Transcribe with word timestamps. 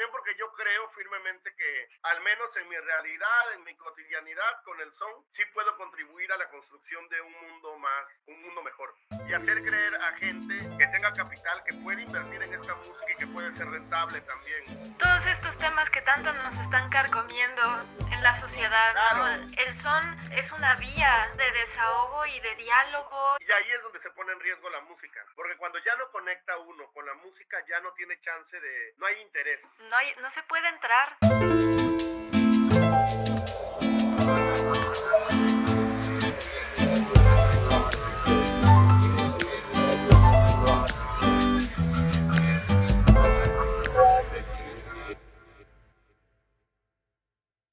también 0.00 0.12
porque 0.12 0.34
yo 0.38 0.50
creo 0.52 0.88
firmemente 0.96 1.54
que, 1.56 1.88
al 2.04 2.22
menos 2.22 2.48
en 2.56 2.68
mi 2.70 2.76
realidad, 2.78 3.52
en 3.52 3.64
mi 3.64 3.76
cotidianidad 3.76 4.62
con 4.64 4.80
el 4.80 4.90
son, 4.94 5.12
sí 5.36 5.42
puedo 5.52 5.76
contribuir 5.76 6.32
a 6.32 6.38
la 6.38 6.48
construcción 6.48 7.06
de 7.10 7.20
un 7.20 7.32
mundo 7.32 7.76
más, 7.76 8.06
un 8.26 8.40
mundo 8.40 8.62
mejor. 8.62 8.94
Y 9.28 9.34
hacer 9.34 9.62
creer 9.62 9.94
a 9.96 10.12
gente 10.12 10.56
que 10.78 10.86
tenga 10.86 11.12
capital, 11.12 11.62
que 11.64 11.74
puede 11.84 12.00
invertir 12.00 12.42
en 12.42 12.54
esta 12.54 12.74
música 12.76 13.12
y 13.12 13.16
que 13.16 13.26
puede 13.26 13.54
ser 13.56 13.68
rentable 13.68 14.22
también. 14.22 14.64
Todos 14.96 15.26
estos 15.26 15.58
temas 15.58 15.90
que 15.90 16.00
tanto 16.00 16.32
nos 16.32 16.58
están 16.58 16.88
carcomiendo 16.88 17.62
en 18.10 18.22
la 18.22 18.34
sociedad, 18.40 19.40
El 19.58 19.80
son 19.80 20.32
es 20.32 20.50
una 20.52 20.76
vía 20.76 21.30
de 21.36 21.50
desahogo 21.52 22.24
y 22.24 22.40
de 22.40 22.54
diálogo. 22.56 23.36
Y 23.38 23.52
ahí 23.52 23.70
es 23.70 23.82
donde 23.82 24.00
se 24.00 24.10
pone 24.12 24.32
en 24.32 24.40
riesgo 24.40 24.70
la 24.70 24.80
música, 24.80 25.24
porque 25.36 25.56
cuando 25.56 25.78
ya 25.80 25.94
no 25.96 26.10
conecta 26.10 26.56
uno 26.56 26.90
con 26.92 27.04
la 27.04 27.14
música, 27.14 27.62
ya 27.68 27.80
no 27.80 27.92
tiene 27.92 28.18
chance 28.20 28.58
de, 28.58 28.94
no 28.96 29.06
hay 29.06 29.20
interés. 29.20 29.60
No, 29.90 29.96
hay, 29.96 30.06
no 30.22 30.30
se 30.30 30.40
puede 30.44 30.68
entrar. 30.68 31.16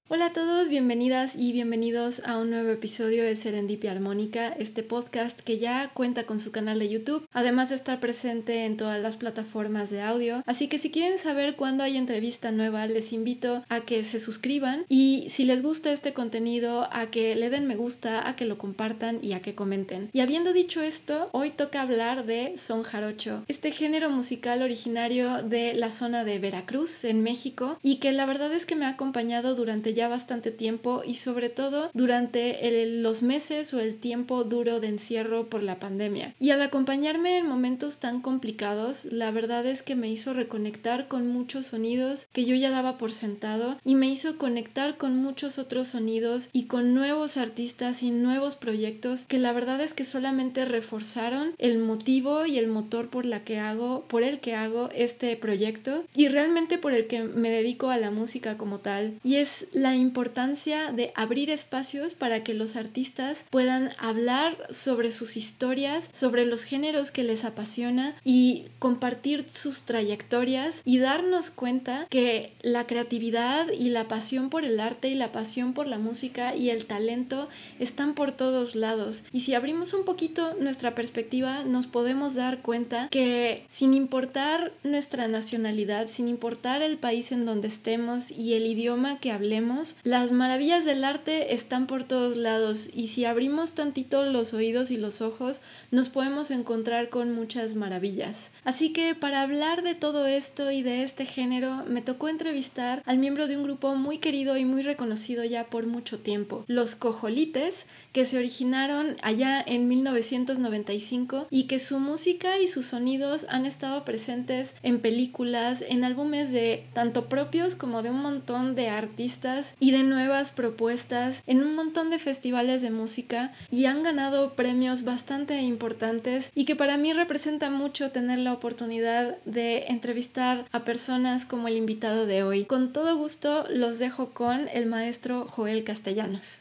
Hola 0.09 0.27
a 0.27 0.31
todos, 0.31 0.69
bienvenidas 0.69 1.35
y 1.35 1.51
bienvenidos 1.51 2.21
a 2.25 2.37
un 2.37 2.49
nuevo 2.49 2.69
episodio 2.69 3.25
de 3.25 3.35
Serendipia 3.35 3.91
Armónica, 3.91 4.47
este 4.47 4.81
podcast 4.81 5.41
que 5.41 5.59
ya 5.59 5.91
cuenta 5.93 6.23
con 6.23 6.39
su 6.39 6.51
canal 6.53 6.79
de 6.79 6.87
YouTube, 6.87 7.27
además 7.33 7.67
de 7.67 7.75
estar 7.75 7.99
presente 7.99 8.63
en 8.63 8.77
todas 8.77 9.01
las 9.01 9.17
plataformas 9.17 9.89
de 9.89 10.01
audio. 10.01 10.43
Así 10.45 10.69
que 10.69 10.79
si 10.79 10.91
quieren 10.91 11.19
saber 11.19 11.57
cuándo 11.57 11.83
hay 11.83 11.97
entrevista 11.97 12.53
nueva, 12.53 12.87
les 12.87 13.11
invito 13.11 13.65
a 13.67 13.81
que 13.81 14.05
se 14.05 14.21
suscriban 14.21 14.85
y 14.87 15.27
si 15.29 15.43
les 15.43 15.61
gusta 15.61 15.91
este 15.91 16.13
contenido, 16.13 16.87
a 16.93 17.07
que 17.07 17.35
le 17.35 17.49
den 17.49 17.67
me 17.67 17.75
gusta, 17.75 18.29
a 18.29 18.37
que 18.37 18.45
lo 18.45 18.57
compartan 18.57 19.19
y 19.21 19.33
a 19.33 19.41
que 19.41 19.55
comenten. 19.55 20.09
Y 20.13 20.21
habiendo 20.21 20.53
dicho 20.53 20.81
esto, 20.81 21.27
hoy 21.33 21.49
toca 21.49 21.81
hablar 21.81 22.25
de 22.25 22.57
son 22.57 22.83
jarocho, 22.83 23.43
este 23.49 23.71
género 23.71 24.09
musical 24.09 24.61
originario 24.61 25.43
de 25.43 25.73
la 25.73 25.91
zona 25.91 26.23
de 26.23 26.39
Veracruz, 26.39 27.03
en 27.03 27.23
México, 27.23 27.77
y 27.83 27.97
que 27.97 28.13
la 28.13 28.25
verdad 28.25 28.53
es 28.53 28.65
que 28.65 28.77
me 28.77 28.85
ha 28.85 28.89
acompañado 28.91 29.53
durante 29.53 29.96
ya 29.97 30.07
bastante 30.07 30.51
tiempo 30.51 31.01
y 31.05 31.15
sobre 31.15 31.49
todo 31.49 31.89
durante 31.93 32.85
los 33.01 33.23
meses 33.23 33.73
o 33.73 33.79
el 33.79 33.97
tiempo 33.97 34.43
duro 34.43 34.79
de 34.79 34.89
encierro 34.89 35.47
por 35.47 35.63
la 35.63 35.79
pandemia. 35.79 36.35
Y 36.39 36.51
al 36.51 36.61
acompañarme 36.61 37.37
en 37.37 37.47
momentos 37.47 37.97
tan 37.97 38.21
complicados, 38.21 39.05
la 39.11 39.31
verdad 39.31 39.65
es 39.65 39.81
que 39.81 39.95
me 39.95 40.09
hizo 40.09 40.33
reconectar 40.33 41.07
con 41.07 41.27
muchos 41.27 41.67
sonidos 41.67 42.27
que 42.31 42.45
yo 42.45 42.55
ya 42.55 42.69
daba 42.69 42.99
por 42.99 43.11
sentado 43.11 43.77
y 43.83 43.95
me 43.95 44.07
hizo 44.07 44.37
conectar 44.37 44.97
con 44.97 45.17
muchos 45.17 45.57
otros 45.57 45.87
sonidos 45.89 46.49
y 46.53 46.65
con 46.65 46.93
nuevos 46.93 47.35
artistas 47.35 48.03
y 48.03 48.11
nuevos 48.11 48.55
proyectos 48.55 49.25
que 49.25 49.39
la 49.39 49.51
verdad 49.51 49.81
es 49.81 49.93
que 49.93 50.05
solamente 50.05 50.65
reforzaron 50.65 51.55
el 51.57 51.79
motivo 51.79 52.45
y 52.45 52.59
el 52.59 52.67
motor 52.67 53.09
por 53.09 53.25
la 53.25 53.43
que 53.43 53.57
hago, 53.57 54.05
por 54.07 54.21
el 54.21 54.39
que 54.39 54.53
hago 54.53 54.89
este 54.93 55.35
proyecto 55.37 56.03
y 56.15 56.27
realmente 56.27 56.77
por 56.77 56.93
el 56.93 57.07
que 57.07 57.23
me 57.23 57.49
dedico 57.49 57.89
a 57.89 57.97
la 57.97 58.11
música 58.11 58.57
como 58.57 58.77
tal. 58.77 59.13
Y 59.23 59.35
es 59.35 59.65
la 59.71 59.86
importancia 59.95 60.91
de 60.91 61.11
abrir 61.15 61.49
espacios 61.49 62.13
para 62.13 62.43
que 62.43 62.53
los 62.53 62.75
artistas 62.75 63.43
puedan 63.49 63.89
hablar 63.97 64.55
sobre 64.69 65.11
sus 65.11 65.37
historias, 65.37 66.09
sobre 66.11 66.45
los 66.45 66.63
géneros 66.63 67.11
que 67.11 67.23
les 67.23 67.45
apasiona 67.45 68.15
y 68.23 68.65
compartir 68.79 69.45
sus 69.49 69.81
trayectorias 69.81 70.81
y 70.85 70.99
darnos 70.99 71.49
cuenta 71.51 72.07
que 72.09 72.53
la 72.61 72.87
creatividad 72.87 73.67
y 73.71 73.89
la 73.89 74.07
pasión 74.07 74.49
por 74.49 74.65
el 74.65 74.79
arte 74.79 75.09
y 75.09 75.15
la 75.15 75.31
pasión 75.31 75.73
por 75.73 75.87
la 75.87 75.97
música 75.97 76.55
y 76.55 76.69
el 76.69 76.85
talento 76.85 77.49
están 77.79 78.13
por 78.13 78.31
todos 78.31 78.75
lados. 78.75 79.23
Y 79.31 79.41
si 79.41 79.53
abrimos 79.53 79.93
un 79.93 80.05
poquito 80.05 80.55
nuestra 80.59 80.95
perspectiva, 80.95 81.63
nos 81.63 81.87
podemos 81.87 82.35
dar 82.35 82.61
cuenta 82.61 83.07
que 83.09 83.65
sin 83.69 83.93
importar 83.93 84.71
nuestra 84.83 85.27
nacionalidad, 85.27 86.07
sin 86.07 86.27
importar 86.27 86.81
el 86.81 86.97
país 86.97 87.31
en 87.31 87.45
donde 87.45 87.67
estemos 87.67 88.31
y 88.31 88.53
el 88.53 88.65
idioma 88.65 89.19
que 89.19 89.31
hablemos, 89.31 89.76
las 90.03 90.31
maravillas 90.31 90.85
del 90.85 91.03
arte 91.03 91.53
están 91.53 91.87
por 91.87 92.03
todos 92.03 92.37
lados 92.37 92.89
y 92.93 93.07
si 93.07 93.25
abrimos 93.25 93.73
tantito 93.73 94.23
los 94.23 94.53
oídos 94.53 94.91
y 94.91 94.97
los 94.97 95.21
ojos, 95.21 95.61
nos 95.91 96.09
podemos 96.09 96.51
encontrar 96.51 97.09
con 97.09 97.33
muchas 97.33 97.75
maravillas. 97.75 98.49
Así 98.63 98.93
que 98.93 99.15
para 99.15 99.41
hablar 99.41 99.83
de 99.83 99.95
todo 99.95 100.25
esto 100.25 100.71
y 100.71 100.81
de 100.81 101.03
este 101.03 101.25
género, 101.25 101.83
me 101.87 102.01
tocó 102.01 102.29
entrevistar 102.29 103.03
al 103.05 103.17
miembro 103.17 103.47
de 103.47 103.57
un 103.57 103.63
grupo 103.63 103.95
muy 103.95 104.17
querido 104.17 104.57
y 104.57 104.65
muy 104.65 104.81
reconocido 104.81 105.43
ya 105.43 105.65
por 105.65 105.85
mucho 105.85 106.19
tiempo, 106.19 106.63
los 106.67 106.95
Cojolites, 106.95 107.85
que 108.13 108.25
se 108.25 108.37
originaron 108.37 109.15
allá 109.21 109.63
en 109.65 109.87
1995 109.87 111.47
y 111.49 111.63
que 111.63 111.79
su 111.79 111.99
música 111.99 112.59
y 112.59 112.67
sus 112.67 112.87
sonidos 112.87 113.45
han 113.49 113.65
estado 113.65 114.05
presentes 114.05 114.73
en 114.83 114.99
películas, 114.99 115.83
en 115.87 116.03
álbumes 116.03 116.51
de 116.51 116.85
tanto 116.93 117.29
propios 117.29 117.75
como 117.75 118.01
de 118.01 118.09
un 118.09 118.21
montón 118.21 118.75
de 118.75 118.89
artistas 118.89 119.66
y 119.79 119.91
de 119.91 120.03
nuevas 120.03 120.51
propuestas 120.51 121.43
en 121.47 121.63
un 121.63 121.75
montón 121.75 122.09
de 122.09 122.19
festivales 122.19 122.81
de 122.81 122.91
música 122.91 123.53
y 123.69 123.85
han 123.85 124.03
ganado 124.03 124.53
premios 124.53 125.03
bastante 125.03 125.61
importantes 125.61 126.51
y 126.55 126.65
que 126.65 126.75
para 126.75 126.97
mí 126.97 127.13
representa 127.13 127.69
mucho 127.69 128.11
tener 128.11 128.39
la 128.39 128.53
oportunidad 128.53 129.37
de 129.45 129.85
entrevistar 129.87 130.65
a 130.71 130.83
personas 130.83 131.45
como 131.45 131.67
el 131.67 131.77
invitado 131.77 132.25
de 132.25 132.43
hoy. 132.43 132.65
Con 132.65 132.93
todo 132.93 133.17
gusto 133.17 133.65
los 133.69 133.99
dejo 133.99 134.31
con 134.31 134.67
el 134.73 134.85
maestro 134.85 135.45
Joel 135.45 135.83
Castellanos. 135.83 136.59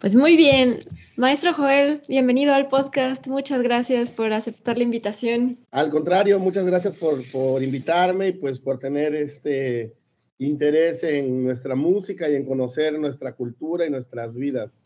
Pues 0.00 0.16
muy 0.16 0.34
bien, 0.34 0.84
maestro 1.16 1.52
Joel, 1.52 2.00
bienvenido 2.08 2.54
al 2.54 2.68
podcast. 2.68 3.26
Muchas 3.28 3.62
gracias 3.62 4.08
por 4.08 4.32
aceptar 4.32 4.78
la 4.78 4.84
invitación. 4.84 5.58
Al 5.70 5.90
contrario, 5.90 6.38
muchas 6.38 6.64
gracias 6.64 6.96
por, 6.96 7.22
por 7.30 7.62
invitarme 7.62 8.28
y 8.28 8.32
pues 8.32 8.58
por 8.58 8.78
tener 8.78 9.14
este 9.14 9.92
interés 10.40 11.04
en 11.04 11.44
nuestra 11.44 11.74
música 11.74 12.28
y 12.28 12.34
en 12.34 12.46
conocer 12.46 12.98
nuestra 12.98 13.34
cultura 13.34 13.86
y 13.86 13.90
nuestras 13.90 14.34
vidas. 14.34 14.80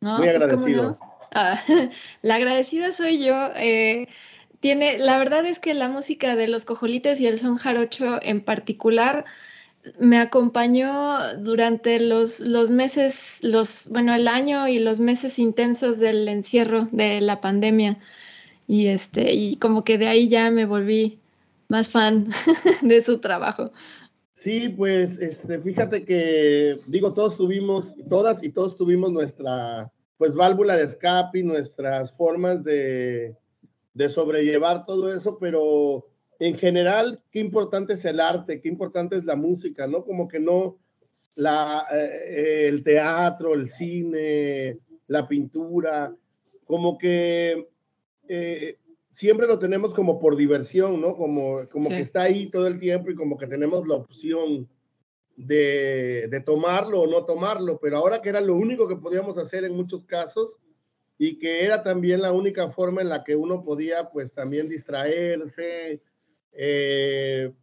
Muy 0.00 0.26
pues, 0.26 0.42
agradecido. 0.42 0.98
Ah, 1.34 1.60
la 2.22 2.34
agradecida 2.36 2.92
soy 2.92 3.24
yo. 3.24 3.50
Eh, 3.56 4.08
tiene, 4.60 4.98
la 4.98 5.18
verdad 5.18 5.44
es 5.44 5.58
que 5.58 5.74
la 5.74 5.88
música 5.88 6.34
de 6.34 6.48
los 6.48 6.64
cojolites 6.64 7.20
y 7.20 7.26
el 7.26 7.38
son 7.38 7.56
jarocho 7.56 8.18
en 8.22 8.40
particular 8.40 9.26
me 10.00 10.18
acompañó 10.18 11.36
durante 11.38 12.00
los, 12.00 12.40
los 12.40 12.70
meses, 12.70 13.38
los, 13.42 13.88
bueno, 13.90 14.14
el 14.14 14.26
año 14.26 14.66
y 14.66 14.78
los 14.78 14.98
meses 14.98 15.38
intensos 15.38 15.98
del 15.98 16.26
encierro 16.26 16.88
de 16.90 17.20
la 17.20 17.40
pandemia. 17.40 17.98
Y 18.66 18.88
este, 18.88 19.34
y 19.34 19.56
como 19.56 19.84
que 19.84 19.98
de 19.98 20.08
ahí 20.08 20.28
ya 20.28 20.50
me 20.50 20.64
volví 20.64 21.18
más 21.68 21.88
fan 21.88 22.28
de 22.82 23.02
su 23.02 23.18
trabajo. 23.18 23.72
Sí, 24.36 24.68
pues 24.68 25.18
este, 25.18 25.58
fíjate 25.58 26.04
que, 26.04 26.78
digo, 26.86 27.14
todos 27.14 27.38
tuvimos, 27.38 27.94
todas 28.08 28.42
y 28.44 28.50
todos 28.50 28.76
tuvimos 28.76 29.10
nuestra, 29.10 29.90
pues, 30.18 30.34
válvula 30.34 30.76
de 30.76 30.84
escape 30.84 31.38
y 31.38 31.42
nuestras 31.42 32.12
formas 32.12 32.62
de, 32.62 33.34
de 33.94 34.08
sobrellevar 34.10 34.84
todo 34.84 35.12
eso, 35.14 35.38
pero 35.38 36.06
en 36.38 36.54
general, 36.54 37.22
qué 37.30 37.40
importante 37.40 37.94
es 37.94 38.04
el 38.04 38.20
arte, 38.20 38.60
qué 38.60 38.68
importante 38.68 39.16
es 39.16 39.24
la 39.24 39.36
música, 39.36 39.86
¿no? 39.86 40.04
Como 40.04 40.28
que 40.28 40.38
no, 40.38 40.76
la, 41.34 41.86
eh, 41.90 42.66
el 42.68 42.82
teatro, 42.82 43.54
el 43.54 43.70
cine, 43.70 44.78
la 45.06 45.26
pintura, 45.26 46.14
como 46.66 46.98
que 46.98 47.70
eh, 48.28 48.76
siempre 49.16 49.46
lo 49.46 49.58
tenemos 49.58 49.94
como 49.94 50.18
por 50.18 50.36
diversión, 50.36 51.00
¿no? 51.00 51.16
Como, 51.16 51.66
como 51.70 51.88
que 51.88 52.00
está 52.00 52.24
ahí 52.24 52.50
todo 52.50 52.66
el 52.66 52.78
tiempo 52.78 53.10
y 53.10 53.14
como 53.14 53.38
que 53.38 53.46
tenemos 53.46 53.88
la 53.88 53.94
opción 53.94 54.68
de, 55.36 56.28
de, 56.30 56.40
tomarlo 56.42 57.00
o 57.00 57.06
no 57.06 57.24
tomarlo, 57.24 57.78
pero 57.80 57.96
ahora 57.96 58.20
que 58.20 58.28
era 58.28 58.42
lo 58.42 58.54
único 58.54 58.86
que 58.86 58.96
podíamos 58.96 59.38
hacer 59.38 59.64
en 59.64 59.74
muchos 59.74 60.04
casos 60.04 60.58
y 61.16 61.38
que 61.38 61.64
era 61.64 61.82
también 61.82 62.20
la 62.20 62.32
única 62.32 62.68
forma 62.68 63.00
en 63.00 63.08
la 63.08 63.24
que 63.24 63.34
uno 63.34 63.62
podía 63.62 64.10
pues 64.10 64.34
también 64.34 64.68
distraerse, 64.68 66.02
eh, 66.52 67.54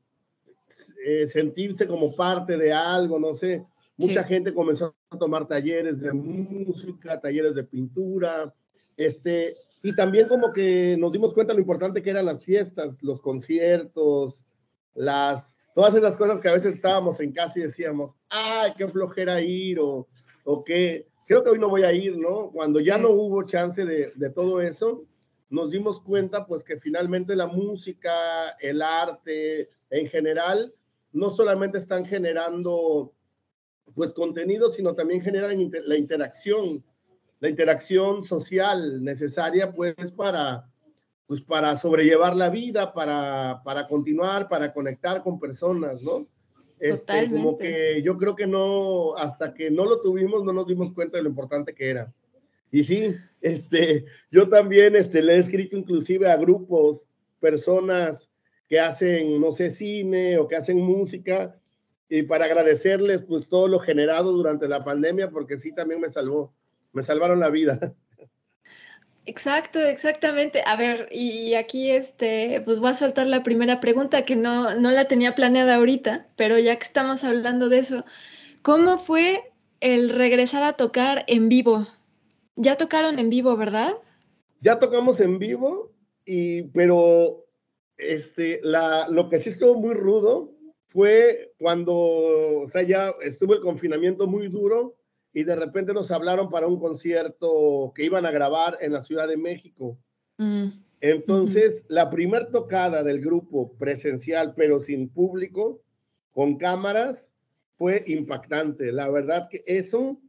eh, 1.06 1.28
sentirse 1.28 1.86
como 1.86 2.16
parte 2.16 2.58
de 2.58 2.74
algo, 2.74 3.20
no 3.20 3.36
sé. 3.36 3.64
Mucha 3.96 4.24
gente 4.24 4.56
comenzó 4.56 4.96
a 5.12 5.18
tomar 5.20 5.48
talleres 5.48 6.00
de 6.00 6.14
música, 6.14 7.22
talleres 7.22 7.54
de 7.54 7.64
pintura, 7.64 8.52
este, 8.98 9.56
y 9.86 9.94
también 9.94 10.30
como 10.30 10.54
que 10.54 10.96
nos 10.98 11.12
dimos 11.12 11.34
cuenta 11.34 11.54
lo 11.54 11.60
importante 11.60 12.02
que 12.02 12.10
eran 12.10 12.26
las 12.26 12.46
fiestas, 12.46 13.04
los 13.04 13.22
conciertos, 13.22 14.42
las, 14.96 15.54
todas 15.76 15.94
esas 15.94 16.16
cosas 16.16 16.40
que 16.40 16.48
a 16.48 16.54
veces 16.54 16.76
estábamos 16.76 17.20
en 17.20 17.34
casa 17.34 17.60
y 17.60 17.64
decíamos, 17.64 18.16
ay, 18.30 18.72
qué 18.78 18.88
flojera 18.88 19.42
ir 19.42 19.80
o, 19.82 20.08
o 20.46 20.64
qué, 20.64 21.10
creo 21.28 21.44
que 21.44 21.50
hoy 21.50 21.60
no 21.60 21.68
voy 21.68 21.84
a 21.84 21.92
ir, 21.92 22.18
¿no? 22.18 22.50
Cuando 22.52 22.80
ya 22.80 22.98
no 22.98 23.10
hubo 23.10 23.44
chance 23.44 23.84
de, 23.84 24.14
de 24.16 24.30
todo 24.30 24.62
eso, 24.62 25.04
nos 25.50 25.72
dimos 25.72 26.00
cuenta 26.00 26.48
pues 26.48 26.64
que 26.64 26.80
finalmente 26.80 27.36
la 27.36 27.48
música, 27.48 28.52
el 28.62 28.82
arte 28.82 29.70
en 29.90 30.08
general, 30.08 30.74
no 31.12 31.30
solamente 31.30 31.78
están 31.78 32.06
generando 32.06 33.14
pues 33.94 34.14
contenido, 34.14 34.72
sino 34.72 34.96
también 34.96 35.22
generan 35.22 35.70
la 35.86 35.98
interacción, 35.98 36.86
la 37.44 37.50
interacción 37.50 38.24
social 38.24 39.04
necesaria 39.04 39.74
pues 39.74 40.14
para 40.16 40.66
pues 41.28 41.42
para 41.42 41.78
sobrellevar 41.78 42.38
la 42.38 42.50
vida, 42.50 42.94
para, 42.94 43.62
para 43.66 43.86
continuar, 43.86 44.48
para 44.48 44.72
conectar 44.72 45.22
con 45.22 45.42
personas, 45.42 46.02
¿no? 46.04 46.26
Este, 46.80 47.30
como 47.30 47.58
que 47.58 48.02
yo 48.02 48.18
creo 48.18 48.36
que 48.36 48.48
no, 48.48 49.16
hasta 49.18 49.54
que 49.54 49.70
no 49.70 49.84
lo 49.84 50.02
tuvimos, 50.02 50.46
no 50.46 50.54
nos 50.54 50.68
dimos 50.68 50.94
cuenta 50.94 51.18
de 51.18 51.24
lo 51.24 51.30
importante 51.30 51.74
que 51.74 51.90
era. 51.90 52.14
Y 52.72 52.86
sí, 52.86 53.14
este, 53.42 54.06
yo 54.32 54.48
también 54.48 54.96
este, 54.96 55.22
le 55.22 55.34
he 55.34 55.38
escrito 55.40 55.78
inclusive 55.78 56.30
a 56.30 56.38
grupos, 56.38 57.06
personas 57.42 58.30
que 58.70 58.80
hacen, 58.80 59.42
no 59.42 59.52
sé, 59.52 59.70
cine 59.70 60.38
o 60.38 60.48
que 60.48 60.56
hacen 60.56 60.78
música, 60.78 61.60
y 62.08 62.24
para 62.24 62.46
agradecerles 62.46 63.22
pues 63.22 63.50
todo 63.50 63.68
lo 63.68 63.80
generado 63.80 64.32
durante 64.32 64.68
la 64.70 64.84
pandemia, 64.84 65.30
porque 65.30 65.60
sí 65.60 65.74
también 65.74 66.00
me 66.00 66.10
salvó, 66.10 66.54
me 66.94 67.04
salvaron 67.04 67.40
la 67.40 67.50
vida. 67.50 67.96
Exacto, 69.26 69.80
exactamente. 69.80 70.62
A 70.66 70.76
ver, 70.76 71.08
y 71.12 71.54
aquí 71.54 71.92
este, 71.92 72.62
pues 72.66 72.80
voy 72.80 72.92
a 72.92 72.96
soltar 72.96 73.28
la 73.28 73.44
primera 73.44 73.80
pregunta 73.80 74.24
que 74.24 74.36
no, 74.36 74.76
no 74.76 74.92
la 74.92 75.08
tenía 75.08 75.34
planeada 75.34 75.76
ahorita, 75.76 76.28
pero 76.36 76.60
ya 76.60 76.78
que 76.78 76.86
estamos 76.86 77.24
hablando 77.24 77.70
de 77.70 77.80
eso, 77.80 78.06
¿cómo 78.62 78.98
fue 78.98 79.54
el 79.80 80.10
regresar 80.10 80.64
a 80.64 80.74
tocar 80.74 81.24
en 81.28 81.48
vivo? 81.48 81.88
Ya 82.56 82.76
tocaron 82.76 83.18
en 83.18 83.30
vivo, 83.30 83.56
¿verdad? 83.56 83.94
Ya 84.60 84.78
tocamos 84.80 85.20
en 85.22 85.40
vivo, 85.40 85.94
y, 86.26 86.64
pero 86.64 87.46
este, 87.98 88.60
la, 88.62 89.08
lo 89.10 89.30
que 89.30 89.40
sí 89.40 89.50
estuvo 89.50 89.76
muy 89.76 89.94
rudo 89.94 90.52
fue 90.86 91.54
cuando, 91.58 91.96
o 91.96 92.70
sea, 92.70 92.84
ya 92.84 93.14
estuvo 93.22 93.54
el 93.54 93.62
confinamiento 93.62 94.28
muy 94.28 94.50
duro 94.50 94.96
y 95.34 95.44
de 95.44 95.56
repente 95.56 95.94
nos 95.94 96.12
hablaron 96.12 96.50
para 96.50 96.68
un 96.68 96.80
concierto 96.80 97.92
que 97.96 98.06
iban 98.06 98.26
a 98.26 98.32
grabar 98.32 98.78
en 98.82 98.94
la 98.94 99.02
Ciudad 99.02 99.28
de 99.28 99.38
México. 99.38 99.98
Mm. 100.38 100.68
Entonces, 101.02 101.84
la 101.90 102.10
primer 102.10 102.52
tocada 102.52 103.04
del 103.04 103.20
grupo 103.20 103.74
presencial, 103.78 104.54
pero 104.56 104.80
sin 104.80 105.10
público, 105.10 105.82
con 106.32 106.58
cámaras, 106.58 107.34
fue 107.78 108.04
impactante. 108.08 108.92
La 108.92 109.10
verdad 109.10 109.50
que 109.50 109.64
eso 109.66 110.20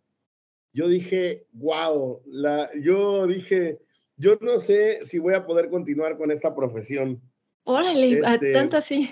yo 0.74 0.88
dije, 0.88 1.46
wow, 1.52 2.20
la, 2.26 2.68
yo 2.82 3.28
dije, 3.28 3.78
yo 4.16 4.36
no 4.40 4.58
sé 4.58 5.06
si 5.06 5.20
voy 5.20 5.34
a 5.34 5.46
poder 5.46 5.70
continuar 5.70 6.18
con 6.18 6.32
esta 6.32 6.54
profesión. 6.54 7.22
Órale, 7.62 8.18
este, 8.18 8.52
tanto 8.52 8.76
así. 8.76 9.10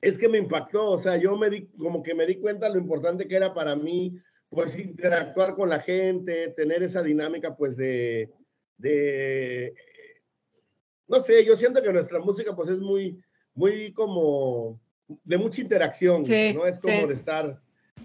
Es 0.00 0.16
que 0.16 0.28
me 0.28 0.38
impactó, 0.38 0.92
o 0.92 0.98
sea, 0.98 1.16
yo 1.16 1.36
me 1.36 1.50
di, 1.50 1.66
como 1.78 2.02
que 2.02 2.14
me 2.14 2.26
di 2.26 2.36
cuenta 2.36 2.70
lo 2.70 2.78
importante 2.78 3.28
que 3.28 3.36
era 3.36 3.52
para 3.52 3.76
mí, 3.76 4.18
pues 4.48 4.78
interactuar 4.78 5.54
con 5.54 5.68
la 5.68 5.80
gente, 5.80 6.48
tener 6.56 6.82
esa 6.82 7.02
dinámica, 7.02 7.56
pues 7.56 7.76
de, 7.76 8.30
de, 8.78 9.74
no 11.08 11.20
sé, 11.20 11.44
yo 11.44 11.56
siento 11.56 11.82
que 11.82 11.92
nuestra 11.92 12.18
música, 12.20 12.54
pues 12.54 12.70
es 12.70 12.80
muy, 12.80 13.20
muy 13.54 13.92
como, 13.92 14.80
de 15.24 15.38
mucha 15.38 15.60
interacción, 15.60 16.22
¿no? 16.54 16.66
Es 16.66 16.78
como 16.78 17.06
de 17.06 17.14
estar, 17.14 17.60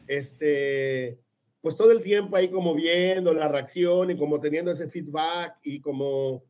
este, 0.08 1.20
pues 1.62 1.76
todo 1.76 1.92
el 1.92 2.04
tiempo 2.04 2.36
ahí 2.36 2.50
como 2.50 2.74
viendo 2.74 3.34
la 3.34 3.48
reacción 3.48 4.12
y 4.12 4.18
como 4.18 4.40
teniendo 4.40 4.72
ese 4.72 4.88
feedback 4.88 5.58
y 5.64 5.80
como, 5.80 6.44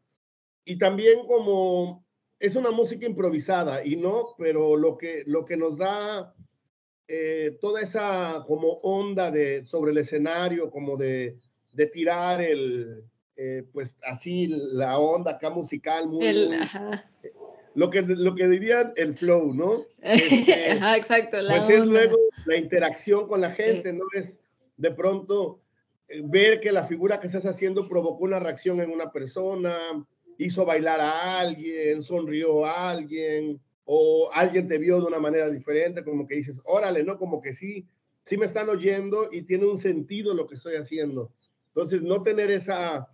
y 0.65 0.77
también 0.77 1.25
como, 1.25 2.05
es 2.39 2.55
una 2.55 2.71
música 2.71 3.05
improvisada 3.05 3.85
y 3.85 3.95
no, 3.95 4.35
pero 4.37 4.75
lo 4.77 4.97
que, 4.97 5.23
lo 5.27 5.45
que 5.45 5.57
nos 5.57 5.77
da 5.77 6.33
eh, 7.07 7.57
toda 7.59 7.81
esa 7.81 8.43
como 8.47 8.73
onda 8.83 9.31
de, 9.31 9.65
sobre 9.65 9.91
el 9.91 9.97
escenario, 9.97 10.69
como 10.69 10.97
de, 10.97 11.37
de 11.73 11.87
tirar 11.87 12.41
el, 12.41 13.03
eh, 13.35 13.63
pues 13.73 13.91
así 14.03 14.47
la 14.47 14.97
onda 14.99 15.31
acá 15.31 15.49
musical, 15.49 16.07
muy, 16.07 16.49
lo 17.73 17.89
que, 17.89 18.01
lo 18.01 18.35
que 18.35 18.47
dirían 18.47 18.93
el 18.95 19.15
flow, 19.15 19.53
¿no? 19.53 19.85
Este, 20.01 20.71
ajá, 20.71 20.97
exacto. 20.97 21.41
La 21.41 21.65
pues 21.65 21.79
es 21.79 21.85
luego 21.85 22.17
la 22.45 22.57
interacción 22.57 23.27
con 23.27 23.41
la 23.41 23.51
gente, 23.51 23.93
¿no? 23.93 24.05
Es, 24.13 24.39
de 24.77 24.91
pronto 24.91 25.59
eh, 26.07 26.21
ver 26.23 26.59
que 26.59 26.71
la 26.71 26.85
figura 26.87 27.19
que 27.19 27.27
estás 27.27 27.45
haciendo 27.45 27.87
provocó 27.87 28.25
una 28.25 28.39
reacción 28.39 28.81
en 28.81 28.91
una 28.91 29.11
persona, 29.11 29.77
hizo 30.37 30.65
bailar 30.65 30.99
a 30.99 31.39
alguien, 31.39 32.01
sonrió 32.01 32.65
a 32.65 32.89
alguien, 32.89 33.59
o 33.85 34.29
alguien 34.33 34.67
te 34.67 34.77
vio 34.77 34.99
de 34.99 35.07
una 35.07 35.19
manera 35.19 35.49
diferente, 35.49 36.03
como 36.03 36.27
que 36.27 36.35
dices, 36.35 36.61
órale, 36.65 37.03
¿no? 37.03 37.17
Como 37.17 37.41
que 37.41 37.53
sí, 37.53 37.87
sí 38.23 38.37
me 38.37 38.45
están 38.45 38.69
oyendo 38.69 39.29
y 39.31 39.43
tiene 39.43 39.65
un 39.65 39.77
sentido 39.77 40.33
lo 40.33 40.47
que 40.47 40.55
estoy 40.55 40.75
haciendo. 40.75 41.31
Entonces, 41.67 42.01
no 42.01 42.23
tener 42.23 42.51
esa, 42.51 43.09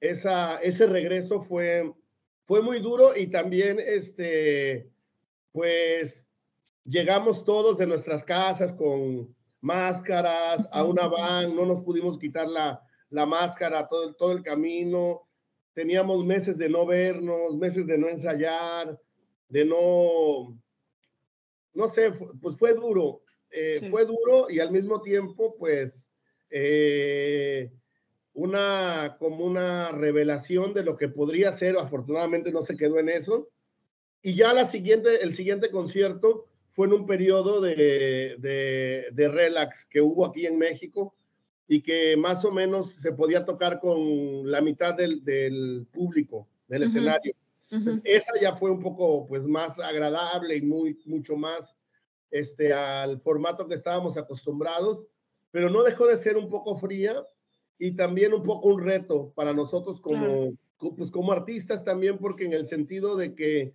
esa, 0.00 0.56
ese 0.58 0.86
regreso 0.86 1.42
fue, 1.42 1.92
fue 2.44 2.62
muy 2.62 2.80
duro 2.80 3.16
y 3.16 3.28
también, 3.28 3.78
este, 3.84 4.88
pues, 5.52 6.28
llegamos 6.84 7.44
todos 7.44 7.78
de 7.78 7.86
nuestras 7.86 8.24
casas 8.24 8.72
con, 8.72 9.34
máscaras, 9.66 10.68
a 10.70 10.84
una 10.84 11.08
van, 11.08 11.56
no 11.56 11.66
nos 11.66 11.82
pudimos 11.82 12.18
quitar 12.18 12.46
la, 12.46 12.80
la 13.10 13.26
máscara 13.26 13.88
todo, 13.88 14.14
todo 14.14 14.32
el 14.32 14.42
camino, 14.42 15.26
teníamos 15.72 16.24
meses 16.24 16.56
de 16.56 16.68
no 16.68 16.86
vernos, 16.86 17.56
meses 17.56 17.88
de 17.88 17.98
no 17.98 18.08
ensayar, 18.08 18.96
de 19.48 19.64
no, 19.64 20.58
no 21.74 21.88
sé, 21.88 22.12
pues 22.40 22.56
fue 22.56 22.74
duro, 22.74 23.22
eh, 23.50 23.86
fue 23.90 24.04
duro 24.04 24.50
y 24.50 24.60
al 24.60 24.70
mismo 24.70 25.00
tiempo, 25.00 25.56
pues, 25.58 26.08
eh, 26.50 27.70
una, 28.32 29.16
como 29.18 29.44
una 29.44 29.92
revelación 29.92 30.74
de 30.74 30.84
lo 30.84 30.96
que 30.96 31.08
podría 31.08 31.52
ser, 31.52 31.76
afortunadamente 31.76 32.52
no 32.52 32.62
se 32.62 32.76
quedó 32.76 32.98
en 32.98 33.08
eso. 33.08 33.48
Y 34.22 34.34
ya 34.34 34.52
la 34.52 34.66
siguiente, 34.66 35.22
el 35.22 35.34
siguiente 35.34 35.70
concierto 35.70 36.46
fue 36.72 36.86
en 36.86 36.92
un 36.92 37.06
periodo 37.06 37.60
de, 37.60 38.36
de, 38.38 39.28
relax 39.28 39.86
que 39.86 40.02
hubo 40.02 40.26
aquí 40.26 40.44
en 40.44 40.58
México 40.58 41.14
y 41.66 41.80
que 41.80 42.16
más 42.16 42.44
o 42.44 42.52
menos 42.52 42.92
se 42.96 43.12
podía 43.12 43.44
tocar 43.44 43.80
con 43.80 44.50
la 44.50 44.60
mitad 44.60 44.94
del, 44.94 45.24
del 45.24 45.86
público 45.90 46.46
del 46.68 46.82
escenario. 46.84 47.34
Esa 48.04 48.32
ya 48.40 48.56
fue 48.56 48.70
un 48.70 48.80
poco 48.80 49.26
pues 49.26 49.46
más 49.46 49.78
agradable 49.78 50.56
y 50.56 50.62
muy 50.62 50.98
mucho 51.06 51.36
más 51.36 51.76
este 52.30 52.72
al 52.72 53.20
formato 53.20 53.66
que 53.66 53.74
estábamos 53.74 54.16
acostumbrados, 54.16 55.06
pero 55.50 55.70
no 55.70 55.82
dejó 55.82 56.06
de 56.06 56.16
ser 56.16 56.36
un 56.36 56.48
poco 56.48 56.78
fría 56.78 57.24
y 57.78 57.96
también 57.96 58.34
un 58.34 58.42
poco 58.42 58.68
un 58.68 58.82
reto 58.82 59.32
para 59.34 59.52
nosotros 59.52 60.00
como 60.00 60.52
pues 60.96 61.10
como 61.10 61.32
artistas 61.32 61.84
también 61.84 62.18
porque 62.18 62.44
en 62.44 62.52
el 62.52 62.66
sentido 62.66 63.16
de 63.16 63.34
que 63.34 63.74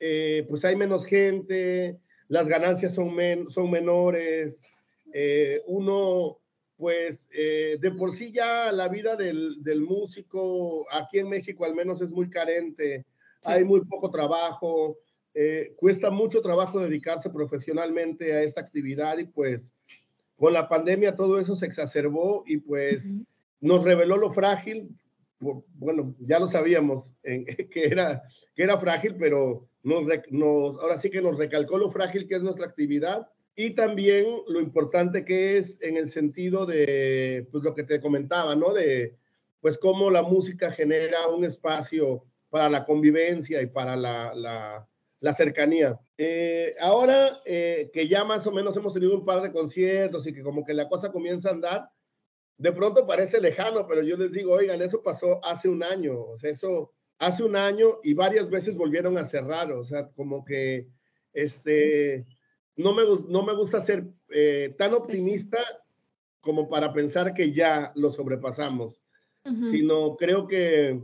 eh, 0.00 0.46
pues 0.48 0.64
hay 0.64 0.76
menos 0.76 1.04
gente, 1.04 2.00
las 2.28 2.48
ganancias 2.48 2.94
son, 2.94 3.14
son 3.50 3.70
menores, 3.70 4.70
eh, 5.12 5.62
uno, 5.66 6.38
pues 6.76 7.28
eh, 7.32 7.76
de 7.78 7.90
por 7.90 8.14
sí 8.14 8.32
ya 8.32 8.72
la 8.72 8.88
vida 8.88 9.14
del, 9.14 9.62
del, 9.62 9.82
músico 9.82 10.86
aquí 10.90 11.18
en 11.18 11.28
México 11.28 11.66
al 11.66 11.74
menos 11.74 12.00
es 12.00 12.08
muy 12.08 12.30
carente, 12.30 13.04
hay 13.44 13.64
muy 13.64 13.80
poco 13.84 14.10
trabajo, 14.10 14.98
eh, 15.34 15.74
cuesta 15.76 16.10
mucho 16.10 16.40
trabajo 16.42 16.80
dedicarse 16.80 17.30
profesionalmente 17.30 18.32
a 18.32 18.42
esta 18.42 18.60
actividad 18.60 19.18
y 19.18 19.24
pues 19.24 19.72
con 20.36 20.52
la 20.52 20.68
pandemia 20.68 21.16
todo 21.16 21.38
eso 21.38 21.54
se 21.54 21.66
exacerbó 21.66 22.42
y 22.46 22.58
pues 22.58 23.14
nos 23.60 23.84
reveló 23.84 24.16
lo 24.16 24.32
frágil, 24.32 24.88
bueno, 25.38 26.14
ya 26.20 26.38
lo 26.38 26.46
sabíamos 26.46 27.14
que, 27.22 27.84
era, 27.84 28.22
que 28.54 28.62
era 28.62 28.78
frágil, 28.78 29.16
pero 29.18 29.68
nos, 29.82 30.80
ahora 30.80 30.98
sí 30.98 31.10
que 31.10 31.22
nos 31.22 31.38
recalcó 31.38 31.78
lo 31.78 31.90
frágil 31.90 32.26
que 32.26 32.36
es 32.36 32.42
nuestra 32.42 32.66
actividad 32.66 33.28
y 33.54 33.70
también 33.70 34.26
lo 34.48 34.60
importante 34.60 35.24
que 35.24 35.58
es 35.58 35.78
en 35.82 35.96
el 35.96 36.10
sentido 36.10 36.66
de, 36.66 37.46
pues 37.50 37.62
lo 37.62 37.74
que 37.74 37.84
te 37.84 38.00
comentaba, 38.00 38.56
¿no? 38.56 38.72
De, 38.72 39.16
pues 39.60 39.76
cómo 39.76 40.10
la 40.10 40.22
música 40.22 40.70
genera 40.72 41.28
un 41.28 41.44
espacio 41.44 42.24
para 42.50 42.68
la 42.68 42.84
convivencia 42.84 43.62
y 43.62 43.66
para 43.66 43.96
la, 43.96 44.34
la, 44.34 44.86
la 45.20 45.34
cercanía. 45.34 45.98
Eh, 46.18 46.74
ahora 46.80 47.40
eh, 47.44 47.90
que 47.92 48.08
ya 48.08 48.24
más 48.24 48.46
o 48.46 48.52
menos 48.52 48.76
hemos 48.76 48.92
tenido 48.92 49.14
un 49.14 49.24
par 49.24 49.40
de 49.40 49.52
conciertos 49.52 50.26
y 50.26 50.34
que 50.34 50.42
como 50.42 50.64
que 50.64 50.74
la 50.74 50.88
cosa 50.88 51.12
comienza 51.12 51.48
a 51.48 51.52
andar, 51.52 51.90
de 52.58 52.72
pronto 52.72 53.06
parece 53.06 53.40
lejano, 53.40 53.86
pero 53.86 54.02
yo 54.02 54.16
les 54.16 54.32
digo, 54.32 54.52
oigan, 54.52 54.82
eso 54.82 55.02
pasó 55.02 55.42
hace 55.44 55.68
un 55.68 55.82
año, 55.82 56.20
o 56.20 56.36
sea, 56.36 56.50
eso 56.50 56.92
hace 57.18 57.42
un 57.42 57.56
año 57.56 58.00
y 58.02 58.12
varias 58.12 58.50
veces 58.50 58.76
volvieron 58.76 59.16
a 59.16 59.24
cerrar, 59.24 59.72
o 59.72 59.84
sea, 59.84 60.08
como 60.08 60.44
que 60.44 60.88
este, 61.32 62.26
no 62.76 62.92
me, 62.92 63.02
no 63.28 63.42
me 63.42 63.54
gusta 63.54 63.80
ser 63.80 64.04
eh, 64.30 64.74
tan 64.76 64.94
optimista 64.94 65.58
como 66.40 66.68
para 66.68 66.92
pensar 66.92 67.34
que 67.34 67.52
ya 67.52 67.92
lo 67.94 68.10
sobrepasamos, 68.10 69.02
sino 69.70 70.16
creo 70.16 70.46
que 70.46 71.00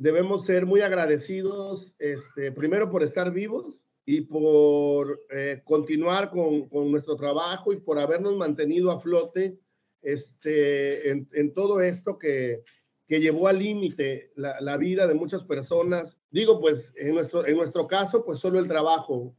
debemos 0.00 0.46
ser 0.46 0.64
muy 0.64 0.80
agradecidos, 0.80 1.94
este, 1.98 2.52
primero 2.52 2.90
por 2.90 3.02
estar 3.02 3.30
vivos 3.32 3.84
y 4.06 4.22
por 4.22 5.20
eh, 5.30 5.60
continuar 5.62 6.30
con, 6.30 6.68
con, 6.70 6.90
nuestro 6.90 7.16
trabajo 7.16 7.72
y 7.72 7.76
por 7.80 7.98
habernos 7.98 8.34
mantenido 8.34 8.90
a 8.90 8.98
flote 8.98 9.58
este, 10.00 11.10
en, 11.10 11.28
en 11.34 11.52
todo 11.52 11.82
esto 11.82 12.18
que, 12.18 12.62
que 13.06 13.20
llevó 13.20 13.48
al 13.48 13.58
límite 13.58 14.32
la, 14.36 14.58
la, 14.62 14.78
vida 14.78 15.06
de 15.06 15.12
muchas 15.12 15.44
personas. 15.44 16.18
Digo, 16.30 16.60
pues 16.60 16.94
en 16.96 17.14
nuestro, 17.14 17.46
en 17.46 17.58
nuestro 17.58 17.86
caso, 17.86 18.24
pues 18.24 18.38
solo 18.38 18.58
el 18.58 18.68
trabajo, 18.68 19.36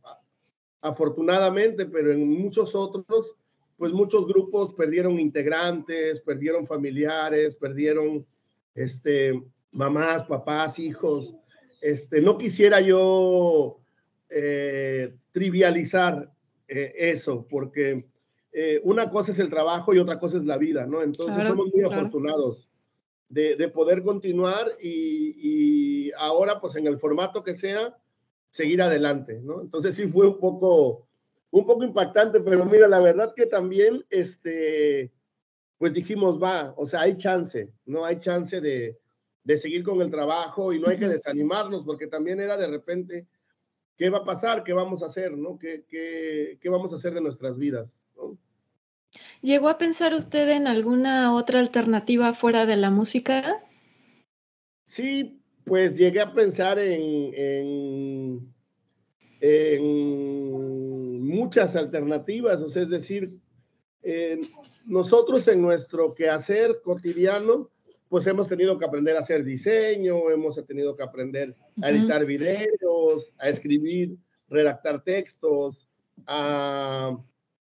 afortunadamente, 0.82 1.88
pero 1.88 2.12
en 2.12 2.30
muchos 2.30 2.76
otros, 2.76 3.36
pues 3.78 3.92
muchos 3.94 4.28
grupos 4.28 4.76
perdieron 4.76 5.20
integrantes, 5.20 6.22
perdieron 6.22 6.68
familiares, 6.68 7.56
perdieron 7.56 8.28
este, 8.76 9.42
mamás, 9.72 10.24
papás, 10.24 10.80
hijos. 10.80 11.34
Este, 11.82 12.22
no 12.22 12.38
quisiera 12.38 12.80
yo 12.82 13.80
eh, 14.30 15.16
trivializar 15.32 16.32
eh, 16.68 16.94
eso, 16.96 17.48
porque 17.50 18.06
eh, 18.52 18.80
una 18.84 19.10
cosa 19.10 19.32
es 19.32 19.40
el 19.40 19.50
trabajo 19.50 19.94
y 19.94 20.00
otra 20.00 20.20
cosa 20.20 20.38
es 20.38 20.46
la 20.46 20.58
vida, 20.58 20.86
¿no? 20.86 21.02
Entonces 21.02 21.48
somos 21.48 21.68
muy 21.74 21.84
afortunados 21.84 22.70
de, 23.30 23.56
de, 23.56 23.68
poder 23.70 24.04
continuar 24.04 24.78
y, 24.80 25.36
y, 25.38 26.12
ahora, 26.18 26.60
pues 26.60 26.76
en 26.76 26.86
el 26.86 27.00
formato 27.00 27.44
que 27.44 27.56
sea, 27.56 27.98
seguir 28.52 28.82
adelante, 28.82 29.40
¿no? 29.42 29.62
Entonces 29.62 29.96
sí 29.96 30.08
fue 30.08 30.28
un 30.28 30.38
poco, 30.38 31.08
un 31.50 31.66
poco 31.66 31.84
impactante, 31.84 32.42
pero 32.42 32.66
mira, 32.66 32.88
la 32.88 33.00
verdad 33.00 33.34
que 33.34 33.46
también, 33.46 34.06
este, 34.10 35.12
pues 35.78 35.94
dijimos, 35.94 36.42
va, 36.42 36.74
o 36.78 36.86
sea, 36.86 37.02
hay 37.02 37.18
chance, 37.18 37.72
¿no? 37.86 38.06
Hay 38.06 38.20
chance 38.20 38.60
de, 38.60 39.01
de 39.44 39.58
seguir 39.58 39.84
con 39.84 40.02
el 40.02 40.12
trabajo 40.12 40.74
y 40.74 40.80
no 40.80 40.90
hay 40.90 40.98
que 40.98 41.08
desanimarnos, 41.08 41.84
porque 41.84 42.08
también 42.08 42.40
era 42.40 42.58
de 42.58 42.68
repente 42.68 43.28
¿Qué 44.02 44.10
va 44.10 44.18
a 44.18 44.26
pasar? 44.26 44.64
¿Qué 44.64 44.74
vamos 44.74 45.04
a 45.04 45.06
hacer? 45.06 45.38
¿no? 45.38 45.60
¿Qué, 45.60 45.86
qué, 45.88 46.58
qué 46.60 46.70
vamos 46.70 46.92
a 46.92 46.96
hacer 46.96 47.14
de 47.14 47.22
nuestras 47.22 47.56
vidas? 47.56 47.88
¿no? 48.16 48.36
¿Llegó 49.44 49.70
a 49.70 49.78
pensar 49.78 50.16
usted 50.16 50.50
en 50.50 50.66
alguna 50.66 51.36
otra 51.36 51.60
alternativa 51.60 52.34
fuera 52.34 52.66
de 52.66 52.78
la 52.78 52.90
música? 52.90 53.64
Sí, 54.86 55.44
pues 55.66 56.00
llegué 56.00 56.20
a 56.20 56.34
pensar 56.34 56.80
en, 56.80 57.32
en, 57.36 58.54
en 59.40 61.22
muchas 61.24 61.76
alternativas, 61.76 62.60
o 62.62 62.70
sea, 62.70 62.82
es 62.82 62.90
decir, 62.90 63.38
eh, 64.02 64.42
nosotros 64.88 65.48
en 65.48 65.62
nuestro 65.62 66.16
quehacer 66.16 66.82
cotidiano, 66.84 67.70
pues 68.12 68.28
hemos 68.28 68.50
tenido 68.50 68.78
que 68.78 68.84
aprender 68.84 69.16
a 69.16 69.22
hacer 69.22 69.42
diseño, 69.42 70.30
hemos 70.32 70.62
tenido 70.68 70.98
que 70.98 71.02
aprender 71.02 71.56
a 71.82 71.92
editar 71.92 72.26
videos, 72.26 73.34
a 73.40 73.48
escribir, 73.48 74.18
redactar 74.50 75.02
textos, 75.02 75.88
a 76.28 77.18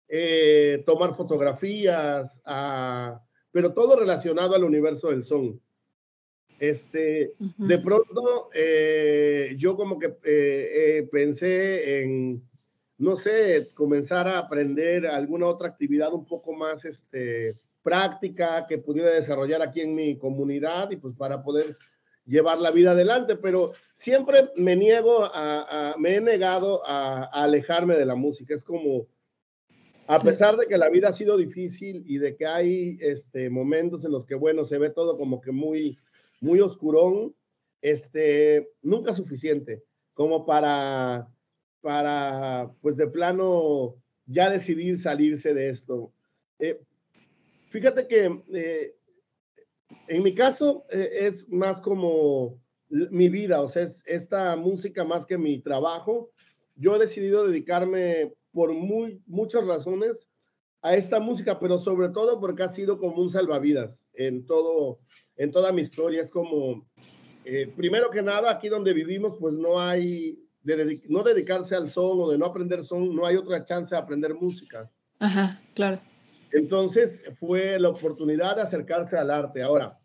eh, 0.08 0.82
tomar 0.84 1.14
fotografías, 1.14 2.42
a, 2.44 3.22
pero 3.52 3.72
todo 3.72 3.94
relacionado 3.94 4.56
al 4.56 4.64
universo 4.64 5.10
del 5.10 5.22
son. 5.22 5.60
Este, 6.58 7.34
uh 7.38 7.44
-huh. 7.44 7.66
De 7.68 7.78
pronto, 7.78 8.50
eh, 8.52 9.54
yo 9.56 9.76
como 9.76 9.96
que 9.96 10.12
eh, 10.24 11.08
pensé 11.12 12.02
en, 12.02 12.42
no 12.98 13.14
sé, 13.14 13.68
comenzar 13.74 14.26
a 14.26 14.40
aprender 14.40 15.06
alguna 15.06 15.46
otra 15.46 15.68
actividad 15.68 16.12
un 16.12 16.26
poco 16.26 16.52
más, 16.52 16.84
este, 16.84 17.54
práctica 17.82 18.66
que 18.66 18.78
pudiera 18.78 19.10
desarrollar 19.10 19.62
aquí 19.62 19.80
en 19.80 19.94
mi 19.94 20.16
comunidad 20.16 20.90
y 20.90 20.96
pues 20.96 21.14
para 21.14 21.42
poder 21.42 21.76
llevar 22.24 22.58
la 22.58 22.70
vida 22.70 22.92
adelante, 22.92 23.36
pero 23.36 23.72
siempre 23.94 24.50
me 24.56 24.76
niego 24.76 25.24
a, 25.24 25.92
a 25.92 25.96
me 25.98 26.16
he 26.16 26.20
negado 26.20 26.86
a, 26.86 27.24
a, 27.24 27.42
alejarme 27.44 27.96
de 27.96 28.06
la 28.06 28.14
música. 28.14 28.54
Es 28.54 28.62
como, 28.62 29.08
a 30.06 30.18
pesar 30.20 30.56
de 30.56 30.66
que 30.66 30.78
la 30.78 30.88
vida 30.88 31.08
ha 31.08 31.12
sido 31.12 31.36
difícil 31.36 32.04
y 32.06 32.18
de 32.18 32.36
que 32.36 32.46
hay 32.46 32.98
este, 33.00 33.50
momentos 33.50 34.04
en 34.04 34.12
los 34.12 34.24
que, 34.24 34.34
bueno, 34.34 34.64
se 34.64 34.78
ve 34.78 34.90
todo 34.90 35.16
como 35.16 35.40
que 35.40 35.52
muy, 35.52 35.98
muy 36.40 36.60
oscurón, 36.60 37.34
este, 37.80 38.70
nunca 38.82 39.14
suficiente 39.14 39.82
como 40.14 40.44
para, 40.46 41.28
para, 41.80 42.70
pues 42.80 42.96
de 42.96 43.06
plano, 43.06 43.96
ya 44.26 44.50
decidir 44.50 44.98
salirse 44.98 45.54
de 45.54 45.68
esto. 45.68 46.12
Eh, 46.58 46.80
Fíjate 47.72 48.06
que 48.06 48.42
eh, 48.52 48.94
en 50.06 50.22
mi 50.22 50.34
caso 50.34 50.84
eh, 50.90 51.08
es 51.20 51.48
más 51.48 51.80
como 51.80 52.60
mi 52.90 53.30
vida, 53.30 53.62
o 53.62 53.68
sea, 53.70 53.84
es 53.84 54.02
esta 54.06 54.54
música 54.56 55.06
más 55.06 55.24
que 55.24 55.38
mi 55.38 55.58
trabajo. 55.58 56.30
Yo 56.76 56.94
he 56.94 56.98
decidido 56.98 57.46
dedicarme 57.46 58.34
por 58.52 58.74
muy, 58.74 59.22
muchas 59.26 59.64
razones 59.64 60.28
a 60.82 60.94
esta 60.94 61.18
música, 61.18 61.58
pero 61.58 61.78
sobre 61.78 62.10
todo 62.10 62.38
porque 62.40 62.64
ha 62.64 62.70
sido 62.70 62.98
como 62.98 63.22
un 63.22 63.30
salvavidas 63.30 64.04
en 64.12 64.44
todo, 64.44 65.00
en 65.36 65.50
toda 65.50 65.72
mi 65.72 65.80
historia. 65.80 66.20
Es 66.20 66.30
como, 66.30 66.86
eh, 67.46 67.72
primero 67.74 68.10
que 68.10 68.20
nada, 68.20 68.50
aquí 68.50 68.68
donde 68.68 68.92
vivimos, 68.92 69.36
pues 69.40 69.54
no 69.54 69.80
hay, 69.80 70.38
de 70.62 71.00
no 71.08 71.22
dedicarse 71.22 71.74
al 71.74 71.88
son 71.88 72.20
o 72.20 72.30
de 72.30 72.36
no 72.36 72.44
aprender 72.44 72.84
son, 72.84 73.16
no 73.16 73.24
hay 73.24 73.36
otra 73.36 73.64
chance 73.64 73.94
de 73.94 74.00
aprender 74.00 74.34
música. 74.34 74.90
Ajá, 75.18 75.62
claro. 75.72 76.11
Entonces 76.52 77.22
fue 77.38 77.78
la 77.78 77.88
oportunidad 77.88 78.56
de 78.56 78.62
acercarse 78.62 79.16
al 79.16 79.30
arte. 79.30 79.62
Ahora, 79.62 79.98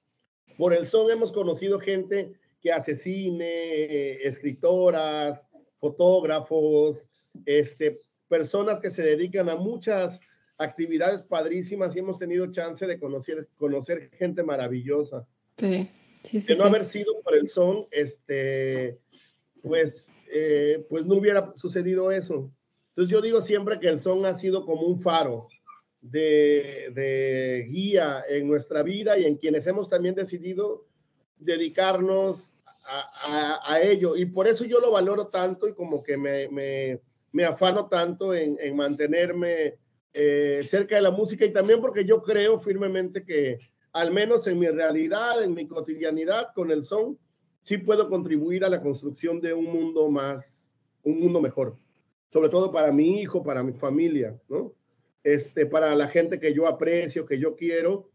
por 0.58 0.74
el 0.74 0.88
son 0.88 1.12
hemos 1.12 1.32
conocido 1.32 1.80
gente 1.80 2.34
que 2.62 2.72
hace 2.72 2.96
cine, 2.96 4.14
escritoras, 4.24 5.50
fotógrafos, 5.80 7.06
este, 7.46 8.00
personas 8.28 8.82
que 8.82 8.90
se 8.90 9.04
dedican 9.04 9.50
a 9.50 9.56
muchas 9.56 10.20
actividades 10.58 11.22
padrísimas 11.22 11.96
y 11.96 12.00
hemos 12.00 12.18
tenido 12.18 12.52
chance 12.52 12.88
de 12.88 13.00
conocer, 13.00 13.48
conocer 13.58 14.10
gente 14.18 14.42
maravillosa. 14.42 15.28
Sí, 15.58 15.90
sí, 16.24 16.42
sí. 16.42 16.48
De 16.48 16.56
no 16.56 16.64
sí. 16.64 16.70
haber 16.70 16.86
sido 16.86 17.22
por 17.22 17.36
el 17.36 17.48
son, 17.48 17.88
este, 17.92 18.98
pues, 19.62 20.12
eh, 20.34 20.86
pues 20.90 21.06
no 21.06 21.16
hubiera 21.16 21.54
sucedido 21.56 22.12
eso. 22.12 22.52
Entonces 22.90 23.12
yo 23.12 23.22
digo 23.22 23.42
siempre 23.42 23.80
que 23.80 23.90
el 23.90 24.00
son 24.00 24.26
ha 24.26 24.34
sido 24.34 24.66
como 24.66 24.82
un 24.88 25.00
faro 25.00 25.48
de, 26.12 27.68
guía 27.70 28.24
en 28.30 28.48
nuestra 28.48 28.84
vida 28.84 29.18
y 29.18 29.26
en 29.26 29.38
quienes 29.38 29.68
hemos 29.68 29.90
también 29.90 30.16
decidido 30.16 30.86
dedicarnos 31.38 32.56
a, 32.86 33.80
ello. 33.82 34.16
Y 34.16 34.26
por 34.26 34.48
eso 34.48 34.64
yo 34.64 34.80
lo 34.80 34.92
valoro 34.92 35.28
tanto 35.28 35.68
y 35.68 35.74
como 35.74 36.02
que 36.02 36.18
me, 36.18 36.48
me, 36.50 37.02
me 37.32 37.44
afano 37.44 37.88
tanto 37.88 38.34
en, 38.34 38.58
en 38.62 38.76
mantenerme 38.76 39.76
eh, 40.14 40.62
cerca 40.64 40.96
de 40.96 41.02
la 41.02 41.12
música 41.12 41.46
y 41.46 41.54
también 41.54 41.82
porque 41.82 42.06
yo 42.06 42.24
creo 42.24 42.60
firmemente 42.60 43.24
que 43.24 43.60
al 43.94 44.12
menos 44.12 44.48
en 44.48 44.58
mi 44.58 44.68
realidad, 44.68 45.44
en 45.44 45.54
mi 45.54 45.68
cotidianidad 45.68 46.48
con 46.56 46.72
el 46.72 46.84
son, 46.84 47.20
sí 47.62 47.78
puedo 47.78 48.10
contribuir 48.10 48.64
a 48.64 48.70
la 48.70 48.82
construcción 48.82 49.42
de 49.42 49.54
un 49.54 49.66
mundo 49.66 50.10
más, 50.10 50.74
un 51.04 51.20
mundo 51.20 51.42
mejor, 51.42 51.78
sobre 52.30 52.50
todo 52.50 52.72
para 52.72 52.92
mi 52.92 53.22
hijo, 53.22 53.44
para 53.44 53.62
mi 53.62 53.74
familia, 53.74 54.40
¿no? 54.48 54.74
Este, 55.24 55.66
para 55.66 55.96
la 55.96 56.08
gente 56.08 56.40
que 56.40 56.54
yo 56.54 56.68
aprecio, 56.68 57.26
que 57.26 57.40
yo 57.40 57.56
quiero. 57.56 58.10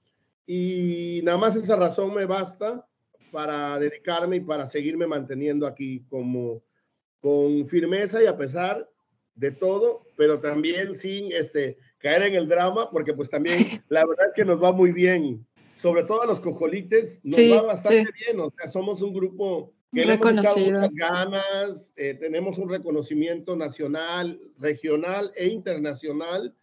Y 0.47 1.21
nada 1.25 1.39
más 1.39 1.57
esa 1.57 1.77
razón 1.77 2.15
me 2.15 2.25
basta 2.25 2.87
para 3.31 3.79
dedicarme 3.79 4.37
y 4.37 4.41
para 4.41 4.67
seguirme 4.67 5.07
manteniendo 5.07 5.67
aquí 5.67 6.05
como 6.09 6.63
con 7.21 7.67
firmeza 7.67 8.23
y 8.23 8.27
a 8.27 8.37
pesar 8.37 8.89
de 9.35 9.51
todo, 9.51 10.05
pero 10.17 10.41
también 10.41 10.95
sin 10.95 11.33
este, 11.33 11.79
caer 11.99 12.23
en 12.25 12.35
el 12.35 12.49
drama, 12.49 12.91
porque 12.91 13.15
pues 13.15 13.31
también 13.31 13.57
la 13.89 14.05
verdad 14.05 14.27
es 14.27 14.35
que 14.35 14.45
nos 14.45 14.63
va 14.63 14.73
muy 14.73 14.93
bien. 14.93 15.47
Sobre 15.75 16.05
todo 16.05 16.23
a 16.23 16.27
los 16.27 16.41
cojolites 16.41 17.21
nos 17.25 17.37
sí, 17.37 17.51
va 17.51 17.63
bastante 17.63 18.05
sí. 18.07 18.25
bien, 18.27 18.41
o 18.41 18.53
sea, 18.57 18.69
somos 18.69 19.01
un 19.03 19.15
grupo 19.15 19.73
que 19.93 20.05
le 20.05 20.15
hemos 20.15 20.33
echado 20.33 20.57
muchas 20.59 20.95
ganas, 20.95 21.93
eh, 21.97 22.15
tenemos 22.15 22.59
un 22.59 22.69
reconocimiento 22.69 23.57
nacional, 23.57 24.41
regional 24.59 25.33
e 25.35 25.49
internacional 25.49 26.55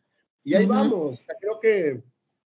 y 0.43 0.53
ahí 0.55 0.65
uh 0.65 0.67
-huh. 0.67 0.72
vamos. 0.72 1.19
Creo 1.39 1.60
que 1.60 2.03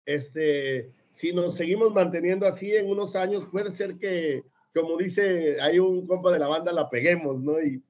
este, 0.06 0.92
si 1.12 1.34
nos 1.34 1.56
seguimos 1.56 1.94
manteniendo 1.94 2.48
así 2.48 2.76
en 2.76 2.90
unos 2.90 3.16
años, 3.16 3.48
puede 3.52 3.72
ser 3.72 3.98
que, 3.98 4.44
como 4.74 4.98
dice, 4.98 5.60
hay 5.62 5.80
un 5.80 6.08
compa 6.08 6.32
de 6.32 6.40
la 6.40 6.48
banda, 6.48 6.72
la 6.72 6.90
peguemos, 6.90 7.42
¿no? 7.42 7.62
Y 7.62 7.82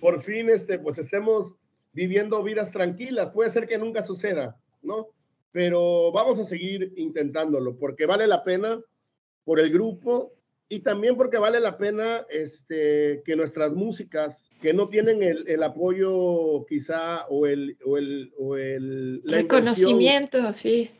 por 0.00 0.22
fin, 0.22 0.48
este, 0.48 0.78
pues 0.78 0.98
estemos 0.98 1.56
viviendo 1.92 2.42
vidas 2.42 2.70
tranquilas. 2.72 3.30
Puede 3.32 3.50
ser 3.50 3.66
que 3.66 3.78
nunca 3.78 4.04
suceda, 4.04 4.58
¿no? 4.82 5.08
Pero 5.52 6.12
vamos 6.12 6.38
a 6.38 6.44
seguir 6.44 6.92
intentándolo 6.96 7.76
porque 7.76 8.06
vale 8.06 8.26
la 8.26 8.44
pena 8.44 8.80
por 9.44 9.60
el 9.60 9.70
grupo 9.70 10.32
y 10.68 10.80
también 10.80 11.16
porque 11.16 11.38
vale 11.38 11.60
la 11.60 11.78
pena 11.78 12.26
este, 12.28 13.22
que 13.24 13.36
nuestras 13.36 13.72
músicas 13.72 14.48
que 14.60 14.72
no 14.72 14.88
tienen 14.88 15.22
el, 15.22 15.46
el 15.46 15.62
apoyo 15.62 16.66
quizá 16.66 17.26
o 17.28 17.46
el, 17.46 17.76
o 17.84 17.98
el, 17.98 18.32
o 18.36 18.56
el 18.56 19.22
reconocimiento, 19.24 20.52
sí. 20.52 20.90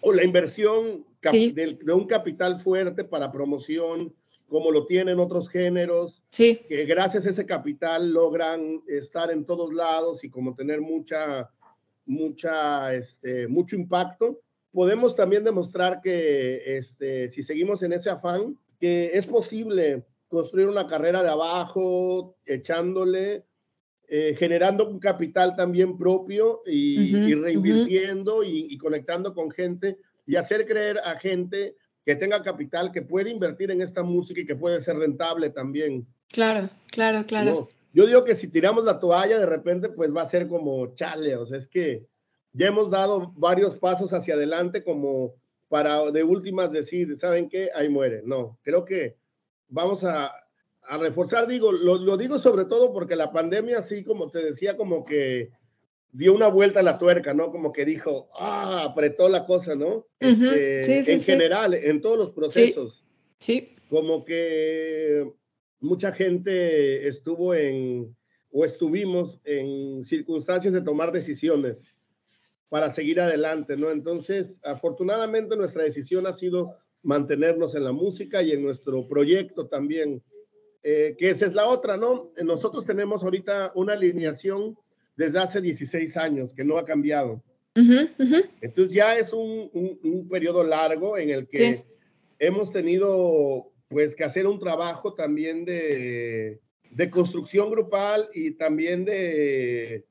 O 0.00 0.12
la 0.12 0.22
inversión 0.22 1.04
sí. 1.28 1.50
de, 1.50 1.78
de, 1.82 1.92
un 1.92 2.06
capital 2.06 2.60
fuerte 2.60 3.02
para 3.02 3.32
promoción, 3.32 4.14
como 4.48 4.70
lo 4.70 4.86
tienen 4.86 5.18
otros 5.18 5.48
géneros, 5.48 6.22
sí. 6.28 6.60
que 6.68 6.84
gracias 6.84 7.26
a 7.26 7.30
ese 7.30 7.46
capital 7.46 8.12
logran 8.12 8.80
estar 8.86 9.30
en 9.32 9.44
todos 9.44 9.74
lados 9.74 10.22
y 10.22 10.30
como 10.30 10.54
tener 10.54 10.80
mucha, 10.80 11.50
mucha, 12.06 12.94
este, 12.94 13.48
mucho 13.48 13.74
impacto. 13.74 14.40
Podemos 14.72 15.16
también 15.16 15.42
demostrar 15.42 16.00
que 16.00 16.76
este, 16.76 17.28
si 17.30 17.42
seguimos 17.42 17.82
en 17.82 17.92
ese 17.92 18.08
afán, 18.08 18.56
que 18.80 19.10
es 19.12 19.26
posible 19.26 20.06
construir 20.28 20.68
una 20.68 20.86
carrera 20.86 21.22
de 21.22 21.28
abajo, 21.28 22.36
echándole, 22.46 23.44
eh, 24.08 24.34
generando 24.36 24.88
un 24.88 24.98
capital 24.98 25.54
también 25.54 25.98
propio 25.98 26.62
y, 26.66 27.34
reinvirtiendo 27.34 28.42
y, 28.42 28.76
conectando 28.78 29.34
con 29.34 29.50
gente 29.50 29.98
y 30.26 30.36
hacer 30.36 30.66
creer 30.66 30.98
a 31.04 31.16
gente 31.16 31.76
que 32.04 32.16
tenga 32.16 32.42
capital, 32.42 32.90
que 32.90 33.02
puede 33.02 33.30
invertir 33.30 33.70
en 33.70 33.82
esta 33.82 34.02
música 34.02 34.40
y 34.40 34.46
que 34.46 34.56
puede 34.56 34.80
ser 34.80 34.96
rentable 34.96 35.50
también. 35.50 36.06
Claro, 36.28 36.70
claro, 36.90 37.26
claro. 37.26 37.68
yo 37.92 38.06
digo 38.06 38.24
que 38.24 38.34
si 38.34 38.48
tiramos 38.48 38.84
la 38.84 38.98
toalla 38.98 39.38
de 39.38 39.46
repente, 39.46 39.90
pues 39.90 40.14
va 40.14 40.22
a 40.22 40.26
ser 40.26 40.48
como 40.48 40.94
chale, 40.94 41.36
o 41.36 41.44
sea, 41.44 41.58
es 41.58 41.68
que 41.68 42.06
ya 42.52 42.68
hemos 42.68 42.90
dado 42.90 43.32
varios 43.36 43.78
pasos 43.78 44.12
hacia 44.12 44.34
adelante 44.34 44.82
como 44.82 45.34
para 45.70 46.10
de 46.10 46.24
últimas 46.24 46.72
decir, 46.72 47.16
¿saben 47.16 47.48
qué? 47.48 47.70
Ahí 47.72 47.88
muere. 47.88 48.22
No, 48.24 48.58
creo 48.62 48.84
que 48.84 49.16
vamos 49.68 50.02
a, 50.02 50.34
a 50.82 50.98
reforzar, 50.98 51.46
digo, 51.46 51.70
lo, 51.70 51.96
lo, 51.96 52.16
digo 52.16 52.40
sobre 52.40 52.64
todo 52.64 52.92
porque 52.92 53.14
la 53.14 53.30
pandemia, 53.30 53.78
así 53.78 54.02
como 54.02 54.28
te 54.32 54.44
decía, 54.44 54.76
como 54.76 55.04
que 55.04 55.50
dio 56.10 56.34
una 56.34 56.48
vuelta 56.48 56.80
a 56.80 56.82
la 56.82 56.98
tuerca, 56.98 57.34
¿no? 57.34 57.52
Como 57.52 57.72
que 57.72 57.84
dijo, 57.84 58.28
ah, 58.36 58.82
apretó 58.82 59.28
la 59.28 59.46
cosa, 59.46 59.76
¿no? 59.76 60.08
Este, 60.18 61.12
en 61.12 61.20
general, 61.20 61.74
en 61.74 62.00
todos 62.00 62.18
los 62.18 62.30
procesos. 62.32 63.04
Sí. 63.38 63.76
Como 63.88 64.24
que 64.24 65.24
mucha 65.78 66.10
gente 66.10 67.06
estuvo 67.06 67.54
en, 67.54 68.16
o 68.50 68.64
estuvimos 68.64 69.40
en 69.44 70.02
circunstancias 70.02 70.74
de 70.74 70.82
tomar 70.82 71.12
decisiones 71.12 71.94
para 72.70 72.90
seguir 72.90 73.20
adelante, 73.20 73.76
¿no? 73.76 73.90
Entonces, 73.90 74.58
afortunadamente 74.62 75.56
nuestra 75.56 75.82
decisión 75.82 76.26
ha 76.26 76.32
sido 76.32 76.76
mantenernos 77.02 77.74
en 77.74 77.84
la 77.84 77.92
música 77.92 78.42
y 78.42 78.52
en 78.52 78.62
nuestro 78.62 79.06
proyecto 79.08 79.66
también, 79.66 80.22
eh, 80.82 81.16
que 81.18 81.30
esa 81.30 81.46
es 81.46 81.52
la 81.52 81.66
otra, 81.66 81.96
¿no? 81.96 82.30
Nosotros 82.42 82.86
tenemos 82.86 83.24
ahorita 83.24 83.72
una 83.74 83.94
alineación 83.94 84.78
desde 85.16 85.40
hace 85.40 85.60
16 85.60 86.16
años, 86.16 86.54
que 86.54 86.64
no 86.64 86.78
ha 86.78 86.84
cambiado. 86.84 87.42
Entonces 87.74 88.94
ya 88.94 89.16
es 89.16 89.32
un, 89.32 89.70
un, 90.02 90.28
periodo 90.28 90.62
largo 90.64 91.16
en 91.16 91.30
el 91.30 91.48
que 91.48 91.84
hemos 92.38 92.72
tenido 92.72 93.72
pues 93.88 94.14
que 94.14 94.24
hacer 94.24 94.46
un 94.46 94.58
trabajo 94.58 95.14
también 95.14 95.64
de, 95.64 96.60
de 96.90 97.10
construcción 97.10 97.70
grupal 97.70 98.28
y 98.34 98.52
también 98.52 99.04
de 99.04 100.04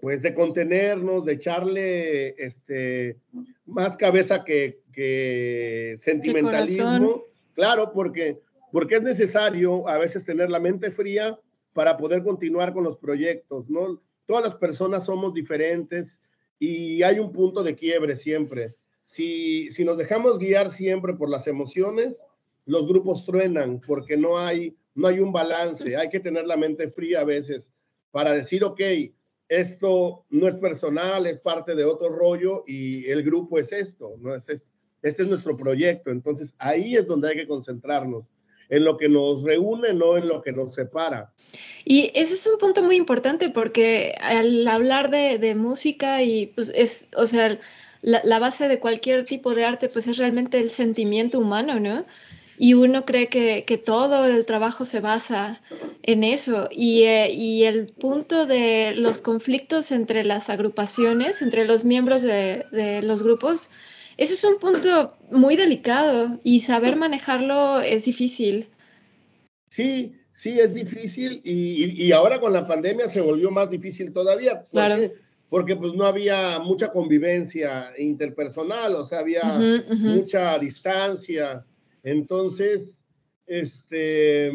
pues 0.00 0.22
de 0.22 0.34
contenernos, 0.34 1.24
de 1.24 1.34
echarle 1.34 2.34
este 2.42 3.18
más 3.66 3.96
cabeza 3.96 4.44
que, 4.44 4.80
que 4.92 5.94
sentimentalismo. 5.98 7.24
Claro, 7.54 7.92
porque, 7.92 8.40
porque 8.72 8.96
es 8.96 9.02
necesario 9.02 9.86
a 9.88 9.98
veces 9.98 10.24
tener 10.24 10.50
la 10.50 10.60
mente 10.60 10.90
fría 10.90 11.38
para 11.72 11.96
poder 11.96 12.22
continuar 12.22 12.72
con 12.72 12.84
los 12.84 12.96
proyectos, 12.96 13.68
¿no? 13.68 14.00
todas 14.30 14.44
las 14.44 14.54
personas 14.54 15.06
somos 15.06 15.34
diferentes 15.34 16.20
y 16.60 17.02
hay 17.02 17.18
un 17.18 17.32
punto 17.32 17.64
de 17.64 17.74
quiebre 17.74 18.14
siempre. 18.14 18.76
Si, 19.04 19.72
si 19.72 19.84
nos 19.84 19.98
dejamos 19.98 20.38
guiar 20.38 20.70
siempre 20.70 21.14
por 21.14 21.28
las 21.28 21.48
emociones, 21.48 22.22
los 22.64 22.86
grupos 22.86 23.24
truenan 23.24 23.80
porque 23.80 24.16
no 24.16 24.38
hay, 24.38 24.76
no 24.94 25.08
hay 25.08 25.18
un 25.18 25.32
balance. 25.32 25.96
Hay 25.96 26.10
que 26.10 26.20
tener 26.20 26.46
la 26.46 26.56
mente 26.56 26.88
fría 26.92 27.22
a 27.22 27.24
veces 27.24 27.72
para 28.12 28.30
decir, 28.30 28.62
ok, 28.62 28.80
esto 29.50 30.24
no 30.30 30.48
es 30.48 30.54
personal, 30.54 31.26
es 31.26 31.40
parte 31.40 31.74
de 31.74 31.84
otro 31.84 32.08
rollo 32.08 32.64
y 32.66 33.06
el 33.10 33.22
grupo 33.22 33.58
es 33.58 33.72
esto, 33.72 34.14
¿no? 34.20 34.34
Es, 34.34 34.48
es, 34.48 34.70
este 35.02 35.24
es 35.24 35.28
nuestro 35.28 35.56
proyecto. 35.56 36.10
Entonces 36.10 36.54
ahí 36.58 36.96
es 36.96 37.06
donde 37.06 37.30
hay 37.30 37.36
que 37.36 37.48
concentrarnos 37.48 38.24
en 38.68 38.84
lo 38.84 38.96
que 38.96 39.08
nos 39.08 39.42
reúne, 39.42 39.92
no 39.92 40.16
en 40.16 40.28
lo 40.28 40.40
que 40.40 40.52
nos 40.52 40.74
separa. 40.74 41.32
Y 41.84 42.12
ese 42.14 42.34
es 42.34 42.46
un 42.46 42.58
punto 42.58 42.82
muy 42.82 42.94
importante 42.94 43.50
porque 43.50 44.14
al 44.20 44.66
hablar 44.68 45.10
de, 45.10 45.54
música 45.56 46.22
y 46.22 46.46
pues 46.46 46.70
es, 46.74 47.08
o 47.16 47.26
sea, 47.26 47.58
la, 48.02 48.38
base 48.38 48.68
de 48.68 48.78
cualquier 48.78 49.24
tipo 49.24 49.54
de 49.54 49.64
arte 49.64 49.88
pues 49.88 50.06
es 50.06 50.16
realmente 50.16 50.58
el 50.58 50.70
sentimiento 50.70 51.40
humano, 51.40 51.80
¿no? 51.80 52.06
Y 52.62 52.74
uno 52.74 53.06
cree 53.06 53.28
que, 53.28 53.82
todo 53.82 54.26
el 54.26 54.44
trabajo 54.44 54.84
se 54.84 55.00
basa 55.00 55.62
en 56.02 56.24
eso. 56.24 56.68
Y, 56.70 57.04
eh, 57.04 57.32
y, 57.32 57.64
el 57.64 57.86
punto 57.86 58.44
de 58.44 58.92
los 58.94 59.22
conflictos 59.22 59.90
entre 59.92 60.24
las 60.24 60.50
agrupaciones, 60.50 61.40
entre 61.40 61.64
los 61.64 61.86
miembros 61.86 62.20
de, 62.20 62.66
de 62.70 63.00
los 63.00 63.22
grupos, 63.22 63.70
eso 64.18 64.34
es 64.34 64.44
un 64.44 64.58
punto 64.58 65.16
muy 65.30 65.56
delicado 65.56 66.38
y 66.44 66.60
saber 66.60 66.96
manejarlo 66.96 67.80
es 67.80 68.04
difícil. 68.04 68.68
Sí, 69.70 70.12
sí, 70.34 70.60
es 70.60 70.74
difícil 70.74 71.40
y, 71.42 72.04
y, 72.04 72.12
ahora 72.12 72.40
con 72.40 72.52
la 72.52 72.66
pandemia 72.66 73.08
se 73.08 73.22
volvió 73.22 73.50
más 73.50 73.70
difícil 73.70 74.12
todavía. 74.12 74.66
Porque, 74.70 75.14
Porque 75.48 75.76
pues 75.76 75.94
no 75.94 76.04
había 76.04 76.58
mucha 76.58 76.92
convivencia 76.92 77.94
interpersonal, 77.96 78.96
o 78.96 79.06
sea, 79.06 79.20
había 79.20 79.58
mucha 79.88 80.58
distancia. 80.58 81.64
Entonces, 82.02 83.04
este, 83.46 84.50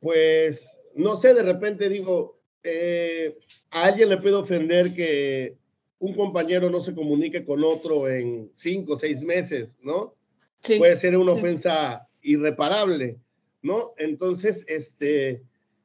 pues, 0.00 0.78
no 0.94 1.16
sé, 1.16 1.34
de 1.34 1.42
repente 1.42 1.88
digo, 1.88 2.40
eh, 2.62 3.36
a 3.70 3.84
alguien 3.84 4.08
le 4.08 4.18
puedo 4.18 4.40
ofender 4.40 4.94
que 4.94 5.56
un 5.98 6.14
compañero 6.14 6.70
no 6.70 6.80
se 6.80 6.94
comunique 6.94 7.44
con 7.44 7.62
otro 7.64 8.08
en 8.08 8.50
cinco 8.54 8.94
o 8.94 8.98
seis 8.98 9.22
meses, 9.22 9.76
¿no? 9.82 10.14
Sí, 10.60 10.78
Puede 10.78 10.96
ser 10.96 11.16
una 11.16 11.32
ofensa 11.32 12.08
irreparable, 12.22 13.18
¿no? 13.62 13.92
Entonces, 13.98 14.64
este, 14.66 15.42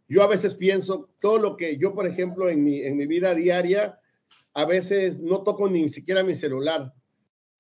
yo 0.07 0.23
a 0.23 0.27
veces 0.27 0.55
pienso 0.55 1.09
todo 1.19 1.37
lo 1.37 1.57
que 1.57 1.77
yo, 1.77 1.93
por 1.93 2.07
ejemplo, 2.07 2.49
en 2.49 2.63
mi, 2.63 2.81
en 2.81 2.97
mi 2.97 3.05
vida 3.05 3.35
diaria, 3.35 3.99
a 4.53 4.65
veces 4.65 5.21
no 5.21 5.43
toco 5.43 5.69
ni 5.69 5.89
siquiera 5.89 6.23
mi 6.23 6.35
celular, 6.35 6.93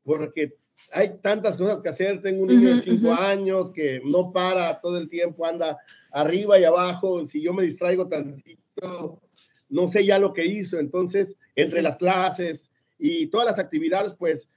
porque 0.03 0.57
hay 0.91 1.17
tantas 1.21 1.57
cosas 1.57 1.81
que 1.81 1.89
hacer. 1.89 2.21
Tengo 2.21 2.43
un 2.43 2.49
niño 2.49 2.75
de 2.75 2.81
cinco 2.81 3.11
años 3.11 3.71
que 3.71 4.01
no 4.05 4.31
para 4.31 4.79
todo 4.81 4.97
el 4.97 5.09
tiempo, 5.09 5.45
anda 5.45 5.77
arriba 6.11 6.59
y 6.59 6.63
abajo. 6.63 7.25
Si 7.27 7.41
yo 7.41 7.53
me 7.53 7.63
distraigo 7.63 8.07
tantito, 8.07 9.21
no 9.69 9.87
sé 9.87 10.05
ya 10.05 10.19
lo 10.19 10.33
que 10.33 10.45
hizo, 10.45 10.79
entonces 10.79 11.37
entre 11.55 11.81
las 11.81 11.97
clases 11.97 12.69
y 12.97 13.27
todas 13.27 13.47
las 13.47 13.59
actividades, 13.59 14.13
pues, 14.17 14.49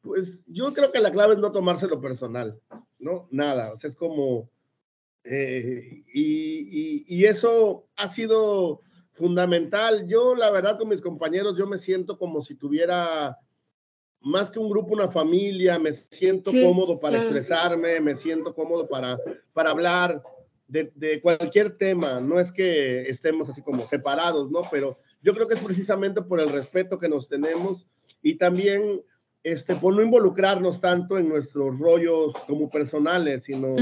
pues 0.00 0.44
yo 0.46 0.72
creo 0.72 0.90
que 0.90 1.00
la 1.00 1.12
clave 1.12 1.34
es 1.34 1.40
no 1.40 1.52
tomárselo 1.52 2.00
personal, 2.00 2.60
¿no? 2.98 3.28
Nada, 3.30 3.72
o 3.72 3.76
sea, 3.76 3.88
es 3.88 3.96
como, 3.96 4.50
eh, 5.24 6.04
y, 6.12 7.04
y, 7.06 7.24
eso 7.24 7.86
ha 7.96 8.10
sido 8.10 8.82
fundamental. 9.12 10.06
Yo, 10.06 10.34
la 10.34 10.50
verdad, 10.50 10.76
con 10.78 10.88
mis 10.88 11.00
compañeros, 11.00 11.56
yo 11.56 11.66
me 11.66 11.78
siento 11.78 12.18
como 12.18 12.42
si 12.42 12.56
tuviera 12.56 13.38
más 14.24 14.50
que 14.50 14.58
un 14.58 14.70
grupo, 14.70 14.94
una 14.94 15.08
familia, 15.08 15.78
me 15.78 15.92
siento 15.92 16.50
cómodo 16.50 16.98
para 16.98 17.18
expresarme, 17.18 18.00
me 18.00 18.16
siento 18.16 18.54
cómodo 18.54 18.88
para, 18.88 19.18
para 19.52 19.70
hablar 19.70 20.22
de, 20.66 21.20
cualquier 21.20 21.76
tema, 21.76 22.20
no 22.20 22.40
es 22.40 22.50
que 22.50 23.02
estemos 23.02 23.48
así 23.48 23.62
como 23.62 23.86
separados, 23.86 24.50
¿no? 24.50 24.62
Pero 24.70 24.98
yo 25.22 25.34
creo 25.34 25.46
que 25.46 25.54
es 25.54 25.60
precisamente 25.60 26.22
por 26.22 26.40
el 26.40 26.48
respeto 26.48 26.98
que 26.98 27.08
nos 27.08 27.28
tenemos 27.28 27.86
y 28.22 28.36
también 28.36 29.02
este, 29.42 29.76
por 29.76 29.94
no 29.94 30.02
involucrarnos 30.02 30.80
tanto 30.80 31.18
en 31.18 31.28
nuestros 31.28 31.78
rollos 31.78 32.32
como 32.46 32.70
personales, 32.70 33.44
sino 33.44 33.76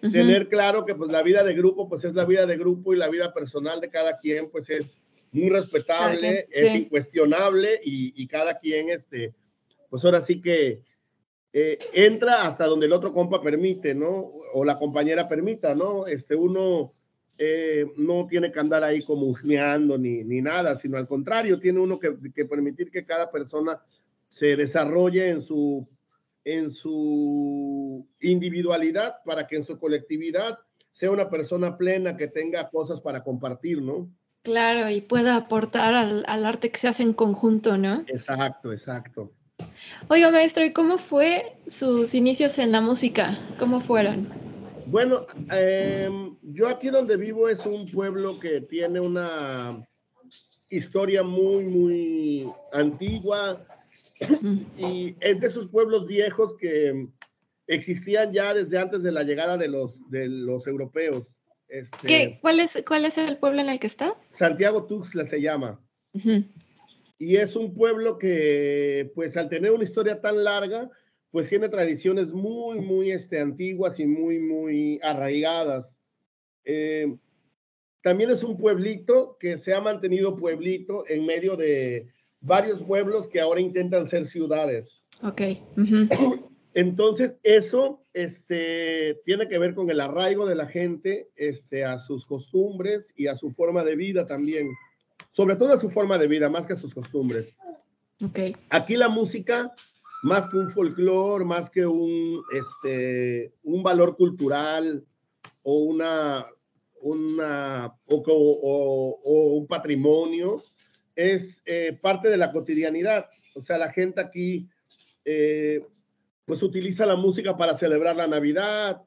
tener 0.00 0.48
claro 0.48 0.84
que 0.84 0.94
pues 0.94 1.10
la 1.10 1.22
vida 1.22 1.42
de 1.42 1.54
grupo 1.54 1.88
pues 1.88 2.04
es 2.04 2.14
la 2.14 2.26
vida 2.26 2.44
de 2.44 2.58
grupo 2.58 2.92
y 2.92 2.98
la 2.98 3.08
vida 3.08 3.32
personal 3.32 3.80
de 3.80 3.88
cada 3.88 4.18
quien 4.18 4.50
pues 4.50 4.68
es 4.68 4.98
muy 5.32 5.48
respetable, 5.48 6.46
es 6.50 6.74
incuestionable 6.74 7.80
y, 7.82 8.12
y, 8.22 8.26
cada 8.26 8.58
quien 8.58 8.90
este, 8.90 9.34
pues 9.90 10.04
ahora 10.04 10.20
sí 10.20 10.40
que 10.40 10.82
eh, 11.52 11.78
entra 11.94 12.46
hasta 12.46 12.66
donde 12.66 12.86
el 12.86 12.92
otro 12.92 13.12
compa 13.12 13.42
permite, 13.42 13.94
¿no? 13.94 14.30
O 14.52 14.64
la 14.64 14.78
compañera 14.78 15.28
permita, 15.28 15.74
¿no? 15.74 16.06
Este, 16.06 16.34
uno 16.34 16.92
eh, 17.38 17.86
no 17.96 18.26
tiene 18.26 18.50
que 18.50 18.60
andar 18.60 18.82
ahí 18.82 19.02
como 19.02 19.26
husmeando 19.26 19.98
ni, 19.98 20.24
ni 20.24 20.42
nada, 20.42 20.76
sino 20.76 20.96
al 20.96 21.06
contrario, 21.06 21.60
tiene 21.60 21.80
uno 21.80 21.98
que, 21.98 22.14
que, 22.34 22.44
permitir 22.44 22.90
que 22.90 23.04
cada 23.04 23.30
persona 23.30 23.80
se 24.28 24.56
desarrolle 24.56 25.30
en 25.30 25.42
su, 25.42 25.88
en 26.44 26.70
su 26.70 28.06
individualidad 28.20 29.16
para 29.24 29.46
que 29.46 29.56
en 29.56 29.64
su 29.64 29.78
colectividad 29.78 30.58
sea 30.92 31.10
una 31.10 31.28
persona 31.28 31.76
plena 31.76 32.16
que 32.16 32.26
tenga 32.26 32.70
cosas 32.70 33.00
para 33.00 33.22
compartir, 33.22 33.82
¿no? 33.82 34.10
Claro, 34.42 34.88
y 34.88 35.00
pueda 35.00 35.36
aportar 35.36 35.92
al, 35.94 36.24
al 36.26 36.46
arte 36.46 36.70
que 36.70 36.80
se 36.80 36.88
hace 36.88 37.02
en 37.02 37.12
conjunto, 37.12 37.76
¿no? 37.76 38.04
Exacto, 38.08 38.72
exacto. 38.72 39.32
Oiga, 40.08 40.30
maestro, 40.30 40.64
¿y 40.64 40.72
cómo 40.72 40.98
fue 40.98 41.56
sus 41.68 42.14
inicios 42.14 42.58
en 42.58 42.72
la 42.72 42.80
música? 42.80 43.38
¿Cómo 43.58 43.80
fueron? 43.80 44.28
Bueno, 44.86 45.26
em, 45.50 46.36
yo 46.42 46.68
aquí 46.68 46.88
donde 46.88 47.16
vivo 47.16 47.48
es 47.48 47.66
un 47.66 47.86
pueblo 47.86 48.38
que 48.38 48.60
tiene 48.60 49.00
una 49.00 49.84
historia 50.68 51.22
muy, 51.22 51.64
muy 51.64 52.52
antigua 52.72 53.66
y 54.78 55.16
es 55.20 55.40
de 55.40 55.46
esos 55.48 55.68
pueblos 55.68 56.06
viejos 56.06 56.54
que 56.58 57.08
existían 57.66 58.32
ya 58.32 58.54
desde 58.54 58.78
antes 58.78 59.02
de 59.02 59.12
la 59.12 59.24
llegada 59.24 59.56
de 59.56 59.68
los, 59.68 60.08
de 60.10 60.28
los 60.28 60.66
europeos. 60.66 61.26
Este, 61.68 62.06
¿Qué? 62.06 62.38
¿Cuál, 62.40 62.60
es, 62.60 62.82
¿Cuál 62.86 63.04
es 63.04 63.18
el 63.18 63.38
pueblo 63.38 63.60
en 63.60 63.68
el 63.68 63.80
que 63.80 63.88
está? 63.88 64.14
Santiago 64.28 64.84
Tuxtla 64.86 65.26
se 65.26 65.40
llama. 65.40 65.80
Y 67.18 67.36
es 67.36 67.56
un 67.56 67.72
pueblo 67.74 68.18
que, 68.18 69.10
pues 69.14 69.36
al 69.36 69.48
tener 69.48 69.72
una 69.72 69.84
historia 69.84 70.20
tan 70.20 70.44
larga, 70.44 70.90
pues 71.30 71.48
tiene 71.48 71.68
tradiciones 71.68 72.32
muy, 72.32 72.80
muy 72.80 73.10
este, 73.10 73.40
antiguas 73.40 73.98
y 74.00 74.06
muy, 74.06 74.38
muy 74.38 75.00
arraigadas. 75.02 75.98
Eh, 76.64 77.14
también 78.02 78.30
es 78.30 78.44
un 78.44 78.56
pueblito 78.56 79.36
que 79.38 79.58
se 79.58 79.74
ha 79.74 79.80
mantenido 79.80 80.36
pueblito 80.36 81.04
en 81.08 81.26
medio 81.26 81.56
de 81.56 82.08
varios 82.40 82.82
pueblos 82.82 83.28
que 83.28 83.40
ahora 83.40 83.60
intentan 83.60 84.06
ser 84.06 84.26
ciudades. 84.26 85.02
Ok. 85.22 85.42
Entonces, 86.74 87.38
eso 87.42 88.02
este, 88.12 89.18
tiene 89.24 89.48
que 89.48 89.58
ver 89.58 89.74
con 89.74 89.90
el 89.90 90.00
arraigo 90.00 90.44
de 90.44 90.54
la 90.54 90.66
gente 90.66 91.30
este, 91.34 91.84
a 91.84 91.98
sus 91.98 92.26
costumbres 92.26 93.14
y 93.16 93.28
a 93.28 93.34
su 93.34 93.50
forma 93.52 93.82
de 93.82 93.96
vida 93.96 94.26
también. 94.26 94.68
Sobre 95.36 95.56
todo 95.56 95.74
a 95.74 95.78
su 95.78 95.90
forma 95.90 96.16
de 96.16 96.28
vida, 96.28 96.48
más 96.48 96.66
que 96.66 96.72
a 96.72 96.78
sus 96.78 96.94
costumbres. 96.94 97.56
Okay. 98.24 98.56
Aquí 98.70 98.96
la 98.96 99.10
música, 99.10 99.74
más 100.22 100.48
que 100.48 100.56
un 100.56 100.70
folclore, 100.70 101.44
más 101.44 101.68
que 101.68 101.84
un, 101.84 102.42
este, 102.52 103.52
un 103.62 103.82
valor 103.82 104.16
cultural 104.16 105.04
o, 105.62 105.80
una, 105.80 106.46
una, 107.02 107.94
o, 108.06 109.56
un 109.58 109.66
patrimonio, 109.66 110.62
es 111.14 111.62
eh, 111.66 111.98
parte 112.00 112.30
de 112.30 112.38
la 112.38 112.50
cotidianidad. 112.50 113.26
O 113.54 113.62
sea, 113.62 113.76
la 113.76 113.92
gente 113.92 114.20
aquí... 114.22 114.68
Eh, 115.24 115.82
pues 116.46 116.62
utiliza 116.62 117.04
la 117.04 117.16
música 117.16 117.56
para 117.56 117.74
celebrar 117.74 118.16
la 118.16 118.28
Navidad, 118.28 119.02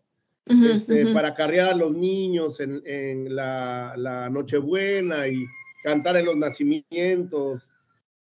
este, 0.45 1.13
para 1.13 1.33
carrear 1.35 1.69
a 1.69 1.75
los 1.75 1.93
niños 1.93 2.59
en, 2.59 3.33
la, 3.33 4.29
Nochebuena 4.29 5.27
y 5.27 5.45
cantar 5.83 6.17
en 6.17 6.25
los 6.25 6.35
nacimientos 6.35 7.71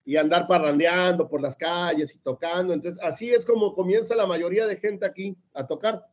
y 0.03 0.17
andar 0.17 0.47
parrandeando 0.47 1.27
por 1.27 1.41
las 1.41 1.55
calles 1.55 2.13
y 2.13 2.19
tocando. 2.19 2.73
Entonces, 2.73 3.01
así 3.03 3.33
es 3.33 3.45
como 3.45 3.73
comienza 3.73 4.15
la 4.15 4.27
mayoría 4.27 4.67
de 4.67 4.77
gente 4.77 5.05
aquí 5.05 5.35
a 5.53 5.65
tocar. 5.65 6.05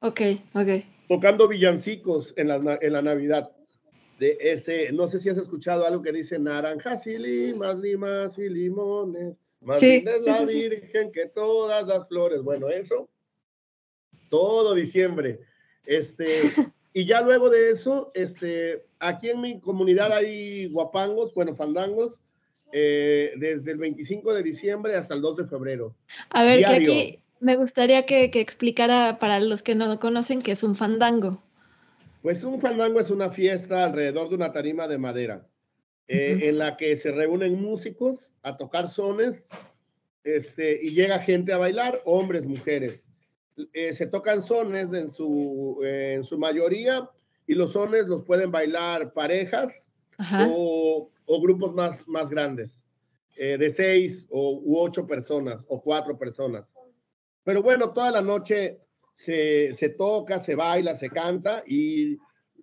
Ok, 0.00 0.20
ok. 0.54 0.84
Tocando 1.08 1.48
villancicos 1.48 2.34
en 2.36 2.48
la, 2.48 2.78
en 2.80 2.92
la 2.92 3.02
Navidad. 3.02 3.50
De 4.18 4.36
ese, 4.40 4.90
no 4.92 5.06
sé 5.06 5.18
si 5.18 5.28
has 5.28 5.36
escuchado 5.36 5.86
algo 5.86 6.02
que 6.02 6.10
dice 6.10 6.38
naranjas 6.38 7.06
y 7.06 7.18
limas, 7.18 7.78
limas 7.78 8.38
y 8.38 8.48
limones 8.48 9.36
más 9.66 9.82
es 9.82 10.04
la 10.22 10.44
Virgen 10.44 11.10
que 11.10 11.26
todas 11.26 11.86
las 11.86 12.06
flores. 12.06 12.40
Bueno, 12.42 12.68
eso, 12.68 13.10
todo 14.28 14.74
diciembre. 14.74 15.40
Este, 15.84 16.26
y 16.96 17.04
ya 17.04 17.20
luego 17.20 17.50
de 17.50 17.72
eso, 17.72 18.10
este, 18.14 18.86
aquí 19.00 19.28
en 19.28 19.42
mi 19.42 19.60
comunidad 19.60 20.14
hay 20.14 20.64
guapangos, 20.68 21.34
bueno, 21.34 21.54
fandangos, 21.54 22.18
eh, 22.72 23.34
desde 23.36 23.72
el 23.72 23.76
25 23.76 24.32
de 24.32 24.42
diciembre 24.42 24.96
hasta 24.96 25.12
el 25.12 25.20
2 25.20 25.36
de 25.36 25.44
febrero. 25.44 25.94
A 26.30 26.42
ver, 26.44 26.64
que 26.64 26.72
aquí 26.72 27.18
me 27.38 27.56
gustaría 27.56 28.06
que, 28.06 28.30
que 28.30 28.40
explicara 28.40 29.18
para 29.18 29.40
los 29.40 29.62
que 29.62 29.74
no 29.74 30.00
conocen 30.00 30.40
qué 30.40 30.52
es 30.52 30.62
un 30.62 30.74
fandango. 30.74 31.44
Pues 32.22 32.42
un 32.44 32.62
fandango 32.62 32.98
es 32.98 33.10
una 33.10 33.30
fiesta 33.30 33.84
alrededor 33.84 34.30
de 34.30 34.36
una 34.36 34.52
tarima 34.54 34.88
de 34.88 34.96
madera. 34.96 35.46
Eh, 36.08 36.48
en 36.48 36.56
la 36.56 36.78
que 36.78 36.96
se 36.96 37.12
reúnen 37.12 37.60
músicos 37.60 38.30
a 38.42 38.56
tocar 38.56 38.88
sones 38.88 39.50
este, 40.24 40.82
y 40.82 40.94
llega 40.94 41.18
gente 41.18 41.52
a 41.52 41.58
bailar, 41.58 42.00
hombres, 42.06 42.46
mujeres. 42.46 43.05
Eh, 43.72 43.94
se 43.94 44.06
tocan 44.06 44.42
sones 44.42 44.92
en 44.92 45.10
su, 45.10 45.80
en 45.82 46.22
su 46.24 46.38
mayoría 46.38 47.08
y 47.46 47.54
los 47.54 47.72
sones 47.72 48.06
los 48.06 48.22
pueden 48.24 48.50
bailar 48.50 49.12
parejas 49.14 49.92
o, 50.50 51.10
o, 51.24 51.40
grupos 51.40 51.74
más, 51.74 52.06
más 52.06 52.28
grandes, 52.28 52.84
eh, 53.36 53.56
de 53.56 53.70
seis 53.70 54.26
o, 54.30 54.60
u 54.62 54.78
ocho 54.78 55.06
personas 55.06 55.64
o 55.68 55.80
cuatro 55.80 56.18
personas. 56.18 56.74
Pero 57.44 57.62
bueno, 57.62 57.92
toda 57.92 58.10
la 58.10 58.22
noche 58.22 58.80
se, 59.14 59.72
se 59.72 59.90
toca, 59.90 60.40
se 60.40 60.54
baila, 60.54 60.94
se 60.94 61.08
canta 61.08 61.62
y 61.66 62.18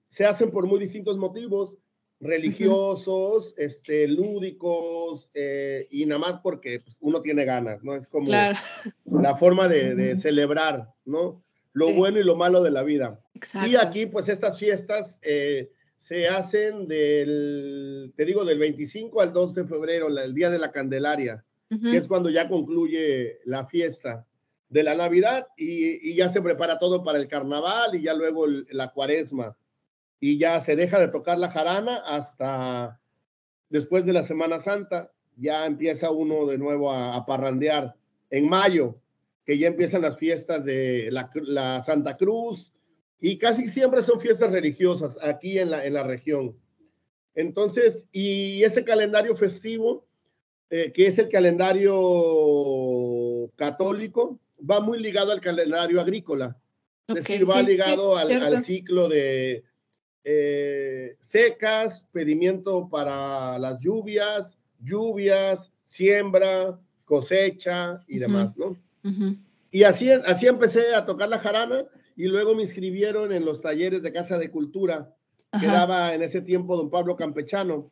se 0.09 0.25
hacen 0.25 0.51
por 0.51 0.67
muy 0.67 0.79
distintos 0.79 1.17
motivos 1.17 1.77
religiosos, 2.23 3.53
este, 3.57 4.07
lúdicos, 4.07 5.29
eh, 5.33 5.87
y 5.91 6.05
nada 6.05 6.19
más 6.19 6.39
porque 6.41 6.79
pues, 6.79 6.97
uno 7.01 7.21
tiene 7.21 7.45
ganas, 7.45 7.83
¿no? 7.83 7.95
Es 7.95 8.07
como 8.07 8.29
la 8.29 9.35
forma 9.37 9.67
de, 9.67 10.15
celebrar, 10.17 10.93
¿no? 11.05 11.43
Lo 11.73 11.91
bueno 11.93 12.19
y 12.19 12.23
lo 12.23 12.35
malo 12.35 12.61
de 12.63 12.71
la 12.71 12.83
vida. 12.83 13.19
Y 13.67 13.75
aquí, 13.75 14.05
pues, 14.05 14.29
estas 14.29 14.57
fiestas 14.59 15.19
eh, 15.21 15.71
se 15.97 16.27
hacen 16.27 16.87
del, 16.87 18.13
te 18.15 18.25
digo, 18.25 18.45
del 18.45 18.59
25 18.59 19.21
al 19.21 19.33
2 19.33 19.55
de 19.55 19.65
febrero, 19.65 20.07
el 20.07 20.33
día 20.33 20.49
de 20.49 20.59
la 20.59 20.71
Candelaria, 20.71 21.43
que 21.69 21.97
es 21.97 22.07
cuando 22.07 22.29
ya 22.29 22.47
concluye 22.47 23.39
la 23.45 23.65
fiesta 23.65 24.27
de 24.69 24.83
la 24.83 24.93
Navidad 24.93 25.47
y, 25.57 26.11
y, 26.11 26.15
ya 26.15 26.29
se 26.29 26.39
prepara 26.39 26.77
todo 26.77 27.03
para 27.03 27.17
el 27.17 27.27
carnaval 27.27 27.95
y 27.95 28.03
ya 28.03 28.13
luego 28.13 28.45
la 28.47 28.91
cuaresma 28.91 29.57
y 30.25 30.37
ya 30.37 30.61
se 30.61 30.77
deja 30.77 31.01
de 31.01 31.09
tocar 31.09 31.37
la 31.37 31.51
jarana 31.51 31.97
hasta 31.97 32.97
después 33.67 34.05
de 34.05 34.13
la 34.13 34.23
Semana 34.23 34.57
Santa, 34.57 35.11
ya 35.35 35.65
empieza 35.65 36.11
uno 36.11 36.45
de 36.45 36.57
nuevo 36.57 36.93
a, 36.93 37.25
parrandear. 37.25 37.93
En 38.29 38.47
mayo, 38.47 39.01
que 39.45 39.57
ya 39.57 39.67
empiezan 39.67 40.03
las 40.03 40.17
fiestas 40.17 40.63
de 40.63 41.09
la, 41.11 41.83
Santa 41.83 42.15
Cruz, 42.15 42.71
y 43.19 43.37
casi 43.37 43.67
siempre 43.67 44.01
son 44.01 44.21
fiestas 44.21 44.53
religiosas 44.53 45.19
aquí 45.21 45.59
en 45.59 45.71
la, 45.71 45.85
en 45.85 45.93
la 45.93 46.03
región. 46.03 46.57
Entonces, 47.35 48.07
y 48.13 48.63
ese 48.63 48.85
calendario 48.85 49.35
festivo, 49.35 50.05
eh, 50.69 50.93
que 50.93 51.07
es 51.07 51.19
el 51.19 51.27
calendario 51.27 51.91
católico, 53.57 54.39
va 54.57 54.79
muy 54.79 55.01
ligado 55.01 55.33
al 55.33 55.41
calendario 55.41 55.99
agrícola. 55.99 56.57
es 57.09 57.15
decir, 57.15 57.45
va 57.49 57.61
ligado 57.61 58.15
al, 58.15 58.63
ciclo 58.63 59.09
de, 59.09 59.65
eh, 60.23 61.17
secas, 61.19 62.05
pedimiento 62.11 62.87
para 62.89 63.59
las 63.59 63.79
lluvias, 63.79 64.57
lluvias, 64.79 65.71
siembra, 65.85 66.79
cosecha 67.05 67.99
y 68.07 68.19
demás, 68.19 68.55
¿no? 68.57 68.77
Y 69.69 69.83
así, 69.83 70.09
así 70.11 70.47
empecé 70.47 70.95
a 70.95 71.05
tocar 71.05 71.29
la 71.29 71.39
jarana 71.39 71.85
y 72.15 72.25
luego 72.25 72.55
me 72.55 72.61
inscribieron 72.61 73.31
en 73.31 73.43
los 73.43 73.59
talleres 73.59 74.03
de 74.03 74.13
Casa 74.13 74.37
de 74.37 74.49
Cultura 74.49 75.13
que 75.59 75.67
daba 75.67 76.15
en 76.15 76.23
ese 76.23 76.41
tiempo 76.41 76.77
don 76.77 76.89
Pablo 76.89 77.15
Campechano, 77.15 77.91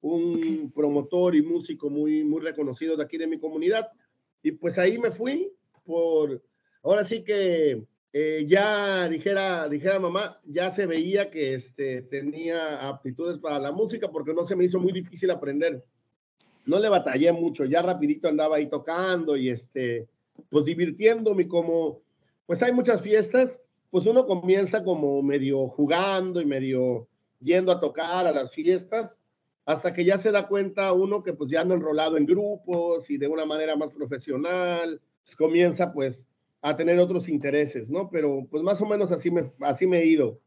un 0.00 0.70
promotor 0.74 1.34
y 1.34 1.42
músico 1.42 1.90
muy, 1.90 2.24
muy 2.24 2.40
reconocido 2.40 2.96
de 2.96 3.02
aquí 3.02 3.18
de 3.18 3.26
mi 3.26 3.38
comunidad. 3.38 3.90
Y 4.42 4.52
pues 4.52 4.78
ahí 4.78 4.98
me 4.98 5.10
fui 5.10 5.52
por, 5.84 6.42
ahora 6.82 7.04
sí 7.04 7.24
que 7.24 7.84
eh, 8.16 8.46
ya 8.46 9.08
dijera, 9.08 9.68
dijera 9.68 9.98
mamá, 9.98 10.40
ya 10.44 10.70
se 10.70 10.86
veía 10.86 11.32
que 11.32 11.54
este, 11.54 12.02
tenía 12.02 12.88
aptitudes 12.88 13.38
para 13.38 13.58
la 13.58 13.72
música 13.72 14.08
porque 14.08 14.32
no 14.32 14.44
se 14.44 14.54
me 14.54 14.62
hizo 14.62 14.78
muy 14.78 14.92
difícil 14.92 15.32
aprender. 15.32 15.84
No 16.64 16.78
le 16.78 16.88
batallé 16.88 17.32
mucho, 17.32 17.64
ya 17.64 17.82
rapidito 17.82 18.28
andaba 18.28 18.54
ahí 18.54 18.66
tocando 18.66 19.36
y 19.36 19.48
este, 19.48 20.06
pues 20.48 20.64
divirtiéndome 20.64 21.48
como, 21.48 22.02
pues 22.46 22.62
hay 22.62 22.70
muchas 22.70 23.02
fiestas, 23.02 23.58
pues 23.90 24.06
uno 24.06 24.26
comienza 24.26 24.84
como 24.84 25.20
medio 25.20 25.66
jugando 25.66 26.40
y 26.40 26.46
medio 26.46 27.08
yendo 27.40 27.72
a 27.72 27.80
tocar 27.80 28.28
a 28.28 28.32
las 28.32 28.54
fiestas, 28.54 29.18
hasta 29.64 29.92
que 29.92 30.04
ya 30.04 30.18
se 30.18 30.30
da 30.30 30.46
cuenta 30.46 30.92
uno 30.92 31.24
que 31.24 31.32
pues 31.32 31.50
ya 31.50 31.62
ando 31.62 31.74
enrolado 31.74 32.16
en 32.16 32.26
grupos 32.26 33.10
y 33.10 33.18
de 33.18 33.26
una 33.26 33.44
manera 33.44 33.74
más 33.74 33.90
profesional, 33.90 35.00
pues 35.24 35.34
comienza 35.34 35.92
pues 35.92 36.28
a 36.64 36.74
tener 36.74 36.98
otros 36.98 37.28
intereses, 37.28 37.90
¿no? 37.90 38.08
Pero 38.10 38.46
pues 38.50 38.62
más 38.62 38.80
o 38.80 38.86
menos 38.86 39.12
así 39.12 39.30
me, 39.30 39.44
así 39.60 39.86
me 39.86 39.98
he 39.98 40.06
ido. 40.06 40.40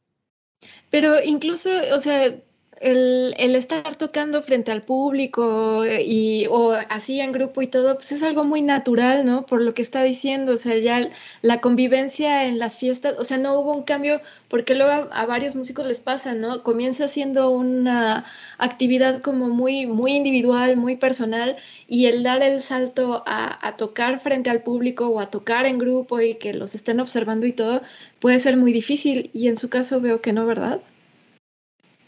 Pero 0.89 1.23
incluso, 1.23 1.69
o 1.93 1.99
sea, 1.99 2.43
el, 2.81 3.33
el, 3.37 3.55
estar 3.55 3.95
tocando 3.95 4.41
frente 4.43 4.71
al 4.71 4.83
público 4.83 5.83
eh, 5.83 6.03
y, 6.03 6.45
o 6.49 6.71
así 6.71 7.19
en 7.19 7.31
grupo 7.31 7.61
y 7.61 7.67
todo, 7.67 7.95
pues 7.95 8.11
es 8.11 8.23
algo 8.23 8.43
muy 8.43 8.61
natural, 8.61 9.25
¿no? 9.25 9.45
Por 9.45 9.61
lo 9.61 9.73
que 9.73 9.81
está 9.81 10.03
diciendo, 10.03 10.53
o 10.53 10.57
sea, 10.57 10.77
ya 10.77 11.09
la 11.41 11.61
convivencia 11.61 12.45
en 12.45 12.59
las 12.59 12.77
fiestas, 12.77 13.15
o 13.17 13.23
sea, 13.23 13.37
no 13.37 13.59
hubo 13.59 13.73
un 13.73 13.83
cambio, 13.83 14.21
porque 14.47 14.75
luego 14.75 15.09
a, 15.11 15.25
varios 15.25 15.55
músicos 15.55 15.87
les 15.87 15.99
pasa, 15.99 16.33
¿no? 16.33 16.63
Comienza 16.63 17.07
siendo 17.07 17.49
una 17.49 18.25
actividad 18.57 19.21
como 19.21 19.49
muy, 19.49 19.87
muy 19.87 20.13
individual, 20.13 20.77
muy 20.77 20.95
personal, 20.97 21.57
y 21.87 22.05
el 22.05 22.23
dar 22.23 22.41
el 22.43 22.61
salto 22.61 23.23
a, 23.25 23.67
a 23.67 23.77
tocar 23.77 24.19
frente 24.19 24.49
al 24.49 24.63
público 24.63 25.07
o 25.07 25.19
a 25.19 25.29
tocar 25.29 25.65
en 25.65 25.77
grupo 25.77 26.21
y 26.21 26.35
que 26.35 26.53
los 26.53 26.75
estén 26.75 26.99
observando 26.99 27.45
y 27.45 27.53
todo, 27.53 27.81
puede 28.19 28.39
ser 28.39 28.57
muy 28.57 28.73
difícil, 28.73 29.29
y 29.33 29.47
en 29.47 29.57
su 29.57 29.69
caso 29.69 30.01
veo 30.01 30.21
que 30.21 30.33
no, 30.33 30.45
¿verdad? 30.45 30.81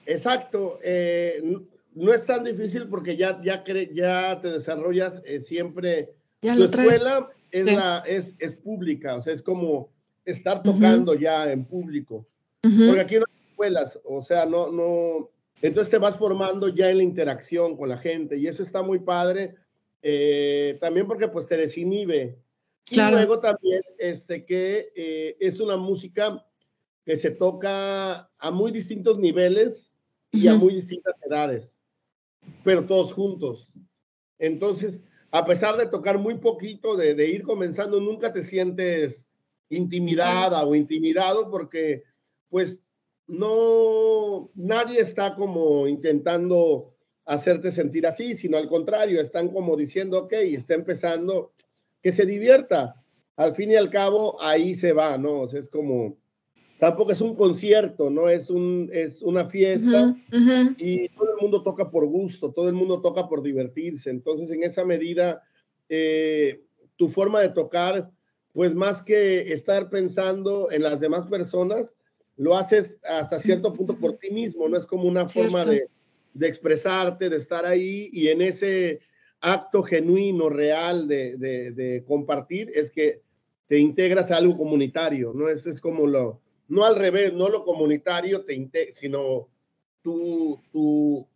Exacto. 0.10 0.80
Eh, 0.84 1.42
no 1.94 2.14
es 2.14 2.26
tan 2.26 2.44
difícil 2.44 2.88
porque 2.88 3.16
ya, 3.16 3.40
ya, 3.44 3.64
ya 3.94 4.42
te 4.42 4.52
desarrollas 4.52 5.22
eh, 5.24 5.40
siempre. 5.40 6.14
tu 6.42 6.64
escuela 6.64 7.30
es, 7.52 7.66
la, 7.66 8.04
es, 8.08 8.36
es, 8.40 8.54
pública, 8.54 9.16
o 9.16 9.22
sea, 9.22 9.34
es 9.34 9.44
como 9.44 9.92
estar 10.26 10.64
tocando 10.64 11.14
ya 11.14 11.52
en 11.52 11.64
público. 11.66 12.28
Porque 12.62 13.00
aquí 13.00 13.16
no 13.16 13.26
hay 13.28 13.50
escuelas, 13.50 14.00
o 14.04 14.22
sea, 14.22 14.46
no, 14.46 14.72
no. 14.72 15.30
Entonces 15.62 15.92
te 15.92 15.98
vas 15.98 16.18
formando 16.18 16.70
ya 16.70 16.90
en 16.90 16.98
la 16.98 17.04
interacción 17.04 17.78
con 17.78 17.90
la 17.90 17.98
gente 17.98 18.38
y 18.38 18.48
eso 18.48 18.64
está 18.64 18.82
muy 18.82 19.00
padre. 19.00 19.56
Eh, 20.02 20.78
también 20.80 21.06
porque 21.06 21.28
pues 21.28 21.48
te 21.48 21.58
desinhibe. 21.58 22.38
Y 22.90 22.96
luego 22.96 23.40
también 23.40 23.82
este, 24.00 24.46
que 24.46 25.38
es 25.40 25.60
una 25.60 25.78
música 25.78 26.44
que 27.06 27.16
se 27.16 27.32
toca 27.32 28.30
a 28.38 28.52
muy 28.52 28.72
distintos 28.72 29.20
niveles 29.20 29.96
y 30.32 30.48
a 30.48 30.56
muy 30.56 30.76
distintas 30.76 31.16
edades, 31.26 31.82
pero 32.64 32.86
todos 32.86 33.14
juntos. 33.14 33.70
Entonces, 34.38 35.02
a 35.32 35.46
pesar 35.46 35.78
de 35.78 35.88
tocar 35.88 36.18
muy 36.18 36.36
poquito, 36.36 36.96
de, 36.96 37.28
ir 37.28 37.44
comenzando, 37.44 38.00
nunca 38.00 38.34
te 38.34 38.44
sientes 38.44 39.28
intimidada 39.70 40.64
o 40.64 40.74
intimidado 40.76 41.52
porque 41.52 42.04
pues 42.50 42.82
no, 43.28 44.50
nadie 44.56 45.00
está 45.00 45.36
como 45.36 45.88
intentando 45.88 46.96
hacerte 47.26 47.72
sentir 47.72 48.08
así, 48.08 48.36
sino 48.36 48.58
al 48.58 48.68
contrario, 48.68 49.22
están 49.22 49.50
como 49.50 49.78
diciendo, 49.78 50.24
ok, 50.24 50.34
está 50.34 50.74
empezando, 50.74 51.54
que 52.02 52.12
se 52.12 52.26
divierta. 52.26 52.96
Al 53.36 53.54
fin 53.54 53.72
y 53.72 53.76
al 53.76 53.92
cabo, 53.92 54.42
ahí 54.42 54.74
se 54.74 54.94
va, 54.94 55.16
¿no? 55.18 55.42
O 55.42 55.48
sea, 55.48 55.60
es 55.60 55.70
como, 55.70 56.18
tampoco 56.80 57.12
es 57.12 57.20
un 57.22 57.36
concierto, 57.36 58.10
no 58.10 58.30
es, 58.30 58.50
un, 58.50 58.90
es 58.92 59.22
una 59.22 59.46
fiesta 59.46 60.16
y 60.78 61.10
todo 61.10 61.32
el 61.36 61.42
mundo 61.42 61.62
toca 61.62 61.92
por 61.92 62.06
gusto, 62.08 62.52
todo 62.52 62.70
el 62.70 62.74
mundo 62.74 63.02
toca 63.02 63.28
por 63.28 63.44
divertirse. 63.44 64.10
Entonces, 64.10 64.50
en 64.52 64.64
esa 64.64 64.86
medida, 64.86 65.44
eh, 65.90 66.64
tu 66.96 67.10
forma 67.10 67.42
de 67.42 67.50
tocar, 67.50 68.10
pues 68.54 68.74
más 68.74 69.04
que 69.04 69.52
estar 69.52 69.90
pensando 69.90 70.72
en 70.72 70.84
las 70.84 71.02
demás 71.02 71.28
personas, 71.28 71.96
lo 72.38 72.56
haces 72.58 72.98
hasta 73.04 73.42
cierto 73.42 73.74
punto 73.74 73.98
por 73.98 74.18
ti 74.18 74.32
mismo, 74.32 74.70
no 74.70 74.78
es 74.78 74.86
como 74.86 75.04
una 75.04 75.28
forma 75.28 75.66
de, 75.66 75.90
de, 76.34 76.48
expresarte, 76.48 77.30
de 77.30 77.36
estar 77.36 77.66
ahí 77.66 78.10
y 78.14 78.30
en 78.30 78.42
ese 78.42 79.02
acto 79.42 79.84
genuino, 79.84 80.48
real 80.48 81.10
de, 81.10 81.36
de, 81.36 81.72
de 81.72 82.06
compartir, 82.06 82.72
es 82.74 82.90
que 82.90 83.22
te 83.68 83.78
integras 83.78 84.32
a 84.32 84.38
algo 84.38 84.58
comunitario, 84.58 85.34
¿no? 85.34 85.50
Es, 85.50 85.66
es 85.66 85.82
como 85.82 86.08
lo, 86.08 86.42
no 86.70 86.86
al 86.86 86.96
revés, 86.96 87.34
no 87.34 87.50
lo 87.50 87.66
comunitario, 87.66 88.46
te 88.46 88.94
sino 88.94 89.50
tu, 90.02 91.28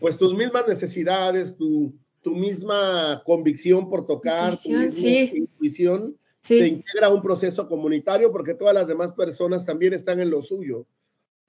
pues 0.00 0.18
tus 0.18 0.34
mismas 0.34 0.66
necesidades, 0.66 1.56
tu, 1.56 1.94
tu 2.22 2.34
misma 2.34 3.22
convicción 3.24 3.88
por 3.88 4.06
tocar, 4.06 4.52
intuición, 4.64 5.30
tu 5.30 5.36
intuición, 5.36 6.18
te 6.42 6.66
integra 6.66 7.08
a 7.08 7.14
un 7.14 7.22
proceso 7.22 7.68
comunitario 7.68 8.32
porque 8.32 8.54
todas 8.54 8.74
las 8.74 8.88
demás 8.88 9.12
personas 9.12 9.64
también 9.64 9.92
están 9.92 10.20
en 10.20 10.30
lo 10.30 10.42
suyo. 10.42 10.86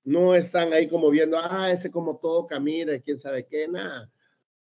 No 0.04 0.36
están 0.36 0.72
ahí 0.72 0.88
como 0.88 1.10
viendo, 1.10 1.38
ah, 1.38 1.72
ese 1.72 1.92
como 1.92 2.18
todo 2.18 2.48
camina, 2.48 2.98
quién 3.00 3.20
sabe 3.20 3.46
qué, 3.46 3.68
nada. 3.68 4.10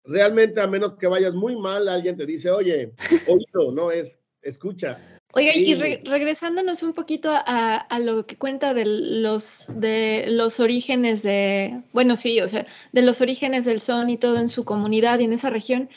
Realmente, 0.04 0.60
a 0.60 0.66
menos 0.66 0.94
que 0.94 1.06
vayas 1.06 1.32
muy 1.34 1.56
mal, 1.56 1.88
alguien 1.88 2.16
te 2.16 2.26
dice, 2.26 2.50
oye, 2.50 2.92
oído, 3.26 3.72
no 3.72 3.90
es, 3.90 4.20
escucha. 4.42 5.20
Oiga, 5.34 5.54
y 5.56 5.74
regresándonos 5.74 6.82
un 6.82 6.92
poquito 6.92 7.30
a, 7.32 7.98
lo 8.00 8.26
que 8.26 8.36
cuenta 8.36 8.74
de 8.74 8.84
los, 8.84 9.66
de 9.74 10.26
los 10.28 10.60
orígenes 10.60 11.22
de, 11.22 11.80
bueno, 11.94 12.16
sí, 12.16 12.40
o 12.40 12.48
sea, 12.48 12.66
de 12.92 13.00
los 13.00 13.22
orígenes 13.22 13.64
del 13.64 13.80
son 13.80 14.10
y 14.10 14.18
todo 14.18 14.36
en 14.38 14.50
su 14.50 14.66
comunidad 14.66 15.20
y 15.20 15.24
en 15.24 15.32
esa 15.32 15.48
región, 15.48 15.88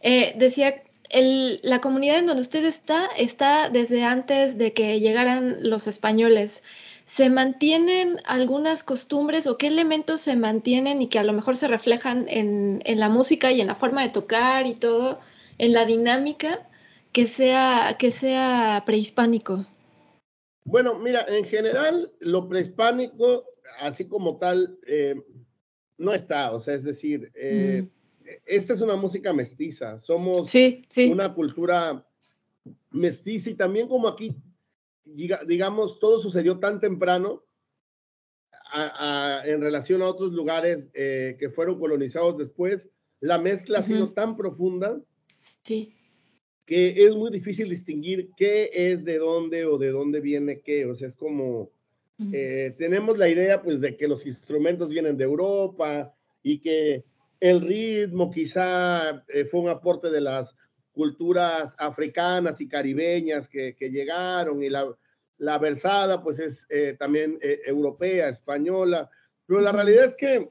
eh, 0.00 0.34
decía, 0.38 0.82
el, 1.10 1.60
la 1.62 1.82
comunidad 1.82 2.18
en 2.18 2.26
donde 2.26 2.40
usted 2.40 2.64
está 2.64 3.06
está 3.18 3.68
desde 3.68 4.04
antes 4.04 4.56
de 4.56 4.72
que 4.72 5.00
llegaran 5.00 5.68
los 5.68 5.86
españoles. 5.86 6.62
¿Se 7.04 7.28
mantienen 7.28 8.20
algunas 8.24 8.84
costumbres 8.84 9.46
o 9.46 9.58
qué 9.58 9.66
elementos 9.66 10.22
se 10.22 10.36
mantienen 10.36 11.02
y 11.02 11.08
que 11.08 11.18
a 11.18 11.24
lo 11.24 11.32
mejor 11.34 11.56
se 11.56 11.68
reflejan 11.68 12.26
en, 12.28 12.82
en 12.84 13.00
la 13.00 13.08
música 13.10 13.52
y 13.52 13.60
en 13.60 13.66
la 13.66 13.74
forma 13.74 14.02
de 14.02 14.10
tocar 14.10 14.66
y 14.66 14.74
todo, 14.74 15.18
en 15.58 15.72
la 15.74 15.84
dinámica? 15.84 16.67
Que 17.12 17.26
sea, 17.26 17.96
que 17.98 18.10
sea 18.10 18.82
prehispánico? 18.86 19.66
Bueno, 20.64 20.98
mira, 20.98 21.24
en 21.28 21.44
general 21.44 22.12
lo 22.20 22.48
prehispánico, 22.48 23.44
así 23.80 24.06
como 24.06 24.38
tal, 24.38 24.78
eh, 24.86 25.14
no 25.96 26.12
está, 26.12 26.52
o 26.52 26.60
sea, 26.60 26.74
es 26.74 26.84
decir, 26.84 27.32
eh, 27.34 27.84
mm. 27.84 28.28
esta 28.44 28.74
es 28.74 28.80
una 28.80 28.96
música 28.96 29.32
mestiza, 29.32 30.00
somos 30.00 30.52
una 31.10 31.34
cultura 31.34 32.06
mestiza 32.90 33.50
y 33.50 33.54
también 33.54 33.88
como 33.88 34.08
aquí, 34.08 34.36
digamos, 35.04 35.98
todo 35.98 36.20
sucedió 36.20 36.58
tan 36.58 36.80
temprano 36.80 37.44
en 39.46 39.62
relación 39.62 40.02
a 40.02 40.08
otros 40.08 40.34
lugares 40.34 40.90
eh, 40.92 41.38
que 41.40 41.48
fueron 41.48 41.78
colonizados 41.78 42.36
después, 42.36 42.90
la 43.20 43.38
mezcla 43.38 43.78
ha 43.78 43.82
sido 43.82 44.12
tan 44.12 44.36
profunda 44.36 45.00
sí 45.64 45.97
que 46.68 47.02
es 47.06 47.16
muy 47.16 47.30
difícil 47.30 47.70
distinguir 47.70 48.28
qué 48.36 48.70
es 48.74 49.02
de 49.02 49.16
dónde 49.16 49.64
o 49.64 49.78
de 49.78 49.90
dónde 49.90 50.20
viene 50.20 50.60
qué. 50.60 50.84
O 50.84 50.94
sea, 50.94 51.08
es 51.08 51.16
como, 51.16 51.70
eh, 52.30 52.74
tenemos 52.76 53.16
la 53.16 53.26
idea 53.26 53.62
pues 53.62 53.80
de 53.80 53.96
que 53.96 54.06
los 54.06 54.26
instrumentos 54.26 54.90
vienen 54.90 55.16
de 55.16 55.24
Europa 55.24 56.14
y 56.42 56.60
que 56.60 57.04
el 57.40 57.62
ritmo 57.62 58.30
quizá 58.30 59.24
eh, 59.28 59.46
fue 59.46 59.60
un 59.60 59.70
aporte 59.70 60.10
de 60.10 60.20
las 60.20 60.54
culturas 60.92 61.74
africanas 61.78 62.60
y 62.60 62.68
caribeñas 62.68 63.48
que, 63.48 63.74
llegaron 63.80 64.62
y 64.62 64.68
la, 64.68 64.94
la 65.38 65.56
versada 65.56 66.22
pues 66.22 66.38
es 66.38 66.66
eh, 66.68 66.96
también 66.98 67.38
europea, 67.64 68.28
española, 68.28 69.08
pero 69.46 69.62
la 69.62 69.72
realidad 69.72 70.04
es 70.04 70.14
que 70.14 70.50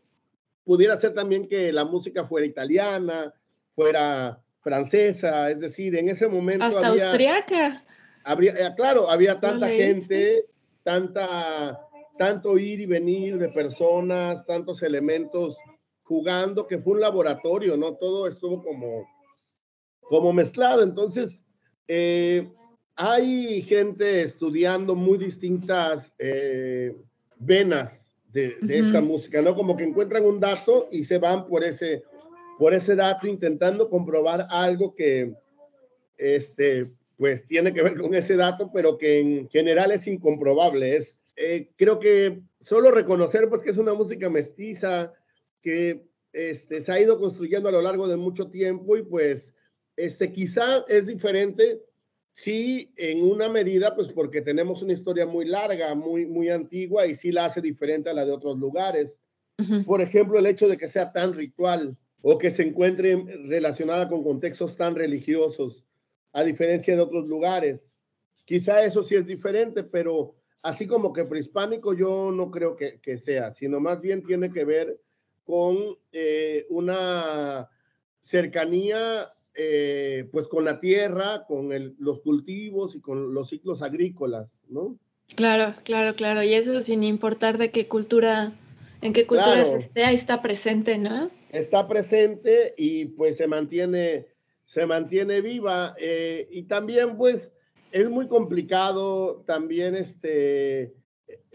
pudiera 0.63 0.97
ser 0.97 1.13
también 1.13 1.47
que 1.47 1.71
la 1.71 1.86
música 1.86 2.25
fuera 2.25 2.47
italiana, 2.47 3.32
fuera 3.75 4.41
francesa, 4.67 5.49
es 5.49 5.62
decir, 5.62 5.95
en 5.95 6.10
ese 6.10 6.27
momento 6.27 6.65
Hasta 6.65 6.88
había... 6.89 7.06
austriaca. 7.06 7.86
Habría, 8.25 8.51
eh, 8.51 8.73
claro, 8.75 9.10
había 9.10 9.39
tanta 9.39 9.69
gente, 9.69 10.43
tanta, 10.84 11.80
tanto 12.17 12.58
ir 12.58 12.82
y 12.82 12.86
venir 12.86 13.38
de 13.38 13.47
personas, 13.47 14.45
tantos 14.45 14.84
elementos 14.84 15.56
jugando, 16.03 16.67
que 16.67 16.80
fue 16.80 16.95
un 16.95 16.99
laboratorio, 16.99 17.77
¿no? 17.77 17.93
Todo 17.93 18.27
estuvo 18.27 18.62
como, 18.62 19.08
como 20.01 20.34
mezclado. 20.34 20.84
Entonces, 20.84 21.45
eh, 21.88 22.51
hay 22.97 23.62
gente 23.62 24.21
estudiando 24.21 24.95
muy 24.95 25.17
distintas 25.17 26.13
eh, 26.19 26.93
venas 27.38 28.13
de, 28.34 28.58
esta 28.67 28.99
música, 28.99 29.41
¿no? 29.41 29.56
Como 29.56 29.77
que 29.77 29.86
encuentran 29.86 30.25
un 30.25 30.41
dato 30.41 30.89
y 30.91 31.06
se 31.06 31.19
van 31.19 31.47
por 31.47 31.63
ese, 31.63 32.03
por 32.58 32.74
ese 32.74 32.96
dato 32.96 33.28
intentando 33.28 33.89
comprobar 33.89 34.48
algo 34.50 34.96
que 34.96 35.34
este, 36.17 36.91
pues 37.17 37.46
tiene 37.48 37.74
que 37.74 37.84
ver 37.84 38.00
con 38.00 38.13
ese 38.15 38.36
dato, 38.36 38.72
pero 38.74 38.98
que 38.98 39.20
en 39.20 39.50
general 39.50 39.91
es 39.91 40.08
incomprobable. 40.08 40.96
Es, 40.96 41.15
eh, 41.36 41.70
creo 41.76 42.00
que 42.00 42.41
solo 42.60 42.91
reconocer 42.91 43.48
pues 43.50 43.62
que 43.62 43.70
es 43.70 43.78
una 43.78 43.93
música 43.93 44.30
mestiza 44.30 45.13
que 45.62 46.04
este, 46.34 46.82
se 46.82 46.91
ha 46.91 47.00
ido 47.00 47.20
construyendo 47.20 47.70
a 47.70 47.72
lo 47.72 47.82
largo 47.82 48.08
de 48.08 48.17
mucho 48.17 48.50
tiempo 48.50 48.98
y 48.98 49.04
pues 49.04 49.54
este, 49.96 50.32
quizá 50.32 50.86
es 50.88 51.08
diferente, 51.08 51.82
sí, 52.32 52.93
en 52.98 53.24
una 53.24 53.50
medida, 53.50 53.96
pues 53.96 54.10
porque 54.13 54.41
tenemos 54.41 54.84
una 54.84 54.93
historia 54.93 55.26
muy 55.26 55.46
larga, 55.46 55.96
muy, 55.96 56.26
muy 56.26 56.50
antigua 56.50 57.08
y 57.08 57.15
sí 57.15 57.32
la 57.32 57.46
hace 57.46 57.62
diferente 57.62 58.10
a 58.10 58.13
la 58.13 58.26
de 58.26 58.32
otros 58.32 58.58
lugares. 58.58 59.17
Por 59.88 60.02
ejemplo, 60.02 60.38
el 60.38 60.46
hecho 60.46 60.67
de 60.67 60.78
que 60.78 60.88
sea 60.88 61.12
tan 61.12 61.34
ritual, 61.34 61.98
o 62.21 62.38
que 62.38 62.51
se 62.51 62.63
encuentre 62.63 63.15
relacionada 63.45 64.10
con 64.10 64.23
contextos 64.23 64.75
tan 64.75 64.95
religiosos, 64.95 65.86
a 66.34 66.43
diferencia 66.43 66.95
de 66.95 67.01
otros 67.01 67.27
lugares. 67.27 67.93
Quizá 68.45 68.84
eso 68.84 69.03
sí 69.03 69.15
es 69.15 69.25
diferente, 69.25 69.84
pero 69.84 70.36
así 70.63 70.88
como 70.88 71.13
que 71.13 71.25
prehispánico 71.25 71.93
yo 71.93 72.32
no 72.32 72.51
creo 72.51 72.75
que, 72.75 73.17
sea, 73.17 73.53
sino 73.53 73.80
más 73.80 74.01
bien 74.01 74.23
tiene 74.23 74.51
que 74.51 74.65
ver 74.65 74.99
con 75.43 75.97
eh, 76.12 76.65
una 76.69 77.69
cercanía 78.19 79.32
eh, 79.60 80.30
pues 80.32 80.47
con 80.47 80.65
la 80.65 80.80
tierra, 80.80 81.45
con 81.47 81.69
los 81.97 82.19
cultivos 82.19 82.95
y 82.95 83.01
con 83.01 83.34
los 83.34 83.49
ciclos 83.49 83.82
agrícolas, 83.82 84.62
¿no? 84.69 84.99
Claro, 85.36 85.73
claro, 85.84 86.15
claro. 86.15 86.43
Y 86.43 86.53
eso 86.53 86.80
sin 86.82 87.03
importar 87.03 87.58
de 87.58 87.71
qué 87.71 87.88
cultura, 87.88 88.53
en 89.01 89.13
qué 89.13 89.25
cultura 89.25 89.63
esté, 89.63 90.03
ahí 90.03 90.15
está 90.15 90.43
presente, 90.43 90.99
¿no? 90.99 91.32
Está 91.58 91.88
presente 91.88 92.76
y 92.78 93.06
pues 93.06 93.38
se 93.38 93.48
mantiene, 93.48 94.28
se 94.65 94.86
mantiene 94.86 95.41
viva. 95.41 95.96
Eh, 96.00 96.48
y 96.52 96.63
también 96.63 97.17
pues 97.17 97.52
es 97.91 98.10
muy 98.10 98.28
complicado 98.28 99.43
también 99.48 99.96
este, 99.96 100.93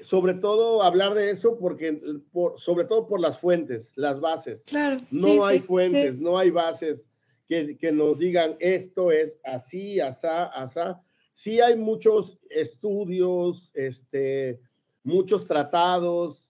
sobre 0.02 0.34
todo 0.34 0.82
hablar 0.82 1.14
de 1.14 1.30
eso 1.30 1.56
porque, 1.56 2.00
por, 2.32 2.58
sobre 2.58 2.84
todo 2.84 3.06
por 3.06 3.20
las 3.20 3.38
fuentes, 3.38 3.92
las 3.96 4.20
bases. 4.20 4.64
Claro. 4.64 4.96
No 5.10 5.44
hay 5.44 5.60
fuentes, 5.60 6.20
no 6.20 6.36
hay 6.36 6.50
bases 6.50 7.06
que, 7.48 7.76
que, 7.76 7.92
nos 7.92 8.18
digan 8.18 8.56
esto 8.58 9.12
es 9.12 9.38
así, 9.44 10.00
asá, 10.00 10.46
asá. 10.46 11.00
Sí 11.32 11.60
hay 11.60 11.76
muchos 11.76 12.38
estudios, 12.50 13.70
este, 13.74 14.60
muchos 15.04 15.46
tratados 15.46 16.41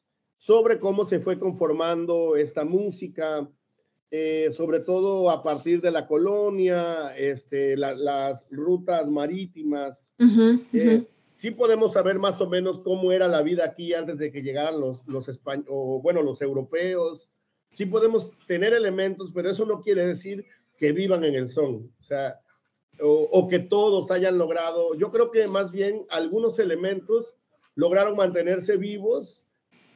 sobre 0.42 0.80
cómo 0.80 1.04
se 1.04 1.20
fue 1.20 1.38
conformando 1.38 2.34
esta 2.34 2.64
música, 2.64 3.48
eh, 4.10 4.50
sobre 4.52 4.80
todo 4.80 5.30
a 5.30 5.40
partir 5.40 5.80
de 5.80 5.92
la 5.92 6.08
colonia, 6.08 7.16
este, 7.16 7.76
las 7.76 8.44
rutas 8.50 9.08
marítimas. 9.08 10.10
Eh, 10.72 11.06
sí 11.32 11.52
podemos 11.52 11.92
saber 11.92 12.18
más 12.18 12.40
o 12.40 12.48
menos 12.48 12.80
cómo 12.80 13.12
era 13.12 13.28
la 13.28 13.42
vida 13.42 13.64
aquí 13.64 13.94
antes 13.94 14.18
de 14.18 14.32
que 14.32 14.42
llegaran 14.42 14.80
los, 14.80 15.06
los 15.06 15.28
españoles, 15.28 15.68
o 15.70 16.02
bueno, 16.02 16.22
los 16.22 16.42
europeos. 16.42 17.30
Sí 17.70 17.86
podemos 17.86 18.32
tener 18.48 18.74
elementos, 18.74 19.30
pero 19.32 19.48
eso 19.48 19.64
no 19.64 19.80
quiere 19.80 20.04
decir 20.04 20.44
que 20.76 20.90
vivan 20.90 21.22
en 21.22 21.36
el 21.36 21.48
son, 21.48 21.88
o 22.00 22.02
sea, 22.02 22.40
o, 23.00 23.28
o 23.30 23.46
que 23.46 23.60
todos 23.60 24.10
hayan 24.10 24.38
logrado. 24.38 24.96
Yo 24.96 25.12
creo 25.12 25.30
que 25.30 25.46
más 25.46 25.70
bien 25.70 26.04
algunos 26.10 26.58
elementos 26.58 27.32
lograron 27.76 28.16
mantenerse 28.16 28.76
vivos 28.76 29.46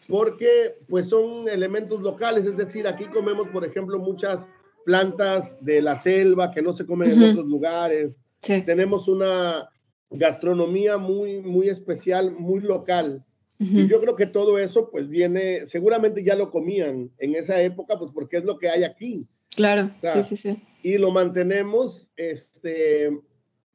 porque 0.09 0.77
pues 0.89 1.09
son 1.09 1.49
elementos 1.49 2.01
locales, 2.01 2.47
es 2.47 2.57
decir, 2.57 2.87
aquí 2.87 3.05
comemos, 3.05 3.49
por 3.49 3.65
ejemplo, 3.65 3.99
muchas 3.99 4.49
plantas 4.85 5.57
de 5.61 5.83
la 5.83 5.99
selva 5.99 6.53
que 6.53 6.63
no 6.63 6.73
se 6.73 6.87
comen 6.87 7.11
en 7.11 7.31
otros 7.31 7.47
lugares. 7.47 8.23
Tenemos 8.41 9.09
una 9.09 9.69
gastronomía 10.11 10.97
muy, 10.97 11.41
muy 11.41 11.69
especial, 11.69 12.33
muy 12.33 12.61
local. 12.61 13.25
Y 13.59 13.87
yo 13.89 14.01
creo 14.01 14.17
que 14.17 14.27
todo 14.27 14.59
eso 14.59 14.91
pues 14.91 15.09
viene, 15.09 15.65
seguramente 15.67 16.23
ya 16.23 16.37
lo 16.37 16.51
comían 16.51 17.11
en 17.19 17.35
esa 17.35 17.61
época, 17.63 17.99
pues 17.99 18.13
porque 18.15 18.37
es 18.37 18.45
lo 18.45 18.59
que 18.59 18.69
hay 18.69 18.85
aquí. 18.85 19.27
Claro, 19.57 19.91
sí, 20.03 20.23
sí, 20.23 20.37
sí. 20.37 20.63
Y 20.83 20.99
lo 20.99 21.11
mantenemos, 21.11 22.11
este, 22.17 23.07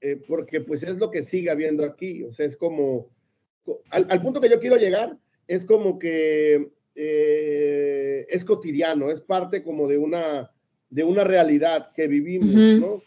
eh, 0.01 0.21
porque 0.27 0.61
pues 0.61 0.83
es 0.83 0.97
lo 0.97 1.09
que 1.09 1.23
sigue 1.23 1.49
habiendo 1.49 1.83
aquí. 1.83 2.23
O 2.23 2.31
sea, 2.31 2.45
es 2.45 2.55
como, 2.55 3.07
al, 3.89 4.05
al 4.09 4.21
punto 4.21 4.39
que 4.39 4.49
yo 4.49 4.59
quiero 4.59 4.77
llegar, 4.77 5.17
es 5.51 5.65
como 5.65 5.99
que 5.99 6.71
eh, 6.95 8.25
es 8.29 8.45
cotidiano, 8.45 9.11
es 9.11 9.19
parte 9.19 9.63
como 9.63 9.85
de 9.85 9.97
una, 9.97 10.49
de 10.89 11.03
una 11.03 11.25
realidad 11.25 11.91
que 11.93 12.07
vivimos, 12.07 12.79
¿no? 12.79 13.03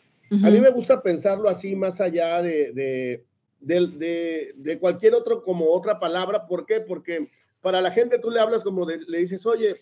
A 0.46 0.50
mí 0.50 0.60
me 0.60 0.70
gusta 0.70 1.02
pensarlo 1.02 1.48
así, 1.48 1.74
más 1.74 2.02
allá 2.02 2.42
de, 2.42 3.24
de, 3.60 4.78
cualquier 4.78 5.14
otro, 5.14 5.42
como 5.42 5.70
otra 5.70 5.98
palabra. 5.98 6.46
¿Por 6.46 6.66
qué? 6.66 6.80
Porque 6.80 7.30
para 7.62 7.80
la 7.80 7.90
gente 7.90 8.18
tú 8.18 8.30
le 8.30 8.40
hablas 8.40 8.62
como 8.62 8.86
le 8.86 9.18
dices, 9.18 9.46
oye, 9.46 9.76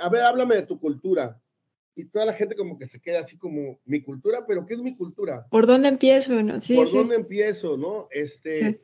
a 0.00 0.08
ver, 0.10 0.22
háblame 0.22 0.56
de 0.56 0.62
tu 0.62 0.78
cultura. 0.78 1.40
Y 1.96 2.04
toda 2.04 2.26
la 2.26 2.34
gente 2.34 2.54
como 2.54 2.76
que 2.76 2.86
se 2.86 3.00
queda 3.00 3.20
así 3.20 3.38
como, 3.38 3.78
mi 3.86 4.02
cultura, 4.02 4.44
pero 4.46 4.66
¿qué 4.66 4.74
es 4.74 4.82
mi 4.82 4.94
cultura? 4.94 5.46
¿Por 5.48 5.66
dónde 5.66 5.88
empiezo? 5.88 6.42
No? 6.42 6.60
Sí, 6.60 6.74
¿Por 6.74 6.90
dónde 6.90 7.14
empiezo? 7.14 7.78
¿No? 7.78 8.08
Este, 8.10 8.82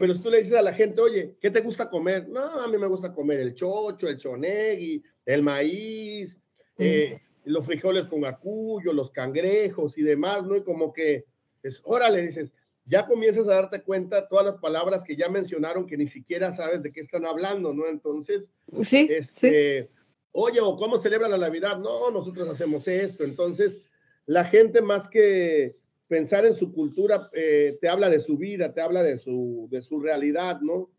pero 0.00 0.18
tú 0.18 0.30
le 0.30 0.38
dices 0.38 0.54
a 0.54 0.62
la 0.62 0.72
gente, 0.72 0.98
oye, 0.98 1.36
¿qué 1.42 1.50
te 1.50 1.60
gusta 1.60 1.90
comer? 1.90 2.26
No, 2.26 2.40
a 2.40 2.66
mí 2.66 2.78
me 2.78 2.86
gusta 2.86 3.12
comer 3.12 3.38
el 3.38 3.52
chocho, 3.52 4.08
el 4.08 4.16
chonegui, 4.16 5.02
el 5.26 5.42
maíz, 5.42 6.40
eh, 6.78 7.20
los 7.44 7.66
frijoles 7.66 8.06
con 8.06 8.24
acuyo, 8.24 8.94
los 8.94 9.10
cangrejos 9.10 9.98
y 9.98 10.02
demás, 10.02 10.46
¿no? 10.46 10.56
Y 10.56 10.62
como 10.64 10.90
que 10.90 11.26
es, 11.62 11.82
órale, 11.84 12.22
dices, 12.22 12.54
ya 12.86 13.04
comienzas 13.04 13.46
a 13.48 13.56
darte 13.56 13.82
cuenta 13.82 14.26
todas 14.26 14.46
las 14.46 14.54
palabras 14.56 15.04
que 15.04 15.16
ya 15.16 15.28
mencionaron 15.28 15.86
que 15.86 15.98
ni 15.98 16.06
siquiera 16.06 16.54
sabes 16.54 16.82
de 16.82 16.92
qué 16.92 17.00
están 17.00 17.26
hablando, 17.26 17.74
¿no? 17.74 17.86
Entonces, 17.86 18.50
sí, 18.82 19.06
este, 19.10 19.90
oye, 20.32 20.60
¿o 20.60 20.78
cómo 20.78 20.96
celebra 20.96 21.28
la 21.28 21.36
Navidad? 21.36 21.76
No, 21.76 22.10
nosotros 22.10 22.48
hacemos 22.48 22.88
esto. 22.88 23.22
Entonces, 23.22 23.82
la 24.24 24.46
gente 24.46 24.80
más 24.80 25.10
que 25.10 25.76
pensar 26.10 26.44
en 26.44 26.54
su 26.54 26.72
cultura 26.72 27.20
eh, 27.32 27.78
te 27.80 27.88
habla 27.88 28.10
de 28.10 28.18
su 28.18 28.36
vida, 28.36 28.74
te 28.74 28.80
habla 28.80 29.04
de 29.04 29.16
su, 29.16 29.68
de 29.70 29.80
su 29.80 30.00
realidad, 30.00 30.60
¿no? 30.60 30.90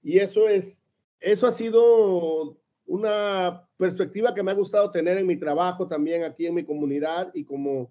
Y 0.00 0.18
eso 0.18 0.46
es, 0.46 0.84
eso 1.18 1.48
ha 1.48 1.52
sido 1.52 2.56
una 2.86 3.68
perspectiva 3.76 4.32
que 4.32 4.44
me 4.44 4.52
ha 4.52 4.54
gustado 4.54 4.92
tener 4.92 5.18
en 5.18 5.26
mi 5.26 5.36
trabajo 5.36 5.88
también 5.88 6.22
aquí 6.22 6.46
en 6.46 6.54
mi 6.54 6.64
comunidad 6.64 7.32
y 7.34 7.42
como, 7.42 7.90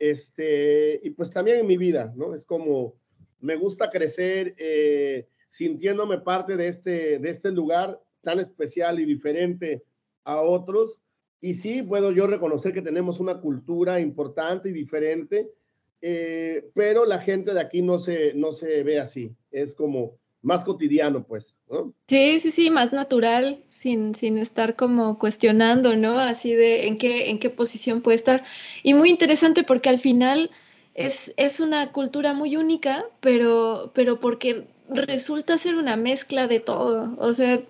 este, 0.00 1.00
y 1.04 1.10
pues 1.10 1.30
también 1.30 1.60
en 1.60 1.68
mi 1.68 1.76
vida, 1.76 2.12
¿no? 2.16 2.34
Es 2.34 2.44
como, 2.44 2.96
me 3.38 3.54
gusta 3.54 3.88
crecer 3.88 4.56
eh, 4.58 5.28
sintiéndome 5.50 6.18
parte 6.18 6.56
de 6.56 6.66
este, 6.66 7.20
de 7.20 7.30
este 7.30 7.52
lugar 7.52 8.02
tan 8.22 8.40
especial 8.40 8.98
y 8.98 9.04
diferente 9.04 9.84
a 10.24 10.40
otros. 10.40 11.00
Y 11.40 11.54
sí, 11.54 11.84
puedo 11.84 12.10
yo 12.10 12.26
reconocer 12.26 12.72
que 12.72 12.82
tenemos 12.82 13.20
una 13.20 13.40
cultura 13.40 14.00
importante 14.00 14.70
y 14.70 14.72
diferente, 14.72 15.52
eh, 16.00 16.70
pero 16.74 17.04
la 17.04 17.18
gente 17.18 17.54
de 17.54 17.60
aquí 17.60 17.82
no 17.82 17.98
se, 17.98 18.34
no 18.34 18.52
se 18.52 18.82
ve 18.82 18.98
así, 18.98 19.34
es 19.50 19.74
como 19.74 20.18
más 20.42 20.64
cotidiano, 20.64 21.24
pues, 21.24 21.58
¿no? 21.68 21.92
Sí, 22.06 22.38
sí, 22.40 22.50
sí, 22.50 22.70
más 22.70 22.92
natural, 22.92 23.64
sin, 23.70 24.14
sin 24.14 24.38
estar 24.38 24.76
como 24.76 25.18
cuestionando, 25.18 25.96
¿no? 25.96 26.18
Así 26.18 26.54
de 26.54 26.86
en 26.86 26.96
qué, 26.96 27.30
en 27.30 27.38
qué 27.38 27.50
posición 27.50 28.02
puede 28.02 28.16
estar. 28.16 28.44
Y 28.82 28.94
muy 28.94 29.10
interesante 29.10 29.64
porque 29.64 29.88
al 29.88 29.98
final 29.98 30.50
es, 30.94 31.32
es 31.36 31.60
una 31.60 31.92
cultura 31.92 32.32
muy 32.32 32.56
única, 32.56 33.04
pero, 33.20 33.90
pero 33.94 34.20
porque 34.20 34.68
resulta 34.88 35.58
ser 35.58 35.74
una 35.74 35.96
mezcla 35.96 36.46
de 36.46 36.60
todo. 36.60 37.14
O 37.18 37.32
sea, 37.32 37.60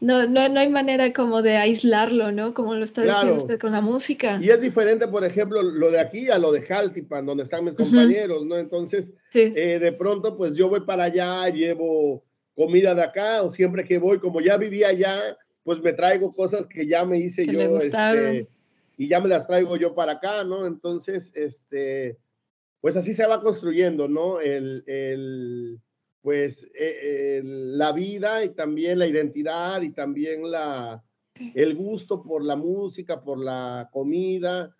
no, 0.00 0.26
no, 0.26 0.48
no 0.48 0.60
hay 0.60 0.68
manera 0.68 1.12
como 1.12 1.42
de 1.42 1.56
aislarlo, 1.56 2.32
¿no? 2.32 2.54
Como 2.54 2.74
lo 2.74 2.84
está 2.84 3.02
diciendo 3.02 3.34
usted 3.34 3.58
con 3.58 3.72
la 3.72 3.80
música. 3.80 4.38
Y 4.40 4.50
es 4.50 4.60
diferente, 4.60 5.08
por 5.08 5.24
ejemplo, 5.24 5.62
lo 5.62 5.90
de 5.90 6.00
aquí 6.00 6.30
a 6.30 6.38
lo 6.38 6.52
de 6.52 6.62
Jaltipan, 6.62 7.26
donde 7.26 7.44
están 7.44 7.64
mis 7.64 7.74
compañeros, 7.74 8.44
¿no? 8.44 8.56
Entonces, 8.56 9.12
eh, 9.32 9.78
de 9.78 9.92
pronto, 9.92 10.36
pues 10.36 10.56
yo 10.56 10.68
voy 10.68 10.80
para 10.80 11.04
allá, 11.04 11.48
llevo 11.48 12.24
comida 12.54 12.94
de 12.94 13.02
acá, 13.02 13.42
o 13.42 13.52
siempre 13.52 13.84
que 13.84 13.98
voy, 13.98 14.18
como 14.18 14.40
ya 14.40 14.56
vivía 14.56 14.88
allá, 14.88 15.36
pues 15.62 15.80
me 15.80 15.92
traigo 15.92 16.32
cosas 16.32 16.66
que 16.66 16.86
ya 16.86 17.04
me 17.04 17.18
hice 17.18 17.46
yo, 17.46 17.78
este, 17.78 18.46
y 18.96 19.08
ya 19.08 19.20
me 19.20 19.28
las 19.28 19.46
traigo 19.46 19.76
yo 19.76 19.94
para 19.94 20.12
acá, 20.12 20.44
¿no? 20.44 20.66
Entonces, 20.66 21.32
este, 21.34 22.18
pues 22.80 22.96
así 22.96 23.14
se 23.14 23.26
va 23.26 23.40
construyendo, 23.40 24.08
¿no? 24.08 24.40
el, 24.40 24.84
el 24.86 25.80
pues 26.24 26.66
eh, 26.74 27.42
la 27.44 27.92
vida 27.92 28.42
y 28.42 28.54
también 28.54 28.98
la 28.98 29.06
identidad 29.06 29.82
y 29.82 29.90
también 29.90 30.50
la, 30.50 31.04
el 31.54 31.74
gusto 31.74 32.22
por 32.22 32.42
la 32.42 32.56
música, 32.56 33.22
por 33.22 33.38
la 33.38 33.90
comida 33.92 34.74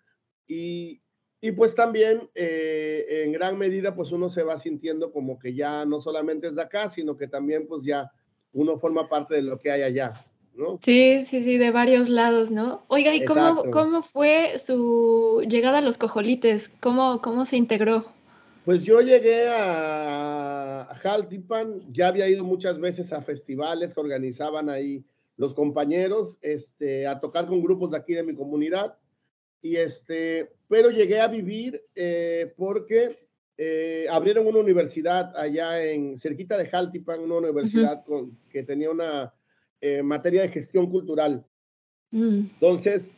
y, 0.47 1.03
y 1.39 1.51
pues 1.51 1.75
también 1.75 2.27
eh, 2.33 3.05
en 3.25 3.31
gran 3.31 3.59
medida 3.59 3.95
pues 3.95 4.11
uno 4.11 4.27
se 4.27 4.41
va 4.41 4.57
sintiendo 4.57 5.11
como 5.11 5.37
que 5.37 5.53
ya 5.53 5.85
no 5.85 6.01
solamente 6.01 6.47
es 6.47 6.55
de 6.55 6.63
acá, 6.63 6.89
sino 6.89 7.15
que 7.15 7.27
también 7.27 7.67
pues 7.67 7.83
ya 7.85 8.11
uno 8.51 8.79
forma 8.79 9.07
parte 9.07 9.35
de 9.35 9.43
lo 9.43 9.59
que 9.59 9.69
hay 9.69 9.83
allá. 9.83 10.25
¿No? 10.55 10.79
Sí, 10.81 11.25
sí, 11.25 11.43
sí, 11.43 11.57
de 11.57 11.69
varios 11.69 12.07
lados, 12.07 12.49
¿no? 12.49 12.85
Oiga, 12.87 13.13
¿y 13.13 13.25
cómo, 13.25 13.65
cómo, 13.71 14.01
fue 14.01 14.57
su 14.57 15.43
llegada 15.47 15.79
a 15.79 15.81
los 15.81 15.97
cojolites? 15.97 16.71
¿Cómo, 16.79 17.21
cómo 17.21 17.43
se 17.43 17.57
integró? 17.57 18.14
Pues 18.65 18.81
yo 18.83 18.99
llegué 18.99 19.47
a 19.47 20.97
Jaltipan, 21.03 21.81
ya 21.93 22.07
había 22.07 22.27
ido 22.27 22.43
muchas 22.43 22.79
veces 22.79 23.13
a 23.13 23.21
festivales 23.21 23.93
que 23.93 24.01
organizaban 24.01 24.71
ahí 24.71 25.05
los 25.37 25.53
compañeros, 25.53 26.39
este, 26.41 27.05
a 27.05 27.19
tocar 27.19 27.45
con 27.45 27.61
grupos 27.61 27.91
de 27.91 27.97
aquí 27.97 28.15
de 28.15 28.23
mi 28.23 28.33
comunidad. 28.33 28.97
Y 29.61 29.75
este, 29.75 30.51
pero 30.67 30.89
llegué 30.89 31.21
a 31.21 31.27
vivir 31.27 31.79
eh, 31.93 32.55
porque 32.57 33.27
eh, 33.55 34.07
abrieron 34.09 34.47
una 34.47 34.59
universidad 34.59 35.37
allá 35.37 35.85
en 35.85 36.17
cerquita 36.17 36.57
de 36.57 36.65
Jaltipan, 36.65 37.19
una 37.19 37.35
universidad 37.35 38.03
con, 38.03 38.35
que 38.49 38.63
tenía 38.63 38.89
una 38.89 39.31
eh, 39.79 40.01
materia 40.01 40.41
de 40.41 40.49
gestión 40.49 40.89
cultural. 40.89 41.45
Mm. 42.09 42.47
Entonces, 42.53 43.11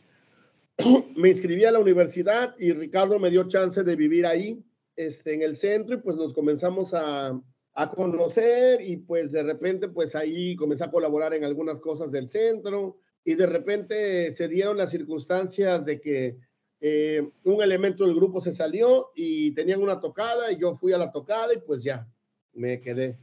me 1.16 1.30
inscribí 1.30 1.64
a 1.64 1.72
la 1.72 1.78
universidad 1.78 2.54
y 2.58 2.70
Ricardo 2.72 3.18
me 3.18 3.30
dio 3.30 3.48
chance 3.48 3.82
de 3.82 3.96
vivir 3.96 4.26
ahí 4.26 4.62
este, 4.98 5.34
en 5.34 5.42
el 5.42 5.56
centro 5.56 5.94
y 5.94 6.00
pues 6.00 6.16
nos 6.16 6.34
comenzamos 6.34 6.92
a, 6.92 7.40
a 7.74 7.90
conocer 7.90 8.80
y 8.80 8.96
pues 8.96 9.30
de 9.30 9.44
repente 9.44 9.88
pues 9.88 10.16
ahí 10.16 10.56
comencé 10.56 10.82
a 10.82 10.90
colaborar 10.90 11.32
en 11.34 11.44
algunas 11.44 11.78
cosas 11.78 12.10
del 12.10 12.28
centro 12.28 12.98
y 13.24 13.36
de 13.36 13.46
repente 13.46 14.32
se 14.32 14.48
dieron 14.48 14.76
las 14.76 14.90
circunstancias 14.90 15.84
de 15.84 16.00
que 16.00 16.38
eh, 16.80 17.30
un 17.44 17.62
elemento 17.62 18.04
del 18.04 18.16
grupo 18.16 18.40
se 18.40 18.52
salió 18.52 19.10
y 19.14 19.52
tenían 19.52 19.80
una 19.80 20.00
tocada 20.00 20.50
y 20.50 20.58
yo 20.58 20.74
fui 20.74 20.92
a 20.92 20.98
la 20.98 21.12
tocada 21.12 21.54
y 21.54 21.58
pues 21.58 21.84
ya, 21.84 22.08
me 22.52 22.80
quedé. 22.80 23.16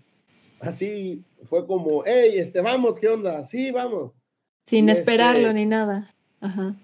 Así 0.61 1.21
fue 1.43 1.67
como, 1.67 2.03
hey, 2.05 2.35
este, 2.35 2.61
vamos, 2.61 2.97
¿qué 2.97 3.09
onda? 3.09 3.45
Sí, 3.45 3.71
vamos. 3.71 4.13
Sin 4.67 4.87
esperarlo 4.87 5.47
este, 5.49 5.53
ni 5.53 5.65
nada. 5.65 6.15
Ajá. 6.39 6.77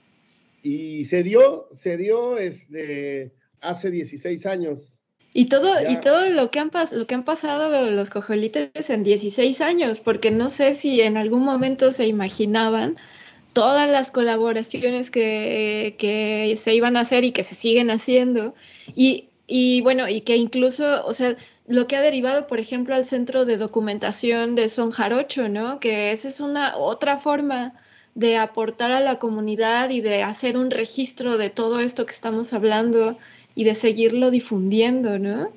Y 0.62 1.06
se 1.06 1.24
dio, 1.24 1.70
se 1.72 1.96
dio 1.96 2.38
este, 2.38 3.34
hace 3.62 3.92
16 3.92 4.46
años. 4.46 4.98
Y 5.34 5.46
todo, 5.46 5.76
y 5.90 5.98
todo 6.02 6.26
lo 6.28 6.52
que, 6.52 6.60
han 6.60 6.72
lo 6.92 7.08
que 7.08 7.16
han 7.16 7.24
pasado 7.24 7.90
los 7.90 8.10
cojolites 8.10 8.90
en 8.90 9.04
16 9.04 9.62
años, 9.62 10.02
porque 10.02 10.30
no 10.30 10.50
sé 10.50 10.74
si 10.74 11.00
en 11.00 11.16
algún 11.16 11.44
momento 11.44 11.94
se 11.94 12.06
imaginaban 12.06 12.98
todas 13.54 13.90
las 13.90 14.12
colaboraciones 14.12 15.10
que, 15.10 15.96
que 15.98 16.58
se 16.62 16.74
iban 16.74 16.98
a 16.98 17.02
hacer 17.02 17.24
y 17.24 17.32
que 17.32 17.44
se 17.44 17.56
siguen 17.56 17.92
haciendo. 17.92 18.56
Y, 18.94 19.30
y 19.48 19.80
bueno, 19.82 20.10
y 20.10 20.22
que 20.22 20.36
incluso, 20.36 21.06
o 21.06 21.14
sea, 21.14 21.38
lo 21.66 21.88
que 21.88 21.96
ha 21.96 22.02
derivado, 22.02 22.48
por 22.48 22.60
ejemplo, 22.60 22.94
al 22.96 23.06
centro 23.06 23.46
de 23.46 23.56
documentación 23.56 24.56
de 24.56 24.68
Son 24.68 24.92
Jarocho, 24.92 25.48
¿no? 25.48 25.80
Que 25.80 26.12
esa 26.12 26.28
es 26.28 26.42
una 26.42 26.76
otra 26.76 27.18
forma 27.18 27.74
de 28.16 28.36
aportar 28.36 28.92
a 28.92 29.00
la 29.00 29.20
comunidad 29.20 29.90
y 29.90 30.02
de 30.02 30.24
hacer 30.24 30.58
un 30.58 30.72
registro 30.72 31.38
de 31.38 31.50
todo 31.50 31.80
esto 31.80 32.06
que 32.06 32.12
estamos 32.12 32.52
hablando 32.52 33.18
y 33.56 33.64
de 33.64 33.76
seguirlo 33.76 34.32
difundiendo, 34.32 35.20
¿no? 35.20 35.52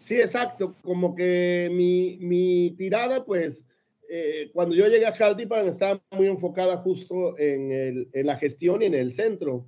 Sí, 0.00 0.14
exacto. 0.14 0.74
Como 0.82 1.14
que 1.14 1.68
mi, 1.72 2.18
mi 2.20 2.70
tirada, 2.78 3.24
pues, 3.24 3.66
eh, 4.08 4.50
cuando 4.52 4.74
yo 4.74 4.86
llegué 4.88 5.06
a 5.06 5.12
Jaltipan 5.12 5.66
estaba 5.66 6.00
muy 6.12 6.28
enfocada 6.28 6.78
justo 6.78 7.38
en, 7.38 7.72
el, 7.72 8.08
en 8.12 8.26
la 8.26 8.36
gestión 8.36 8.82
y 8.82 8.86
en 8.86 8.94
el 8.94 9.12
centro. 9.12 9.66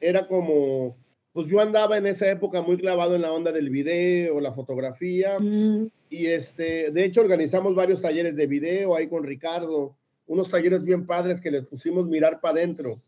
Era 0.00 0.26
como, 0.26 0.96
pues 1.32 1.48
yo 1.48 1.60
andaba 1.60 1.98
en 1.98 2.06
esa 2.06 2.30
época 2.30 2.62
muy 2.62 2.78
clavado 2.78 3.14
en 3.14 3.22
la 3.22 3.32
onda 3.32 3.52
del 3.52 3.68
video, 3.68 4.40
la 4.40 4.52
fotografía. 4.52 5.38
Mm. 5.38 5.90
Y 6.08 6.26
este, 6.26 6.90
de 6.90 7.04
hecho 7.04 7.20
organizamos 7.20 7.74
varios 7.74 8.00
talleres 8.00 8.36
de 8.36 8.46
video 8.46 8.96
ahí 8.96 9.06
con 9.06 9.22
Ricardo 9.22 9.96
unos 10.30 10.48
talleres 10.48 10.84
bien 10.84 11.06
padres 11.06 11.40
que 11.40 11.50
les 11.50 11.66
pusimos 11.66 12.06
mirar 12.06 12.40
para 12.40 12.52
adentro. 12.52 13.02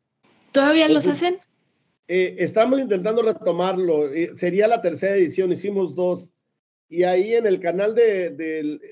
¿Todavía 0.50 0.88
los 0.88 1.06
hacen? 1.06 1.38
Eh, 2.14 2.36
estamos 2.44 2.78
intentando 2.78 3.22
retomarlo. 3.22 4.12
Eh, 4.12 4.32
sería 4.36 4.68
la 4.68 4.82
tercera 4.82 5.16
edición, 5.16 5.50
hicimos 5.50 5.94
dos. 5.94 6.30
Y 6.90 7.04
ahí 7.04 7.32
en 7.32 7.46
el 7.46 7.58
canal 7.58 7.94
de, 7.94 8.28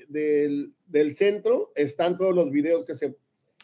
del, 0.07 1.13
centro 1.13 1.71
están 1.75 2.17
todos 2.17 2.33
los 2.33 2.49
videos 2.49 2.83
que 2.83 2.95
se 2.95 3.15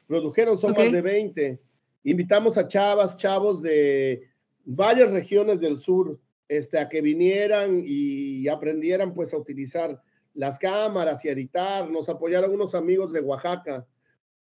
produjeron, 0.05 0.59
son 0.59 0.73
más 0.73 0.91
de 0.91 1.01
20. 1.01 1.59
Invitamos 2.03 2.55
a 2.59 2.67
chavas, 2.67 3.17
chavos 3.17 3.63
de 3.63 4.29
varias 4.63 5.11
regiones 5.11 5.59
del 5.59 5.79
sur 5.79 6.19
este, 6.47 6.77
a 6.77 6.87
que 6.87 7.01
vinieran 7.01 7.81
y 7.83 8.47
aprendieran 8.49 9.15
pues 9.15 9.33
a 9.33 9.37
utilizar 9.37 9.99
las 10.35 10.59
cámaras 10.59 11.25
y 11.25 11.29
editar. 11.29 11.89
Nos 11.89 12.09
apoyaron 12.09 12.51
unos 12.53 12.75
amigos 12.75 13.11
de 13.11 13.21
Oaxaca 13.21 13.87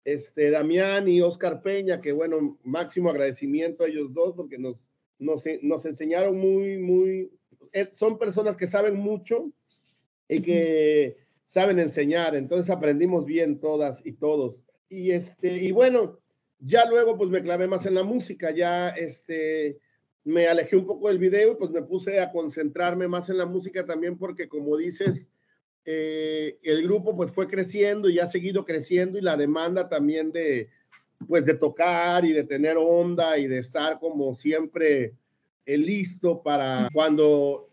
este, 0.04 0.50
Damián 0.50 1.08
y 1.08 1.22
Oscar 1.22 1.62
Peña, 1.62 2.02
que 2.02 2.14
bueno, 2.14 2.58
máximo 2.64 3.12
agradecimiento 3.12 3.84
a 3.84 3.88
ellos 3.88 4.12
dos 4.12 4.34
porque 4.36 4.58
nos, 4.58 4.90
nos, 5.24 5.86
enseñaron 5.86 6.38
muy, 6.38 6.78
muy, 6.78 7.32
eh, 7.72 7.90
son 7.94 8.18
personas 8.18 8.58
que 8.58 8.68
saben 8.68 8.96
mucho 8.96 9.52
y 10.28 10.42
que 10.42 11.18
saben 11.46 11.80
enseñar, 11.80 12.36
entonces 12.36 12.70
aprendimos 12.70 13.26
bien 13.26 13.60
todas 13.60 14.06
y 14.06 14.14
todos. 14.14 14.64
Y 14.90 15.12
este, 15.12 15.58
y 15.58 15.72
bueno, 15.72 16.20
ya 16.60 16.86
luego 16.90 17.18
pues 17.18 17.30
me 17.30 17.42
clavé 17.42 17.68
más 17.68 17.86
en 17.86 17.96
la 17.96 18.04
música, 18.04 18.52
ya 18.52 18.90
este, 18.90 19.80
me 20.24 20.48
alejé 20.48 20.76
un 20.76 20.86
poco 20.86 21.08
del 21.08 21.20
video 21.20 21.54
y 21.54 21.56
pues 21.56 21.72
me 21.72 21.82
puse 21.82 22.20
a 22.20 22.32
concentrarme 22.32 23.08
más 23.08 23.30
en 23.30 23.38
la 23.38 23.46
música 23.46 23.86
también 23.86 24.18
porque 24.18 24.48
como 24.48 24.78
dices, 24.78 25.30
eh, 25.86 26.58
el 26.64 26.84
grupo 26.84 27.16
pues 27.16 27.32
fue 27.32 27.48
creciendo 27.48 28.10
y 28.10 28.20
ha 28.20 28.28
seguido 28.28 28.66
creciendo 28.66 29.18
y 29.18 29.22
la 29.22 29.36
demanda 29.36 29.90
también 29.90 30.32
de 30.32 30.70
pues 31.28 31.46
de 31.46 31.54
tocar 31.54 32.26
y 32.26 32.34
de 32.34 32.44
tener 32.44 32.78
onda 32.78 33.38
y 33.38 33.48
de 33.48 33.60
estar 33.60 34.00
como 34.00 34.36
siempre 34.36 35.14
eh, 35.66 35.78
listo 35.78 36.42
para 36.42 36.90
cuando 36.94 37.70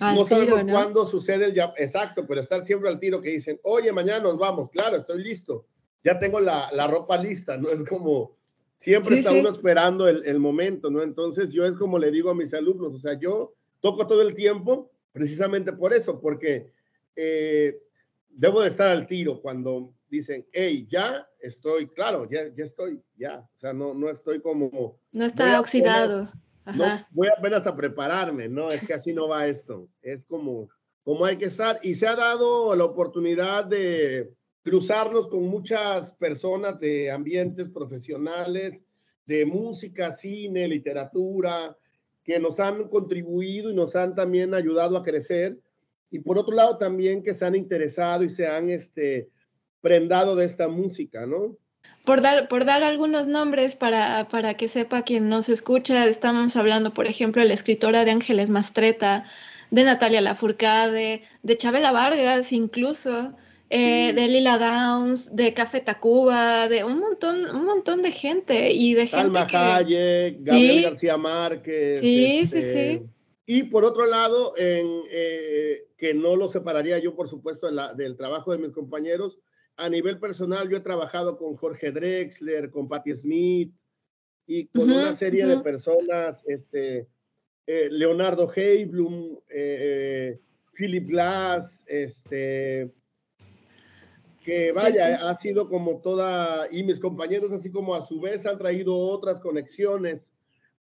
no 0.00 0.26
sabemos 0.26 0.64
cuándo 0.64 1.06
sucede 1.06 1.46
el 1.46 1.54
ya 1.54 1.72
exacto, 1.76 2.26
pero 2.26 2.40
estar 2.40 2.64
siempre 2.64 2.88
al 2.88 2.98
tiro 2.98 3.20
que 3.20 3.30
dicen, 3.30 3.60
oye, 3.62 3.92
mañana 3.92 4.24
nos 4.24 4.38
vamos, 4.38 4.70
claro, 4.70 4.96
estoy 4.96 5.22
listo, 5.22 5.66
ya 6.02 6.18
tengo 6.18 6.40
la, 6.40 6.70
la 6.72 6.86
ropa 6.86 7.16
lista, 7.16 7.56
¿no? 7.56 7.68
Es 7.68 7.84
como, 7.84 8.36
siempre 8.76 9.18
está 9.18 9.32
uno 9.32 9.50
esperando 9.50 10.08
el, 10.08 10.24
el, 10.24 10.40
momento, 10.40 10.90
¿no? 10.90 11.00
Entonces 11.00 11.50
yo 11.50 11.64
es 11.64 11.76
como 11.76 11.98
le 11.98 12.10
digo 12.10 12.30
a 12.30 12.34
mis 12.34 12.52
alumnos, 12.54 12.94
o 12.94 12.98
sea, 12.98 13.18
yo 13.18 13.54
toco 13.80 14.06
todo 14.06 14.22
el 14.22 14.34
tiempo 14.34 14.90
precisamente 15.12 15.72
por 15.72 15.94
eso, 15.94 16.20
porque 16.20 16.70
eh, 17.14 17.78
debo 18.30 18.62
de 18.62 18.68
estar 18.68 18.90
al 18.90 19.06
tiro 19.06 19.40
cuando 19.40 19.92
dicen, 20.14 20.46
hey, 20.52 20.86
ya 20.90 21.26
estoy, 21.40 21.88
claro, 21.88 22.28
ya, 22.30 22.48
ya 22.54 22.64
estoy, 22.64 23.00
ya, 23.16 23.40
o 23.40 23.58
sea, 23.58 23.72
no, 23.72 23.94
no 23.94 24.08
estoy 24.08 24.40
como... 24.40 24.98
No 25.12 25.24
está 25.24 25.60
oxidado. 25.60 26.30
no, 26.76 27.06
voy 27.10 27.28
apenas 27.36 27.66
a 27.66 27.76
prepararme, 27.76 28.48
no, 28.48 28.70
es 28.70 28.86
que 28.86 28.94
así 28.94 29.12
no 29.12 29.28
va 29.28 29.46
esto, 29.46 29.88
es 30.02 30.24
como, 30.26 30.68
como 31.02 31.24
hay 31.24 31.36
que 31.36 31.46
estar. 31.46 31.78
Y 31.82 31.94
se 31.94 32.06
ha 32.06 32.16
dado 32.16 32.74
la 32.74 32.84
oportunidad 32.84 33.64
de 33.64 34.32
cruzarnos 34.62 35.28
con 35.28 35.44
muchas 35.44 36.12
personas 36.12 36.80
de 36.80 37.10
ambientes 37.10 37.68
profesionales, 37.68 38.84
de 39.26 39.44
música, 39.44 40.12
cine, 40.12 40.66
literatura, 40.68 41.76
que 42.24 42.38
nos 42.38 42.58
han 42.58 42.88
contribuido 42.88 43.70
y 43.70 43.74
nos 43.74 43.94
han 43.96 44.14
también 44.14 44.54
ayudado 44.54 44.96
a 44.96 45.02
crecer. 45.02 45.58
Y 46.10 46.20
por 46.20 46.38
otro 46.38 46.54
lado 46.54 46.78
también 46.78 47.22
que 47.22 47.34
se 47.34 47.44
han 47.44 47.54
interesado 47.54 48.24
y 48.24 48.28
se 48.28 48.46
han 48.46 48.70
este, 48.70 49.28
prendado 49.84 50.34
de 50.34 50.46
esta 50.46 50.66
música, 50.68 51.26
¿no? 51.26 51.58
Por 52.06 52.22
dar, 52.22 52.48
por 52.48 52.64
dar 52.64 52.82
algunos 52.82 53.26
nombres 53.26 53.76
para, 53.76 54.28
para 54.30 54.54
que 54.54 54.68
sepa 54.68 55.02
quien 55.02 55.28
nos 55.28 55.50
escucha, 55.50 56.06
estamos 56.06 56.56
hablando, 56.56 56.94
por 56.94 57.06
ejemplo, 57.06 57.42
de 57.42 57.48
la 57.48 57.54
escritora 57.54 58.06
de 58.06 58.10
Ángeles 58.10 58.48
Mastreta, 58.48 59.26
de 59.70 59.84
Natalia 59.84 60.22
Lafourcade, 60.22 61.22
de 61.42 61.56
Chabela 61.58 61.92
Vargas 61.92 62.50
incluso, 62.52 63.34
eh, 63.68 64.14
de 64.14 64.28
Lila 64.28 64.56
Downs, 64.56 65.36
de 65.36 65.52
Café 65.52 65.80
Tacuba, 65.80 66.66
de 66.68 66.82
un 66.84 66.98
montón, 67.00 67.44
un 67.50 67.64
montón 67.66 68.00
de 68.00 68.12
gente 68.12 68.72
y 68.72 68.94
de 68.94 69.06
gente 69.06 69.38
Hayek, 69.38 70.38
Gabriel 70.40 70.82
García 70.82 71.18
Márquez. 71.18 72.00
Sí, 72.00 72.46
sí, 72.46 72.58
este, 72.58 72.92
sí. 72.98 73.02
Y 73.46 73.64
por 73.64 73.84
otro 73.84 74.06
lado, 74.06 74.54
en, 74.56 75.02
eh, 75.10 75.88
que 75.98 76.14
no 76.14 76.36
lo 76.36 76.48
separaría 76.48 76.98
yo, 76.98 77.14
por 77.14 77.28
supuesto, 77.28 77.70
del 77.94 78.16
trabajo 78.16 78.52
de 78.52 78.58
mis 78.58 78.70
compañeros, 78.70 79.38
a 79.76 79.88
nivel 79.88 80.18
personal 80.18 80.68
yo 80.68 80.76
he 80.76 80.80
trabajado 80.80 81.36
con 81.36 81.56
Jorge 81.56 81.90
Drexler, 81.90 82.70
con 82.70 82.88
Patti 82.88 83.14
Smith 83.14 83.74
y 84.46 84.66
con 84.66 84.84
una 84.84 85.14
serie 85.14 85.46
de 85.46 85.58
personas, 85.60 86.44
este, 86.46 87.08
eh, 87.66 87.88
Leonardo 87.90 88.50
Heiblum, 88.54 89.38
eh, 89.48 90.38
Philip 90.74 91.08
Glass, 91.08 91.82
este, 91.86 92.92
que 94.44 94.72
vaya, 94.72 95.28
ha 95.28 95.34
sido 95.34 95.68
como 95.68 96.00
toda, 96.02 96.68
y 96.70 96.82
mis 96.82 97.00
compañeros 97.00 97.52
así 97.52 97.70
como 97.70 97.94
a 97.94 98.02
su 98.02 98.20
vez 98.20 98.44
han 98.44 98.58
traído 98.58 98.96
otras 98.96 99.40
conexiones. 99.40 100.30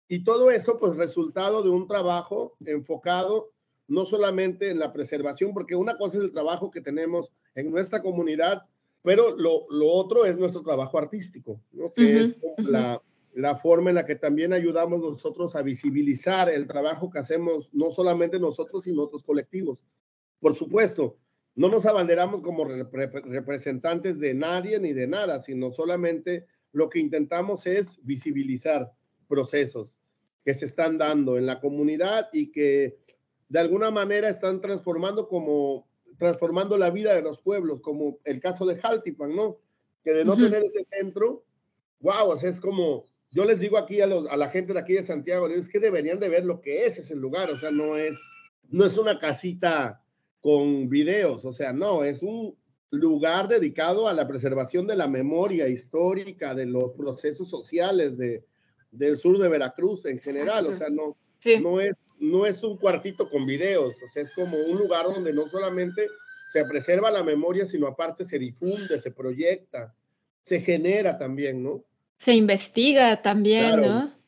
Y 0.07 0.23
todo 0.23 0.51
eso, 0.51 0.79
pues, 0.79 0.97
resultado 0.97 1.63
de 1.63 1.69
un 1.69 1.87
trabajo 1.89 2.57
enfocado 2.65 3.51
no 3.89 4.05
solamente 4.05 4.71
en 4.71 4.79
la 4.79 4.93
preservación, 4.93 5.53
porque 5.53 5.75
una 5.75 5.97
cosa 5.97 6.19
es 6.19 6.25
el 6.25 6.33
trabajo 6.33 6.71
que 6.71 6.81
tenemos 6.81 7.33
en 7.55 7.71
nuestra 7.71 8.03
comunidad, 8.03 8.63
pero 9.03 9.37
lo, 9.37 9.67
lo 9.71 9.91
otro 9.91 10.25
es 10.25 10.37
nuestro 10.37 10.63
trabajo 10.63 10.99
artístico, 10.99 11.61
¿no? 11.73 11.93
que 11.93 12.21
es 12.21 12.37
la, 12.59 13.01
la, 13.35 13.57
forma 13.57 13.91
en 13.91 13.97
la 13.97 14.07
que 14.07 14.17
también 14.17 14.53
ayudamos 14.53 15.01
nosotros 15.01 15.55
a 15.57 15.63
visibilizar 15.63 16.49
el 16.49 16.67
trabajo 16.67 17.11
que 17.11 17.19
hacemos, 17.19 17.69
no 17.73 17.91
solamente 17.91 18.39
nosotros, 18.41 18.85
sino 18.85 19.03
otros 19.03 19.23
colectivos. 19.23 19.79
Por 20.41 20.55
supuesto, 20.57 21.17
no 21.55 21.69
nos 21.69 21.87
abanderamos 21.87 22.43
como 22.43 22.65
representantes 22.65 24.21
de 24.21 24.35
nadie 24.35 24.79
ni 24.79 24.93
de 24.93 25.09
nada, 25.09 25.41
sino 25.41 25.73
solamente 25.73 26.47
lo 26.73 26.89
que 26.89 27.01
intentamos 27.01 27.67
es 27.67 27.99
visibilizar 28.05 28.93
procesos 29.27 29.99
que 30.45 30.55
se 30.55 30.67
están 30.67 30.99
dando 30.99 31.37
en 31.37 31.47
la 31.47 31.61
comunidad 31.61 32.29
y 32.33 32.51
que 32.51 32.97
de 33.49 33.59
alguna 33.59 33.91
manera 33.91 34.29
están 34.29 34.61
transformando 34.61 35.29
como 35.29 35.89
transformando 36.19 36.77
la 36.77 36.91
vida 36.91 37.15
de 37.15 37.23
los 37.23 37.41
pueblos, 37.41 37.81
como 37.81 38.19
el 38.25 38.41
caso 38.41 38.67
de 38.67 38.77
Jaltipan, 38.77 39.35
¿no? 39.35 39.59
Que 40.05 40.13
de 40.13 40.25
no 40.25 40.37
tener 40.37 40.63
ese 40.65 40.85
centro, 40.85 41.45
wow, 42.01 42.31
o 42.31 42.37
sea, 42.37 42.51
es 42.51 42.61
como, 42.61 43.07
yo 43.31 43.45
les 43.45 43.61
digo 43.61 43.79
aquí 43.79 44.01
a, 44.01 44.07
los, 44.07 44.29
a 44.29 44.37
la 44.37 44.49
gente 44.49 44.73
de 44.73 44.81
aquí 44.81 44.95
de 44.95 45.03
Santiago, 45.03 45.49
es 45.49 45.69
que 45.69 45.79
deberían 45.79 46.19
de 46.19 46.29
ver 46.29 46.45
lo 46.45 46.61
que 46.61 46.87
es 46.87 46.99
ese 46.99 47.15
lugar, 47.15 47.51
o 47.51 47.59
sea, 47.59 47.71
no 47.71 47.97
es, 47.97 48.19
no 48.69 48.85
es 48.85 48.99
una 48.99 49.19
casita 49.19 50.03
con 50.41 50.89
videos, 50.89 51.45
o 51.45 51.53
sea, 51.53 51.73
no, 51.73 52.05
es 52.05 52.23
un 52.23 52.57
lugar 52.91 53.49
dedicado 53.49 54.09
a 54.09 54.13
la 54.13 54.27
preservación 54.27 54.87
de 54.87 54.97
la 54.97 55.09
memoria 55.09 55.69
histórica, 55.69 56.55
de 56.55 56.67
los 56.67 56.93
procesos 56.93 57.49
sociales 57.49 58.17
de, 58.17 58.45
del 58.91 59.17
sur 59.17 59.39
de 59.39 59.49
Veracruz 59.49 60.07
en 60.07 60.19
general, 60.19 60.67
o 60.67 60.75
sea, 60.75 60.89
no, 60.89 61.17
no, 61.61 61.81
es, 61.81 61.93
no 62.21 62.47
es 62.47 62.63
un 62.63 62.77
cuartito 62.77 63.29
con 63.29 63.47
videos, 63.47 63.95
o 63.97 64.13
sea, 64.13 64.23
es 64.23 64.31
como 64.33 64.59
un 64.59 64.79
lugar 64.79 65.07
donde 65.07 65.33
no 65.33 65.49
solamente 65.49 66.09
se 66.51 66.65
preserva 66.65 67.11
la 67.11 67.23
memoria, 67.23 67.67
sino 67.67 67.87
aparte 67.87 68.25
se 68.25 68.39
difunde, 68.39 68.99
se 68.99 69.11
proyecta, 69.11 69.95
se 70.43 70.61
genera 70.61 71.19
también, 71.19 71.63
¿no? 71.63 71.85
Se 72.19 72.35
investiga 72.35 73.23
también, 73.23 73.81
¿no? 73.83 74.19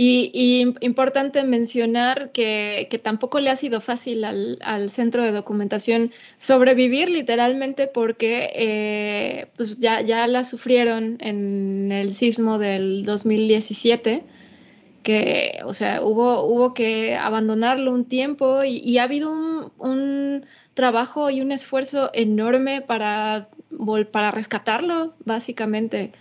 Y, 0.00 0.76
importante 0.80 1.42
mencionar 1.42 2.30
que, 2.30 2.88
tampoco 3.02 3.40
le 3.40 3.50
ha 3.50 3.56
sido 3.56 3.80
fácil 3.80 4.24
al, 4.24 4.90
centro 4.90 5.24
de 5.24 5.32
documentación 5.32 6.12
sobrevivir 6.38 7.10
literalmente 7.10 7.88
porque 7.88 8.50
eh, 8.54 9.46
pues 9.56 9.80
ya, 9.80 10.00
ya 10.00 10.28
la 10.28 10.44
sufrieron 10.44 11.18
en 11.20 11.90
el 11.90 12.14
sismo 12.14 12.58
del 12.58 13.02
2017, 13.04 14.22
que, 15.08 15.60
o 15.64 15.72
sea, 15.72 16.02
hubo, 16.02 16.42
hubo 16.42 16.74
que 16.74 17.16
abandonarlo 17.16 17.92
un 17.92 18.04
tiempo 18.04 18.62
y, 18.62 18.98
ha 18.98 19.04
habido 19.04 19.30
un, 19.78 20.44
trabajo 20.74 21.30
y 21.30 21.40
un 21.40 21.50
esfuerzo 21.50 22.10
enorme 22.12 22.82
para, 22.82 23.48
para 24.12 24.30
rescatarlo, 24.32 25.14
básicamente 25.24 26.12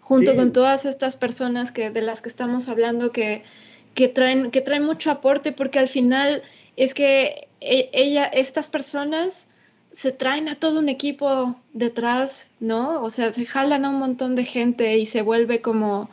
junto 0.00 0.34
con 0.34 0.54
todas 0.54 0.86
estas 0.86 1.18
personas 1.18 1.70
que, 1.70 1.90
de 1.90 2.00
las 2.00 2.22
que 2.22 2.30
estamos 2.30 2.70
hablando 2.70 3.12
que, 3.12 3.44
que, 3.92 4.08
traen, 4.08 4.50
que 4.50 4.62
traen 4.62 4.84
mucho 4.84 5.10
aporte, 5.10 5.52
porque 5.52 5.78
al 5.78 5.88
final 5.88 6.42
es 6.76 6.94
que 6.94 7.46
e, 7.60 7.90
ella, 7.92 8.24
estas 8.24 8.70
personas 8.70 9.48
se 9.92 10.12
traen 10.12 10.48
a 10.48 10.54
todo 10.54 10.78
un 10.78 10.88
equipo 10.88 11.60
detrás, 11.74 12.46
¿no? 12.58 13.02
O 13.02 13.10
sea, 13.10 13.34
se 13.34 13.44
jalan 13.44 13.84
a 13.84 13.90
un 13.90 13.98
montón 13.98 14.34
de 14.34 14.44
gente 14.44 14.96
y 14.96 15.04
se 15.04 15.20
vuelve 15.20 15.60
como, 15.60 16.08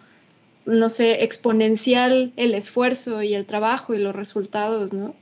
no 0.67 0.89
sé, 0.89 1.23
exponencial 1.23 2.33
el 2.35 2.53
esfuerzo 2.53 3.23
y 3.23 3.33
el 3.33 3.45
trabajo 3.45 3.93
y 3.93 3.99
los 3.99 4.15
resultados, 4.15 4.93
¿no? 4.93 5.15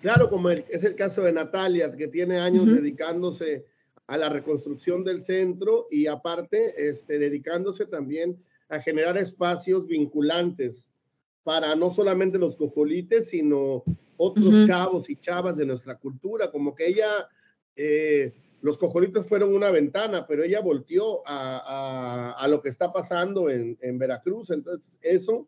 Claro, 0.00 0.30
como 0.30 0.50
es 0.50 0.82
el 0.84 0.94
caso 0.94 1.22
de 1.22 1.32
Natalia, 1.32 1.94
que 1.94 2.08
tiene 2.08 2.38
años 2.38 2.66
dedicándose 2.66 3.66
a 4.06 4.16
la 4.16 4.30
reconstrucción 4.30 5.04
del 5.04 5.20
centro 5.20 5.88
y 5.90 6.06
aparte 6.06 6.88
este, 6.88 7.18
dedicándose 7.18 7.84
también 7.84 8.42
a 8.70 8.80
generar 8.80 9.18
espacios 9.18 9.86
vinculantes 9.86 10.90
para 11.42 11.74
no 11.74 11.92
solamente 11.92 12.38
los 12.38 12.56
cojolites, 12.56 13.28
sino 13.28 13.84
otros 14.16 14.66
chavos 14.66 15.10
y 15.10 15.16
chavas 15.16 15.56
de 15.56 15.66
nuestra 15.66 15.96
cultura, 15.96 16.50
como 16.50 16.74
que 16.74 16.86
ella, 16.86 17.28
eh, 17.76 18.32
los 18.60 18.78
cojolites 18.78 19.26
fueron 19.26 19.54
una 19.54 19.70
ventana, 19.70 20.26
pero 20.26 20.42
ella 20.42 20.60
volteó 20.60 21.22
a, 21.26 22.34
a, 22.38 22.48
lo 22.48 22.60
que 22.60 22.68
está 22.68 22.92
pasando 22.92 23.50
en, 23.50 23.78
en 23.80 23.98
Veracruz, 23.98 24.50
entonces 24.50 24.98
eso, 25.02 25.46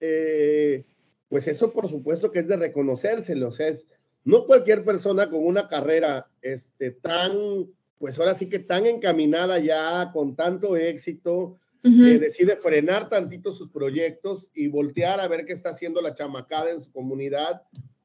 eh, 0.00 0.84
pues 1.28 1.48
eso 1.48 1.72
por 1.72 1.88
supuesto 1.88 2.30
que 2.30 2.38
es 2.40 2.48
de 2.48 2.56
reconocérselo, 2.56 3.48
o 3.48 3.52
sea, 3.52 3.68
es, 3.68 3.86
no 4.24 4.46
cualquier 4.46 4.84
persona 4.84 5.28
con 5.28 5.44
una 5.44 5.68
carrera 5.68 6.30
este, 6.42 6.92
tan 6.92 7.66
pues 7.98 8.18
ahora 8.18 8.34
sí 8.34 8.50
que 8.50 8.58
tan 8.58 8.84
encaminada 8.86 9.58
ya, 9.58 10.10
con 10.12 10.36
tanto 10.36 10.76
éxito, 10.76 11.58
decide 11.82 12.56
frenar 12.56 13.08
tantito 13.08 13.54
sus 13.54 13.70
proyectos 13.70 14.48
y 14.54 14.68
voltear 14.68 15.20
a 15.20 15.28
ver 15.28 15.44
qué 15.46 15.52
está 15.54 15.70
haciendo 15.70 16.02
la 16.02 16.14
chamacada 16.14 16.70
en 16.70 16.80
su 16.80 16.92
comunidad 16.92 17.62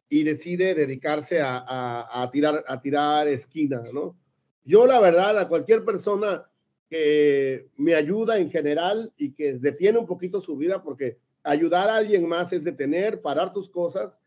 y 0.09 0.23
decide 0.23 0.73
dedicarse 0.73 1.39
a, 1.41 2.29
tirar, 2.31 2.63
a 2.67 2.81
tirar 2.81 3.27
esquina, 3.27 3.83
¿no? 3.93 4.17
Yo 4.63 4.85
la 4.85 4.99
verdad, 4.99 5.37
a 5.37 5.47
cualquier 5.47 5.83
persona 5.83 6.43
que 6.89 7.67
me 7.77 7.95
ayuda 7.95 8.39
en 8.39 8.49
general 8.49 9.13
y 9.17 9.33
que 9.33 9.53
detiene 9.53 9.99
un 9.99 10.07
poquito 10.07 10.41
su 10.41 10.57
vida, 10.57 10.81
porque 10.83 11.17
ayudar 11.43 11.89
a 11.89 11.97
alguien 11.97 12.27
más 12.27 12.51
es 12.51 12.63
detener, 12.63 13.21
parar 13.21 13.53
tus 13.53 13.69
cosas 13.69 14.19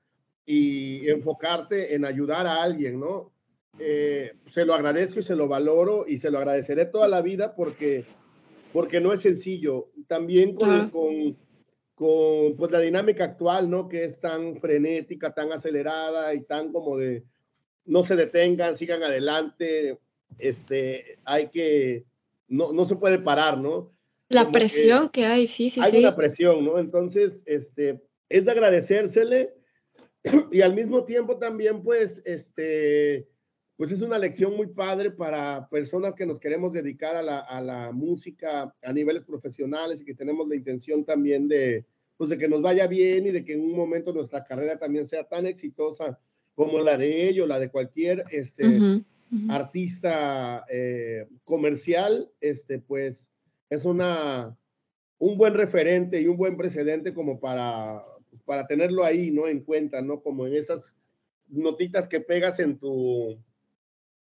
y 0.47 1.09
enfocarte 1.09 1.95
en 1.95 2.05
ayudar 2.05 2.47
a 2.47 2.63
alguien, 2.63 3.01
¿no? 3.01 3.33
Eh, 3.79 4.33
se 4.51 4.65
lo 4.65 4.75
agradezco 4.75 5.21
y 5.21 5.23
se 5.23 5.37
lo 5.37 5.49
valoro 5.49 6.05
y 6.07 6.19
se 6.19 6.31
lo 6.31 6.39
agradeceré 6.39 6.87
toda 6.87 7.09
la 7.09 7.23
vida 7.23 7.55
porque, 7.55 8.05
porque 8.73 9.01
no 9.01 9.13
es 9.13 9.21
sencillo. 9.21 9.91
También 10.07 10.55
con, 10.55 10.91
con, 10.91 11.37
con 11.95 12.57
pues, 12.57 12.71
la 12.71 12.81
dinámica 12.81 13.25
actual, 13.25 13.71
¿no? 13.71 13.89
Que 13.89 14.05
es 14.05 14.21
tan 14.21 14.61
frenética, 14.61 15.33
tan 15.33 15.53
acelerada 15.53 16.35
y 16.35 16.43
tan 16.43 16.73
como 16.73 16.97
de 16.97 17.25
no 17.85 18.05
se 18.05 18.17
detengan, 18.17 18.77
sigan 18.77 19.03
adelante. 19.03 19.99
Este, 20.39 21.19
hay 21.25 21.49
que, 21.49 22.05
no, 22.49 22.73
no 22.73 22.87
se 22.87 22.97
puede 22.97 23.19
parar, 23.19 23.59
¿no? 23.59 23.93
La 24.29 24.51
presión 24.51 25.11
que, 25.11 25.27
hay, 25.27 25.47
sí, 25.47 25.71
sí, 25.71 25.81
hay 25.81 25.99
una 25.99 26.17
presión, 26.17 26.65
¿no? 26.65 26.79
Entonces, 26.79 27.43
este, 27.47 28.03
es 28.29 28.47
de 28.47 28.51
agradecérsele 28.51 29.55
y 30.51 30.63
al 30.63 30.75
mismo 30.75 31.05
tiempo 31.05 31.39
también, 31.39 31.83
pues, 31.83 32.23
este, 32.25 33.29
pues 33.77 33.91
es 33.91 34.01
una 34.01 34.19
lección 34.19 34.57
muy 34.57 34.69
padre 34.69 35.11
para 35.11 35.69
personas 35.69 36.15
que 36.15 36.25
nos 36.25 36.39
queremos 36.39 36.73
dedicar 36.73 37.17
a 37.17 37.61
la, 37.61 37.91
música 37.93 38.75
a 38.83 38.93
niveles 38.93 39.25
profesionales 39.25 40.01
y 40.01 40.05
que 40.05 40.15
tenemos 40.15 40.49
la 40.49 40.55
intención 40.55 41.05
también 41.05 41.49
de, 41.49 41.85
pues 42.17 42.31
de 42.31 42.39
que 42.39 42.49
nos 42.49 42.63
vaya 42.63 42.87
bien 42.87 43.27
y 43.27 43.31
de 43.31 43.45
que 43.45 43.55
en 43.55 43.61
un 43.61 43.73
momento 43.75 44.13
nuestra 44.13 44.45
carrera 44.45 44.79
también 44.79 45.07
sea 45.07 45.25
tan 45.25 45.47
exitosa 45.47 46.19
como 46.55 46.81
la 46.81 46.97
de 46.97 47.29
ellos, 47.29 47.49
la 47.49 47.59
de 47.59 47.71
cualquier 47.71 48.25
este, 48.31 49.03
artista 49.49 50.65
eh, 50.69 51.27
comercial, 51.45 52.31
este, 52.41 52.79
pues 52.79 53.31
es 53.71 53.85
una, 53.85 54.57
un 55.19 55.39
buen 55.39 55.55
referente 55.55 56.21
y 56.21 56.27
un 56.27 56.37
buen 56.37 56.57
precedente 56.57 57.15
como 57.15 57.41
para, 57.41 58.05
para 58.45 58.67
tenerlo 58.67 59.05
ahí, 59.05 59.31
¿no? 59.31 59.49
En 59.49 59.61
cuenta, 59.61 60.03
¿no? 60.03 60.21
Como 60.21 60.47
en 60.47 60.55
esas 60.55 60.93
notitas 61.49 62.09
que 62.09 62.21
pegas 62.21 62.61
en 62.61 62.79
tu, 62.79 63.39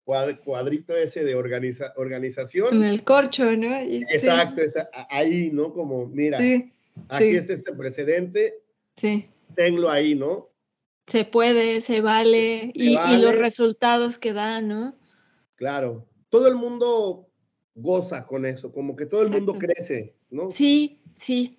cuadrito 0.06 0.96
ese 0.96 1.24
de 1.24 1.34
organiza, 1.34 1.92
organización. 1.96 2.76
En 2.76 2.84
el 2.84 3.02
corcho, 3.02 3.44
¿no? 3.56 3.76
Exacto, 3.76 4.62
ahí, 5.10 5.50
¿no? 5.52 5.72
Como, 5.72 6.06
mira, 6.06 6.38
aquí 7.08 7.36
es 7.36 7.50
este 7.50 7.72
precedente. 7.72 8.54
Sí. 8.96 9.28
Tenlo 9.54 9.90
ahí, 9.90 10.14
¿no? 10.14 10.48
Se 11.06 11.24
puede, 11.24 11.80
se 11.80 12.00
vale, 12.00 12.70
y, 12.74 12.96
los 13.18 13.36
resultados 13.36 14.18
que 14.18 14.32
da, 14.32 14.60
¿no? 14.60 14.96
Claro. 15.54 16.06
Todo 16.28 16.48
el 16.48 16.56
mundo 16.56 17.28
goza 17.74 18.26
con 18.26 18.44
eso, 18.44 18.72
como 18.72 18.96
que 18.96 19.06
todo 19.06 19.22
el 19.22 19.30
mundo 19.30 19.54
crece, 19.58 20.16
¿no? 20.30 20.50
Sí, 20.50 21.00
sí. 21.18 21.58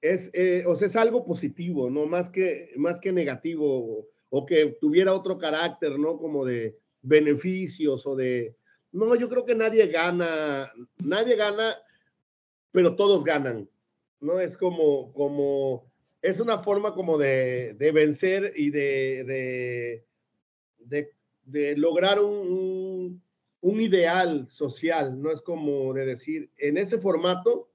Es, 0.00 0.30
eh, 0.32 0.64
o 0.66 0.74
sea, 0.74 0.86
es 0.86 0.96
algo 0.96 1.24
positivo, 1.24 1.90
¿no? 1.90 2.06
Más 2.06 2.30
que, 2.30 2.72
más 2.76 2.98
que 2.98 3.12
negativo, 3.12 4.08
o 4.30 4.46
que 4.46 4.76
tuviera 4.80 5.14
otro 5.14 5.38
carácter, 5.38 5.98
¿no? 5.98 6.18
Como 6.18 6.44
de, 6.44 6.80
beneficios 7.02 8.06
o 8.06 8.14
de... 8.14 8.56
No, 8.92 9.14
yo 9.14 9.28
creo 9.28 9.44
que 9.44 9.54
nadie 9.54 9.86
gana, 9.86 10.70
nadie 10.98 11.36
gana, 11.36 11.76
pero 12.72 12.96
todos 12.96 13.22
ganan, 13.22 13.68
¿no? 14.20 14.40
Es 14.40 14.56
como, 14.56 15.12
como, 15.12 15.89
es 16.22 16.40
una 16.40 16.58
forma 16.58 16.94
como 16.94 17.18
de, 17.18 17.74
de 17.74 17.92
vencer 17.92 18.52
y 18.56 18.70
de, 18.70 20.04
de, 20.78 21.10
de, 21.44 21.76
lograr 21.76 22.20
un, 22.20 23.22
un, 23.60 23.80
ideal 23.80 24.48
social, 24.48 25.20
¿no? 25.20 25.30
Es 25.30 25.42
como 25.42 25.92
de 25.94 26.06
decir, 26.06 26.50
en 26.58 26.76
ese 26.76 26.98
formato 26.98 27.70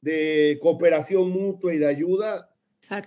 de 0.00 0.58
cooperación 0.62 1.30
mutua 1.30 1.74
y 1.74 1.78
de 1.78 1.86
ayuda, 1.86 2.54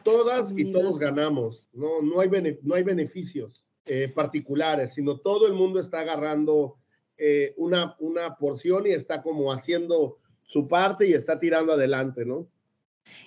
todas 0.03 0.53
y 0.55 0.71
todos 0.71 0.99
ganamos, 0.99 1.65
¿no? 1.73 2.01
No 2.01 2.19
hay, 2.19 2.29
no 2.61 2.75
hay 2.75 2.83
beneficios. 2.83 3.65
Eh, 3.85 4.07
particulares, 4.07 4.93
sino 4.93 5.19
todo 5.19 5.45
el 5.45 5.51
mundo 5.51 5.77
está 5.77 5.99
agarrando 5.99 6.77
eh, 7.17 7.53
una, 7.57 7.97
una 7.99 8.37
porción 8.37 8.87
y 8.87 8.91
está 8.91 9.21
como 9.21 9.51
haciendo 9.51 10.19
su 10.43 10.69
parte 10.69 11.05
y 11.05 11.11
está 11.11 11.37
tirando 11.37 11.73
adelante, 11.73 12.23
¿no? 12.23 12.47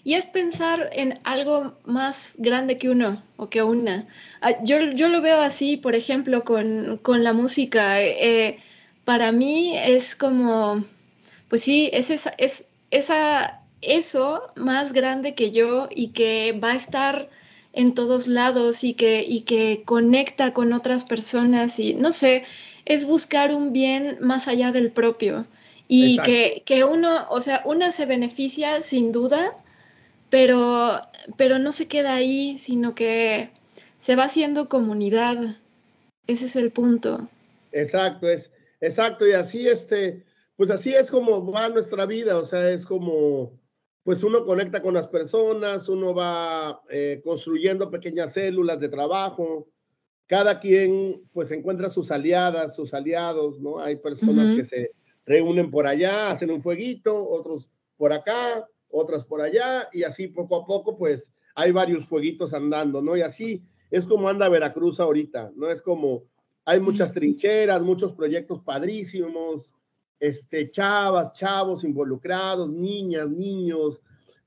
Y 0.06 0.14
es 0.14 0.26
pensar 0.26 0.88
en 0.92 1.18
algo 1.24 1.74
más 1.84 2.16
grande 2.36 2.78
que 2.78 2.88
uno 2.88 3.24
o 3.36 3.50
que 3.50 3.64
una. 3.64 4.06
Ah, 4.40 4.62
yo, 4.62 4.80
yo 4.92 5.08
lo 5.08 5.20
veo 5.20 5.40
así, 5.40 5.76
por 5.76 5.96
ejemplo, 5.96 6.44
con, 6.44 7.00
con 7.02 7.24
la 7.24 7.32
música. 7.32 8.00
Eh, 8.00 8.60
para 9.04 9.32
mí 9.32 9.76
es 9.76 10.14
como, 10.14 10.84
pues 11.48 11.62
sí, 11.62 11.90
es, 11.92 12.10
esa, 12.10 12.30
es 12.38 12.64
esa, 12.92 13.62
eso 13.82 14.42
más 14.54 14.92
grande 14.92 15.34
que 15.34 15.50
yo 15.50 15.88
y 15.90 16.08
que 16.08 16.52
va 16.52 16.70
a 16.70 16.76
estar 16.76 17.28
en 17.72 17.92
todos 17.92 18.28
lados 18.28 18.84
y 18.84 18.94
que, 18.94 19.24
y 19.26 19.40
que 19.40 19.82
conecta 19.84 20.52
con 20.52 20.72
otras 20.72 21.04
personas 21.04 21.80
y 21.80 21.94
no 21.94 22.12
sé, 22.12 22.44
es 22.84 23.04
buscar 23.04 23.52
un 23.52 23.72
bien 23.72 24.18
más 24.20 24.46
allá 24.46 24.70
del 24.70 24.92
propio 24.92 25.46
y 25.88 26.18
que, 26.18 26.62
que, 26.64 26.84
uno, 26.84 27.26
o 27.30 27.40
sea, 27.40 27.62
una 27.64 27.92
se 27.92 28.06
beneficia 28.06 28.80
sin 28.82 29.12
duda, 29.12 29.56
pero, 30.36 31.00
pero 31.38 31.58
no 31.58 31.72
se 31.72 31.88
queda 31.88 32.14
ahí, 32.14 32.58
sino 32.58 32.94
que 32.94 33.48
se 34.02 34.16
va 34.16 34.24
haciendo 34.24 34.68
comunidad. 34.68 35.56
Ese 36.26 36.44
es 36.44 36.56
el 36.56 36.72
punto. 36.72 37.30
Exacto, 37.72 38.28
es, 38.28 38.52
exacto, 38.82 39.26
y 39.26 39.32
así 39.32 39.66
este, 39.66 40.26
pues 40.56 40.70
así 40.70 40.94
es 40.94 41.10
como 41.10 41.50
va 41.50 41.70
nuestra 41.70 42.04
vida, 42.04 42.36
o 42.36 42.44
sea, 42.44 42.70
es 42.70 42.84
como, 42.84 43.58
pues 44.02 44.22
uno 44.22 44.44
conecta 44.44 44.82
con 44.82 44.92
las 44.92 45.06
personas, 45.06 45.88
uno 45.88 46.14
va 46.14 46.82
eh, 46.90 47.22
construyendo 47.24 47.90
pequeñas 47.90 48.34
células 48.34 48.78
de 48.78 48.90
trabajo, 48.90 49.66
cada 50.26 50.60
quien 50.60 51.22
pues 51.32 51.50
encuentra 51.50 51.88
sus 51.88 52.10
aliadas, 52.10 52.76
sus 52.76 52.92
aliados, 52.92 53.58
¿no? 53.58 53.78
Hay 53.78 53.96
personas 53.96 54.54
que 54.54 54.66
se 54.66 54.90
reúnen 55.24 55.70
por 55.70 55.86
allá, 55.86 56.30
hacen 56.30 56.50
un 56.50 56.60
fueguito, 56.60 57.26
otros 57.26 57.70
por 57.96 58.12
acá, 58.12 58.68
otras 58.90 59.24
por 59.24 59.40
allá, 59.40 59.88
y 59.92 60.04
así 60.04 60.28
poco 60.28 60.56
a 60.56 60.66
poco 60.66 60.96
pues 60.96 61.32
hay 61.54 61.72
varios 61.72 62.06
fueguitos 62.06 62.54
andando, 62.54 63.00
¿no? 63.02 63.16
Y 63.16 63.22
así 63.22 63.64
es 63.90 64.04
como 64.04 64.28
anda 64.28 64.48
Veracruz 64.48 65.00
ahorita, 65.00 65.52
¿no? 65.56 65.68
Es 65.68 65.82
como 65.82 66.24
hay 66.64 66.80
muchas 66.80 67.12
trincheras, 67.12 67.80
muchos 67.82 68.12
proyectos 68.12 68.60
padrísimos, 68.62 69.72
este, 70.18 70.70
chavas, 70.70 71.32
chavos 71.32 71.84
involucrados, 71.84 72.68
niñas, 72.68 73.28
niños, 73.30 74.00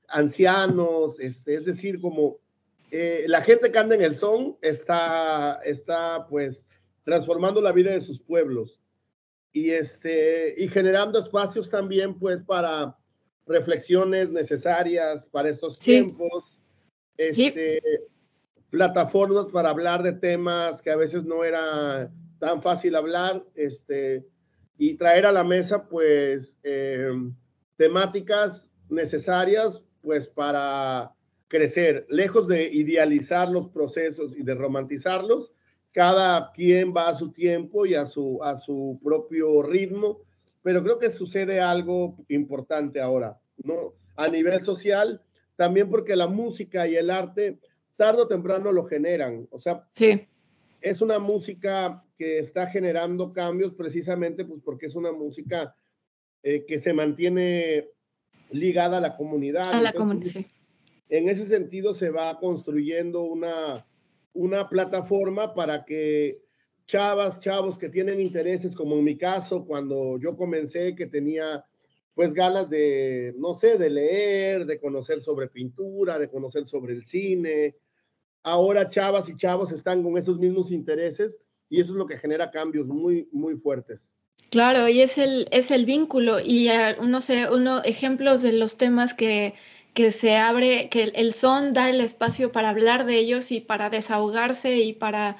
ancianos, 0.08 1.18
este, 1.18 1.54
es 1.54 1.64
decir, 1.64 2.00
como 2.00 2.38
eh, 2.90 3.24
la 3.28 3.40
gente 3.42 3.70
que 3.70 3.78
anda 3.78 3.94
en 3.94 4.02
el 4.02 4.14
son 4.14 4.56
está, 4.60 5.60
está 5.64 6.26
pues 6.28 6.64
transformando 7.04 7.62
la 7.62 7.72
vida 7.72 7.92
de 7.92 8.00
sus 8.00 8.20
pueblos 8.20 8.80
y, 9.52 9.70
este, 9.70 10.54
y 10.62 10.68
generando 10.68 11.18
espacios 11.18 11.70
también 11.70 12.18
pues 12.18 12.42
para 12.42 12.96
reflexiones 13.50 14.30
necesarias 14.30 15.26
para 15.26 15.50
estos 15.50 15.78
tiempos, 15.78 16.56
este, 17.16 17.82
plataformas 18.70 19.46
para 19.52 19.70
hablar 19.70 20.02
de 20.04 20.12
temas 20.12 20.80
que 20.80 20.90
a 20.90 20.96
veces 20.96 21.24
no 21.24 21.42
era 21.42 22.10
tan 22.38 22.62
fácil 22.62 22.94
hablar, 22.94 23.44
este, 23.56 24.24
y 24.78 24.94
traer 24.94 25.26
a 25.26 25.32
la 25.32 25.44
mesa, 25.44 25.88
pues, 25.88 26.56
eh, 26.62 27.10
temáticas 27.76 28.70
necesarias, 28.88 29.84
pues, 30.00 30.28
para 30.28 31.12
crecer, 31.48 32.06
lejos 32.08 32.46
de 32.46 32.72
idealizar 32.72 33.50
los 33.50 33.68
procesos 33.68 34.32
y 34.36 34.44
de 34.44 34.54
romantizarlos, 34.54 35.52
cada 35.92 36.52
quien 36.52 36.94
va 36.96 37.08
a 37.08 37.14
su 37.14 37.32
tiempo 37.32 37.84
y 37.84 37.96
a 37.96 38.06
su, 38.06 38.38
a 38.44 38.54
su 38.54 39.00
propio 39.02 39.60
ritmo, 39.62 40.20
pero 40.62 40.82
creo 40.82 40.98
que 40.98 41.10
sucede 41.10 41.60
algo 41.60 42.16
importante 42.28 43.00
ahora, 43.00 43.38
¿no? 43.62 43.94
A 44.16 44.28
nivel 44.28 44.62
social, 44.62 45.22
también 45.56 45.90
porque 45.90 46.16
la 46.16 46.26
música 46.26 46.86
y 46.86 46.96
el 46.96 47.10
arte 47.10 47.58
tarde 47.96 48.22
o 48.22 48.28
temprano 48.28 48.72
lo 48.72 48.84
generan. 48.86 49.46
O 49.50 49.60
sea, 49.60 49.86
sí. 49.94 50.26
es 50.80 51.00
una 51.00 51.18
música 51.18 52.04
que 52.16 52.38
está 52.38 52.66
generando 52.66 53.32
cambios 53.32 53.74
precisamente 53.74 54.44
pues 54.44 54.60
porque 54.64 54.86
es 54.86 54.94
una 54.94 55.12
música 55.12 55.74
eh, 56.42 56.64
que 56.66 56.80
se 56.80 56.92
mantiene 56.92 57.88
ligada 58.50 58.98
a 58.98 59.00
la 59.00 59.16
comunidad. 59.16 59.72
A 59.72 59.80
la 59.80 59.92
comunidad. 59.92 60.44
En 61.08 61.28
ese 61.28 61.44
sentido 61.44 61.92
se 61.92 62.10
va 62.10 62.38
construyendo 62.38 63.22
una, 63.22 63.86
una 64.32 64.68
plataforma 64.68 65.54
para 65.54 65.84
que 65.84 66.42
chavas, 66.90 67.38
chavos 67.38 67.78
que 67.78 67.88
tienen 67.88 68.20
intereses, 68.20 68.74
como 68.74 68.96
en 68.96 69.04
mi 69.04 69.16
caso, 69.16 69.64
cuando 69.64 70.18
yo 70.18 70.36
comencé, 70.36 70.96
que 70.96 71.06
tenía 71.06 71.64
pues 72.14 72.34
ganas 72.34 72.68
de, 72.68 73.32
no 73.38 73.54
sé, 73.54 73.78
de 73.78 73.90
leer, 73.90 74.66
de 74.66 74.80
conocer 74.80 75.22
sobre 75.22 75.46
pintura, 75.46 76.18
de 76.18 76.28
conocer 76.28 76.66
sobre 76.66 76.94
el 76.94 77.06
cine, 77.06 77.76
ahora 78.42 78.88
chavas 78.88 79.28
y 79.28 79.36
chavos 79.36 79.70
están 79.70 80.02
con 80.02 80.18
esos 80.18 80.40
mismos 80.40 80.72
intereses 80.72 81.38
y 81.68 81.80
eso 81.80 81.92
es 81.92 81.96
lo 81.96 82.06
que 82.06 82.18
genera 82.18 82.50
cambios 82.50 82.88
muy, 82.88 83.28
muy 83.30 83.56
fuertes. 83.56 84.10
Claro, 84.50 84.88
y 84.88 85.00
es 85.00 85.16
el, 85.16 85.46
es 85.52 85.70
el 85.70 85.86
vínculo 85.86 86.40
y 86.40 86.70
no 87.00 87.22
sé, 87.22 87.48
uno, 87.48 87.84
ejemplos 87.84 88.42
de 88.42 88.50
los 88.50 88.78
temas 88.78 89.14
que, 89.14 89.54
que 89.94 90.10
se 90.10 90.36
abre, 90.36 90.88
que 90.88 91.04
el 91.14 91.34
son 91.34 91.72
da 91.72 91.88
el 91.88 92.00
espacio 92.00 92.50
para 92.50 92.70
hablar 92.70 93.06
de 93.06 93.16
ellos 93.16 93.52
y 93.52 93.60
para 93.60 93.90
desahogarse 93.90 94.78
y 94.78 94.92
para, 94.92 95.36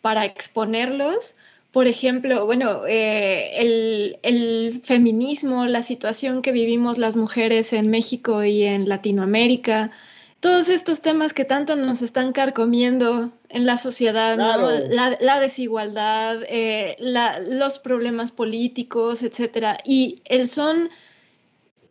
para 0.00 0.24
exponerlos. 0.24 1.36
Por 1.72 1.86
ejemplo, 1.86 2.46
bueno, 2.46 2.86
eh, 2.86 3.52
el, 3.60 4.18
el, 4.22 4.82
feminismo, 4.84 5.66
la 5.66 5.82
situación 5.82 6.42
que 6.42 6.52
vivimos 6.52 6.98
las 6.98 7.16
mujeres 7.16 7.72
en 7.72 7.90
México 7.90 8.42
y 8.42 8.64
en 8.64 8.88
Latinoamérica, 8.88 9.92
todos 10.40 10.70
estos 10.70 11.02
temas 11.02 11.34
que 11.34 11.44
tanto 11.44 11.76
nos 11.76 12.00
están 12.02 12.32
carcomiendo 12.32 13.30
en 13.50 13.66
la 13.66 13.76
sociedad, 13.76 14.38
la, 14.38 15.40
desigualdad, 15.40 16.38
eh, 16.48 16.96
los 16.98 17.78
problemas 17.78 18.32
políticos, 18.32 19.22
etcétera. 19.22 19.78
Y 19.84 20.22
el 20.24 20.48
son, 20.48 20.88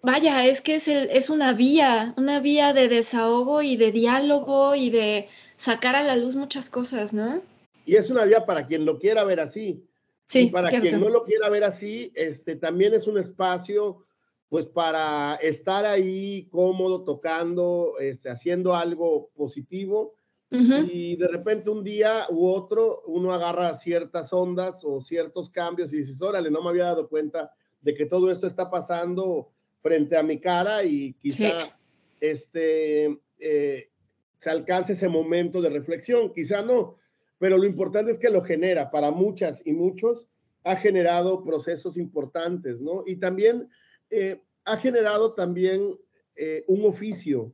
vaya, 0.01 0.45
es 0.45 0.61
que 0.61 0.75
es, 0.75 0.87
es 0.87 1.29
una 1.29 1.53
vía, 1.53 2.15
una 2.17 2.39
vía 2.39 2.73
de 2.73 2.89
desahogo 2.89 3.61
y 3.61 3.77
de 3.77 3.91
diálogo 3.91 4.73
y 4.73 4.89
de 4.89 5.29
sacar 5.57 5.95
a 5.95 6.03
la 6.03 6.15
luz 6.15 6.35
muchas 6.35 6.71
cosas, 6.71 7.13
¿no? 7.13 7.41
Y 7.89 7.95
es 7.95 8.11
una 8.11 8.23
vía 8.23 8.45
para 8.45 8.67
quien 8.67 8.85
lo 8.85 8.99
quiera 8.99 9.23
ver 9.23 9.39
así. 9.39 9.83
Sí, 10.27 10.41
y 10.41 10.49
para 10.51 10.69
quien 10.69 11.01
no 11.01 11.09
lo 11.09 11.23
quiera 11.23 11.49
ver 11.49 11.63
así, 11.63 12.11
este 12.13 12.55
también 12.55 12.93
es 12.93 13.07
un 13.07 13.17
espacio 13.17 14.05
pues 14.47 14.67
para 14.67 15.35
estar 15.41 15.87
ahí 15.87 16.47
cómodo, 16.51 17.03
tocando, 17.03 17.95
este, 17.99 18.29
haciendo 18.29 18.75
algo 18.75 19.31
positivo. 19.35 20.13
Y 20.51 21.15
de 21.15 21.27
repente 21.27 21.69
un 21.69 21.83
día 21.83 22.25
u 22.29 22.47
otro 22.47 23.03
uno 23.05 23.31
agarra 23.33 23.75
ciertas 23.75 24.33
ondas 24.33 24.81
o 24.83 25.01
ciertos 25.01 25.49
cambios 25.49 25.93
y 25.93 25.97
dices, 25.97 26.19
órale, 26.21 26.49
no 26.49 26.63
me 26.63 26.69
había 26.69 26.85
dado 26.85 27.07
cuenta 27.07 27.51
de 27.81 27.93
que 27.93 28.07
todo 28.07 28.31
esto 28.31 28.45
está 28.45 28.69
pasando 28.69 29.51
frente 29.81 30.17
a 30.17 30.23
mi 30.23 30.39
cara 30.39 30.83
y 30.83 31.13
quizá 31.13 31.77
este, 32.19 33.19
eh, 33.39 33.89
se 34.37 34.49
alcance 34.49 34.93
ese 34.93 35.07
momento 35.07 35.61
de 35.61 35.69
reflexión, 35.69 36.33
quizá 36.33 36.63
no, 36.63 36.97
pero 37.39 37.57
lo 37.57 37.65
importante 37.65 38.11
es 38.11 38.19
que 38.19 38.29
lo 38.29 38.43
genera 38.43 38.91
para 38.91 39.11
muchas 39.11 39.65
y 39.65 39.73
muchos, 39.73 40.27
ha 40.63 40.75
generado 40.75 41.43
procesos 41.43 41.97
importantes, 41.97 42.79
¿no? 42.81 43.03
Y 43.05 43.15
también 43.15 43.69
eh, 44.09 44.41
ha 44.65 44.77
generado 44.77 45.33
también 45.33 45.97
eh, 46.35 46.63
un 46.67 46.85
oficio 46.85 47.53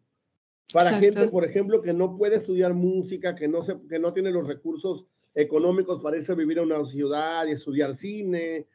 para 0.74 1.00
gente, 1.00 1.28
por 1.28 1.46
ejemplo, 1.46 1.82
que 1.82 1.94
no 1.94 2.18
puede 2.18 2.38
estudiar 2.38 2.74
música, 2.74 3.36
que 3.36 3.48
no, 3.48 3.62
se, 3.62 3.78
que 3.88 4.00
no 4.00 4.12
tiene 4.12 4.32
los 4.32 4.48
recursos 4.48 5.06
económicos 5.36 6.02
para 6.02 6.18
irse 6.18 6.32
a 6.32 6.36
vivir 6.36 6.60
a 6.60 6.64
una 6.64 6.84
ciudad 6.86 7.46
y 7.46 7.52
estudiar 7.52 7.96
cine, 7.96 8.68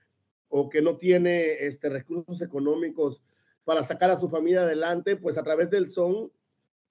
o 0.48 0.68
que 0.68 0.80
no 0.80 0.96
tiene 0.96 1.52
este, 1.60 1.88
recursos 1.88 2.40
económicos 2.42 3.20
para 3.64 3.84
sacar 3.84 4.10
a 4.10 4.20
su 4.20 4.28
familia 4.28 4.62
adelante, 4.62 5.16
pues 5.16 5.36
a 5.36 5.42
través 5.42 5.70
del 5.70 5.88
son, 5.88 6.30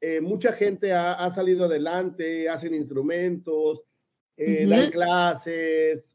eh, 0.02 0.22
mucha 0.22 0.54
gente 0.54 0.94
ha, 0.94 1.14
ha, 1.14 1.32
salido 1.32 1.66
adelante, 1.66 2.50
hacen 2.50 2.74
instrumentos, 2.74 3.84
eh, 4.40 4.66
dan 4.66 4.90
clases, 4.90 6.14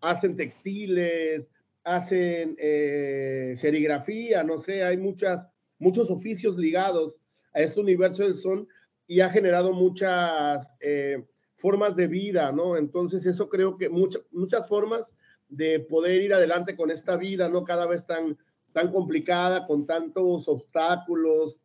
hacen 0.00 0.36
textiles, 0.36 1.48
hacen 1.84 2.56
eh, 2.58 3.54
serigrafía, 3.56 4.42
no 4.42 4.58
sé, 4.58 4.82
hay 4.82 4.96
muchas, 4.96 5.46
muchos 5.78 6.10
oficios 6.10 6.56
ligados 6.56 7.14
a 7.54 7.60
este 7.60 7.80
universo 7.80 8.24
del 8.24 8.34
son 8.34 8.66
y 9.06 9.20
ha 9.20 9.30
generado 9.30 9.72
muchas 9.72 10.68
eh, 10.80 11.24
formas 11.54 11.94
de 11.94 12.08
vida, 12.08 12.50
¿no? 12.50 12.76
Entonces 12.76 13.24
eso 13.24 13.48
creo 13.48 13.76
que 13.76 13.88
muchas 13.88 14.22
muchas 14.32 14.66
formas 14.66 15.14
de 15.48 15.80
poder 15.80 16.22
ir 16.22 16.34
adelante 16.34 16.76
con 16.76 16.90
esta 16.90 17.16
vida, 17.16 17.48
¿no? 17.48 17.64
Cada 17.64 17.86
vez 17.86 18.06
tan, 18.06 18.36
tan 18.72 18.90
complicada, 18.90 19.66
con 19.66 19.86
tantos 19.86 20.48
obstáculos, 20.48 21.56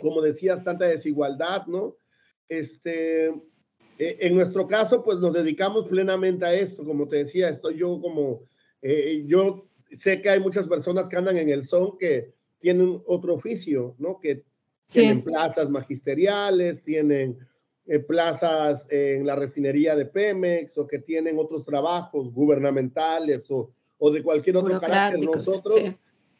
como 0.00 0.22
decías, 0.22 0.64
tanta 0.64 0.86
desigualdad, 0.86 1.66
¿no? 1.66 1.96
Este, 2.48 3.32
e, 4.00 4.16
en 4.26 4.34
nuestro 4.34 4.66
caso, 4.66 5.04
pues 5.04 5.18
nos 5.18 5.34
dedicamos 5.34 5.86
plenamente 5.86 6.46
a 6.46 6.54
esto, 6.54 6.84
como 6.84 7.06
te 7.06 7.16
decía, 7.16 7.50
estoy 7.50 7.76
yo 7.76 8.00
como 8.00 8.40
eh, 8.80 9.24
yo 9.26 9.66
sé 9.92 10.22
que 10.22 10.30
hay 10.30 10.40
muchas 10.40 10.66
personas 10.66 11.06
que 11.08 11.16
andan 11.16 11.36
en 11.36 11.50
el 11.50 11.66
son 11.66 11.98
que 11.98 12.32
tienen 12.60 13.02
otro 13.06 13.34
oficio, 13.34 13.94
¿no? 13.98 14.18
Que 14.18 14.42
tienen 14.86 15.22
plazas 15.22 15.68
magisteriales, 15.68 16.82
tienen 16.82 17.38
eh, 17.86 17.98
plazas 17.98 18.86
en 18.90 19.26
la 19.26 19.36
refinería 19.36 19.94
de 19.94 20.06
Pemex 20.06 20.78
o 20.78 20.86
que 20.86 20.98
tienen 20.98 21.38
otros 21.38 21.64
trabajos 21.64 22.32
gubernamentales 22.32 23.50
o, 23.50 23.70
o 23.98 24.10
de 24.10 24.22
cualquier 24.22 24.56
otro 24.56 24.80
carácter. 24.80 25.20
Nosotros 25.26 25.94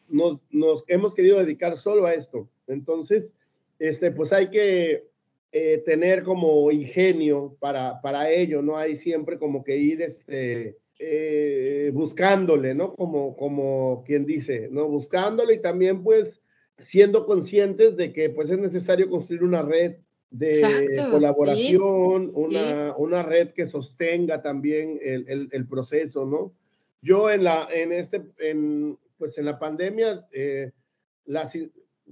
nos, 0.09 0.41
nos, 0.49 0.83
hemos 0.87 1.13
querido 1.13 1.37
dedicar 1.37 1.77
solo 1.77 2.07
a 2.07 2.13
esto. 2.15 2.49
Entonces, 2.65 3.33
este, 3.77 4.11
pues 4.11 4.33
hay 4.33 4.49
que 4.49 5.10
eh, 5.51 5.83
tener 5.85 6.23
como 6.23 6.71
ingenio 6.71 7.57
para, 7.59 7.99
para 8.01 8.29
ello, 8.29 8.61
¿no? 8.61 8.77
Hay 8.77 8.95
siempre 8.95 9.37
como 9.37 9.63
que 9.63 9.77
ir, 9.77 10.01
este, 10.01 10.77
eh, 10.99 11.91
buscándole, 11.93 12.75
¿no? 12.75 12.95
Como, 12.95 13.35
como 13.35 14.03
quien 14.05 14.25
dice, 14.25 14.69
¿no? 14.71 14.87
Buscándole 14.87 15.55
y 15.55 15.61
también 15.61 16.03
pues 16.03 16.41
siendo 16.77 17.25
conscientes 17.25 17.97
de 17.97 18.13
que 18.13 18.29
pues 18.29 18.49
es 18.49 18.59
necesario 18.59 19.09
construir 19.09 19.43
una 19.43 19.61
red 19.61 19.97
de 20.29 21.07
colaboración, 21.11 22.31
una, 22.33 22.95
una, 22.95 23.21
red 23.21 23.49
que 23.49 23.67
sostenga 23.67 24.41
también 24.41 24.99
el, 25.03 25.49
el, 25.51 25.67
proceso, 25.67 26.25
¿no? 26.25 26.53
Yo 27.01 27.29
en 27.29 27.43
la, 27.43 27.67
en 27.69 27.91
este, 27.91 28.21
en, 28.37 28.97
pues 29.17 29.37
en 29.37 29.45
la 29.45 29.59
pandemia, 29.59 30.25
eh, 30.31 30.71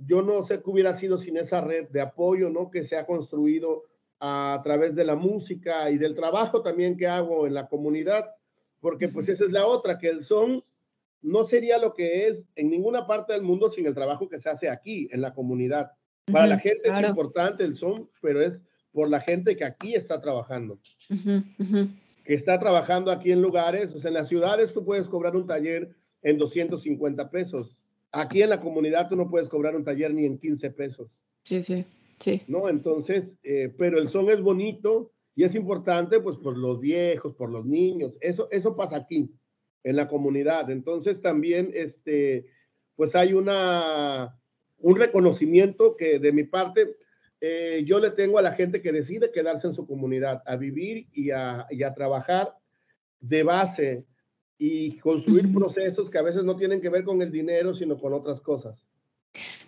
yo 0.06 0.22
no 0.22 0.43
sé 0.43 0.62
qué 0.62 0.70
hubiera 0.70 0.95
sido 0.95 1.18
sin 1.18 1.38
esa 1.38 1.62
red 1.62 1.89
de 1.89 2.02
apoyo, 2.02 2.50
¿no? 2.50 2.70
Que 2.70 2.84
se 2.84 2.97
ha 2.97 3.06
construido 3.06 3.86
a 4.20 4.60
través 4.64 4.95
de 4.95 5.06
la 5.06 5.16
música 5.16 5.89
y 5.89 5.97
del 5.97 6.16
trabajo 6.16 6.62
también 6.62 6.97
que 6.97 7.08
hago 7.08 7.47
en 7.47 7.54
la 7.54 7.68
comunidad, 7.68 8.26
porque 8.80 9.08
pues 9.08 9.30
esa 9.30 9.45
es 9.45 9.52
la 9.52 9.66
otra, 9.66 9.97
que 9.97 10.10
el 10.10 10.24
son 10.24 10.64
no 11.22 11.43
sería 11.43 11.78
lo 11.78 11.93
que 11.93 12.28
es 12.28 12.45
en 12.56 12.70
ninguna 12.70 13.06
parte 13.06 13.34
del 13.34 13.41
mundo 13.41 13.72
sin 13.72 13.86
el 13.86 13.93
trabajo 13.93 14.30
que 14.30 14.39
se 14.39 14.50
hace 14.50 14.70
aquí, 14.70 15.10
en 15.12 15.22
la 15.22 15.34
comunidad. 15.34 15.91
Para 16.32 16.47
la 16.47 16.60
gente 16.60 16.89
es 16.89 17.02
importante 17.02 17.64
el 17.64 17.76
son, 17.76 18.10
pero 18.22 18.41
es 18.41 18.64
por 18.91 19.10
la 19.10 19.20
gente 19.20 19.58
que 19.58 19.66
aquí 19.66 19.95
está 19.95 20.20
trabajando. 20.20 20.80
Que 22.24 22.34
está 22.34 22.60
trabajando 22.60 23.12
aquí 23.12 23.32
en 23.32 23.41
lugares, 23.41 23.93
o 23.95 24.00
sea, 24.00 24.10
en 24.10 24.16
las 24.16 24.28
ciudades 24.28 24.72
tú 24.72 24.86
puedes 24.86 25.10
cobrar 25.10 25.36
un 25.36 25.47
taller 25.47 25.95
en 26.22 26.38
250 26.38 27.30
pesos. 27.30 27.88
Aquí 28.12 28.41
en 28.41 28.49
la 28.49 28.60
comunidad 28.60 29.10
tú 29.10 29.16
no 29.16 29.30
puedes 29.30 29.49
cobrar 29.49 29.76
un 29.76 29.84
taller 29.84 30.14
ni 30.14 30.26
en 30.26 30.38
15 30.38 30.72
pesos. 30.72 31.22
Sí, 31.43 31.64
sí, 31.64 31.86
sí. 32.20 32.43
¿No? 32.47 32.70
Entonces, 32.70 33.38
eh, 33.43 33.74
pero 33.78 33.99
el 33.99 34.10
son 34.10 34.30
es 34.30 34.41
bonito 34.41 35.12
y 35.36 35.43
es 35.43 35.55
importante 35.55 36.20
pues 36.20 36.38
por 36.38 36.57
los 36.57 36.80
viejos, 36.80 37.36
por 37.36 37.49
los 37.49 37.66
niños. 37.66 38.18
Eso, 38.22 38.49
eso 38.51 38.76
pasa 38.76 38.97
aquí, 38.97 39.32
en 39.84 39.95
la 39.95 40.07
comunidad. 40.07 40.70
Entonces 40.70 41.22
también, 41.22 41.72
este, 41.74 42.47
pues 42.95 43.16
hay 43.16 43.34
una, 43.34 44.38
un 44.80 44.97
reconocimiento 44.97 45.95
que 45.95 46.20
de 46.20 46.32
mi 46.32 46.43
parte 46.43 46.97
eh, 47.41 47.84
yo 47.86 47.99
le 47.99 48.12
tengo 48.12 48.38
a 48.38 48.41
la 48.41 48.51
gente 48.51 48.82
que 48.82 48.91
decide 48.91 49.32
quedarse 49.32 49.68
en 49.68 49.74
su 49.74 49.88
comunidad, 49.88 50.43
a 50.45 50.57
vivir 50.57 51.07
y 51.14 51.32
a, 51.32 51.68
trabajar 51.95 52.53
de 53.20 53.43
base 53.43 54.05
y 54.60 54.97
construir 54.97 55.51
procesos 55.53 56.10
que 56.10 56.18
a 56.18 56.22
veces 56.22 56.43
no 56.43 56.57
tienen 56.57 56.82
que 56.82 56.89
ver 56.89 57.05
con 57.05 57.22
el 57.22 57.32
dinero, 57.32 57.74
sino 57.74 57.97
con 57.97 58.14
otras 58.14 58.41
cosas. 58.41 58.86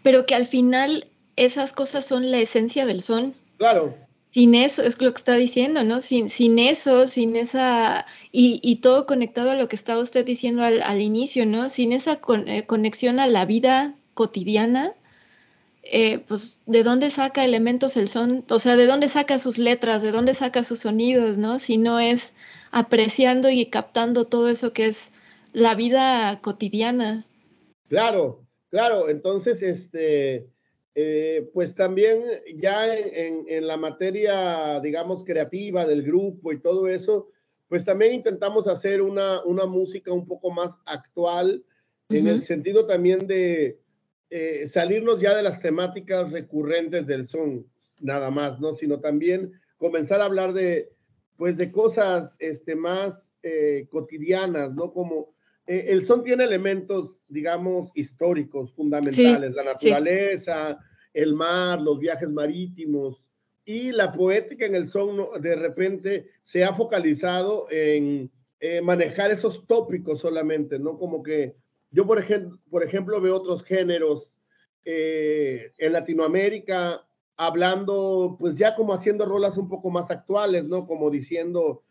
Pero 0.03 0.25
que 0.25 0.35
al 0.35 0.45
final 0.45 1.07
esas 1.37 1.71
cosas 1.71 2.05
son 2.05 2.29
la 2.29 2.39
esencia 2.39 2.85
del 2.85 3.01
son. 3.01 3.33
Claro. 3.57 3.95
Sin 4.33 4.53
eso, 4.53 4.83
es 4.83 5.01
lo 5.01 5.13
que 5.13 5.19
está 5.19 5.35
diciendo, 5.35 5.83
¿no? 5.83 6.01
Sin, 6.01 6.29
sin 6.29 6.59
eso, 6.59 7.07
sin 7.07 7.35
esa, 7.35 8.05
y, 8.31 8.77
todo 8.77 9.05
conectado 9.05 9.51
a 9.51 9.55
lo 9.55 9.67
que 9.67 9.75
estaba 9.75 10.01
usted 10.01 10.25
diciendo 10.25 10.63
al, 10.63 11.01
inicio, 11.01 11.45
¿no? 11.45 11.69
Sin 11.69 11.91
esa 11.91 12.19
eh, 12.45 12.65
conexión 12.65 13.19
a 13.19 13.27
la 13.27 13.45
vida 13.45 13.95
cotidiana, 14.13 14.93
eh, 15.83 16.19
pues, 16.19 16.59
¿de 16.65 16.83
dónde 16.83 17.09
saca 17.09 17.43
elementos 17.43 17.97
el 17.97 18.07
son? 18.07 18.45
O 18.49 18.59
sea, 18.59 18.75
¿de 18.75 18.85
dónde 18.85 19.09
saca 19.09 19.39
sus 19.39 19.57
letras? 19.57 20.01
¿De 20.01 20.11
dónde 20.11 20.33
saca 20.33 20.63
sus 20.63 20.79
sonidos? 20.79 21.37
¿No? 21.37 21.59
Si 21.59 21.77
no 21.77 21.99
es 21.99 22.33
apreciando 22.71 23.49
y 23.49 23.65
captando 23.67 24.25
todo 24.25 24.49
eso 24.49 24.73
que 24.73 24.87
es 24.87 25.11
la 25.53 25.75
vida 25.75 26.39
cotidiana. 26.41 27.25
Claro, 27.89 28.45
claro. 28.69 29.09
Entonces, 29.09 29.61
este, 29.63 30.47
eh, 30.95 31.49
pues 31.53 31.75
también 31.75 32.23
ya 32.55 32.95
en, 32.95 33.45
en, 33.47 33.67
la 33.67 33.77
materia, 33.77 34.79
digamos, 34.81 35.23
creativa 35.23 35.85
del 35.85 36.03
grupo 36.03 36.53
y 36.53 36.59
todo 36.59 36.87
eso, 36.87 37.29
pues 37.67 37.85
también 37.85 38.13
intentamos 38.13 38.67
hacer 38.67 39.01
una, 39.01 39.43
una 39.43 39.65
música 39.65 40.11
un 40.13 40.27
poco 40.27 40.51
más 40.51 40.77
actual, 40.85 41.63
en 42.09 42.27
el 42.27 42.43
sentido 42.43 42.85
también 42.85 43.25
de, 43.25 43.79
eh, 44.33 44.65
salirnos 44.65 45.19
ya 45.19 45.35
de 45.35 45.43
las 45.43 45.59
temáticas 45.59 46.31
recurrentes 46.31 47.05
del 47.05 47.27
son, 47.27 47.67
nada 47.99 48.31
más, 48.31 48.61
¿no? 48.61 48.77
Sino 48.77 49.01
también 49.01 49.51
comenzar 49.75 50.21
a 50.21 50.25
hablar 50.25 50.53
de, 50.53 50.89
pues, 51.35 51.57
de 51.57 51.69
cosas 51.69 52.37
este, 52.39 52.73
más 52.77 53.33
eh, 53.43 53.87
cotidianas, 53.89 54.73
¿no? 54.73 54.93
Como 54.93 55.35
eh, 55.67 55.87
el 55.89 56.05
son 56.05 56.23
tiene 56.23 56.45
elementos, 56.45 57.19
digamos, 57.27 57.91
históricos, 57.93 58.73
fundamentales, 58.73 59.53
la 59.53 59.65
naturaleza, 59.65 60.79
el 61.13 61.33
mar, 61.33 61.81
los 61.81 61.99
viajes 61.99 62.29
marítimos, 62.29 63.21
y 63.65 63.91
la 63.91 64.13
poética 64.13 64.65
en 64.65 64.75
el 64.75 64.87
son 64.87 65.41
de 65.41 65.57
repente 65.57 66.29
se 66.43 66.63
ha 66.63 66.73
focalizado 66.73 67.67
en 67.69 68.31
manejar 68.81 69.31
esos 69.31 69.67
tópicos 69.67 70.21
solamente, 70.21 70.79
¿no? 70.79 70.97
Como 70.97 71.21
que 71.21 71.55
yo, 71.91 72.07
por, 72.07 72.19
ejemplo, 72.19 72.57
por 72.69 72.83
ejemplo, 72.83 73.19
veo 73.19 73.35
otros 73.35 73.63
géneros 73.63 74.29
eh, 74.85 75.73
en 75.77 75.93
Latinoamérica 75.93 77.05
hablando, 77.35 78.37
pues 78.39 78.57
ya 78.57 78.75
como 78.75 78.93
haciendo 78.93 79.25
rolas 79.25 79.57
un 79.57 79.67
poco 79.67 79.91
más 79.91 80.09
actuales, 80.09 80.65
¿no? 80.65 80.87
Como 80.87 81.09
diciendo, 81.09 81.83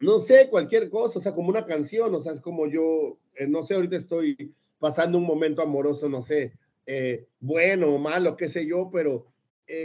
no 0.00 0.18
sé, 0.20 0.48
cualquier 0.48 0.88
cosa, 0.88 1.18
o 1.18 1.22
sea, 1.22 1.34
como 1.34 1.50
una 1.50 1.66
canción, 1.66 2.14
o 2.14 2.20
sea, 2.20 2.32
es 2.32 2.40
como 2.40 2.66
yo, 2.66 3.18
eh, 3.34 3.46
no 3.46 3.62
sé, 3.62 3.74
ahorita 3.74 3.96
estoy 3.96 4.54
pasando 4.78 5.18
un 5.18 5.24
momento 5.24 5.60
amoroso, 5.60 6.08
no 6.08 6.22
sé, 6.22 6.52
eh, 6.86 7.26
bueno 7.40 7.94
o 7.94 7.98
malo, 7.98 8.36
qué 8.36 8.48
sé 8.48 8.66
yo, 8.66 8.90
pero 8.92 9.26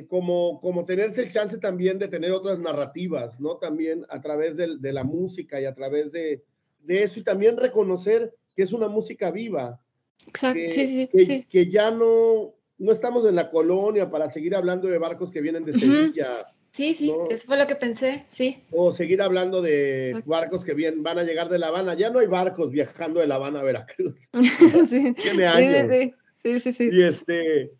como, 0.09 0.59
como 0.59 0.83
tenerse 0.83 1.21
el 1.21 1.31
chance 1.31 1.57
también 1.59 1.97
de 1.97 2.09
tener 2.09 2.33
otras 2.33 2.59
narrativas, 2.59 3.39
¿no? 3.39 3.55
También 3.55 4.05
a 4.09 4.19
través 4.19 4.57
de, 4.57 4.77
de 4.79 4.91
la 4.91 5.05
música 5.05 5.61
y 5.61 5.65
a 5.65 5.73
través 5.73 6.11
de, 6.11 6.43
de 6.79 7.03
eso 7.03 7.21
y 7.21 7.23
también 7.23 7.55
reconocer 7.55 8.35
que 8.57 8.63
es 8.63 8.73
una 8.73 8.87
música 8.87 9.29
viva. 9.29 9.79
Exacto, 10.25 10.55
que, 10.59 10.69
sí, 10.71 11.09
sí, 11.13 11.45
que, 11.47 11.69
ya 11.69 11.91
no, 11.91 12.55
no 12.79 12.91
estamos 12.91 13.23
en 13.27 13.35
la 13.35 13.51
colonia 13.51 14.09
para 14.09 14.31
seguir 14.31 14.55
hablando 14.55 14.87
de 14.87 14.97
barcos 14.97 15.31
que 15.31 15.41
vienen 15.41 15.63
de 15.63 15.73
Sevilla. 15.73 16.47
Sí, 16.71 16.95
sí, 16.95 17.13
eso 17.29 17.45
fue 17.45 17.57
lo 17.57 17.67
que 17.67 17.75
pensé, 17.75 18.25
sí. 18.29 18.63
O 18.71 18.93
seguir 18.93 19.21
hablando 19.21 19.61
de 19.61 20.21
barcos 20.25 20.65
que 20.65 20.73
vienen, 20.73 21.03
van 21.03 21.19
a 21.19 21.23
llegar 21.23 21.49
de 21.49 21.59
La 21.59 21.67
Habana. 21.67 21.93
Ya 21.93 22.09
no 22.09 22.17
hay 22.17 22.27
barcos 22.27 22.71
viajando 22.71 23.19
de 23.19 23.27
La 23.27 23.35
Habana 23.35 23.59
a 23.59 23.63
Veracruz. 23.63 24.27
sí. 24.89 25.13
Tiene 25.13 25.47
años. 25.47 26.13
Sí, 26.43 26.59
sí, 26.59 26.73
sí. 26.73 26.89
Y 26.91 27.03
este, 27.03 27.71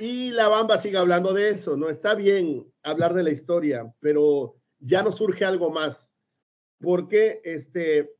y 0.00 0.30
la 0.32 0.48
Bamba 0.48 0.78
sigue 0.78 0.98
hablando 0.98 1.32
de 1.32 1.50
eso, 1.50 1.76
¿no? 1.76 1.88
Está 1.88 2.14
bien 2.14 2.66
hablar 2.82 3.14
de 3.14 3.22
la 3.22 3.30
historia, 3.30 3.92
pero 4.00 4.56
ya 4.80 5.02
no 5.04 5.12
surge 5.12 5.44
algo 5.44 5.70
más. 5.70 6.12
Porque 6.80 7.40
este, 7.44 8.17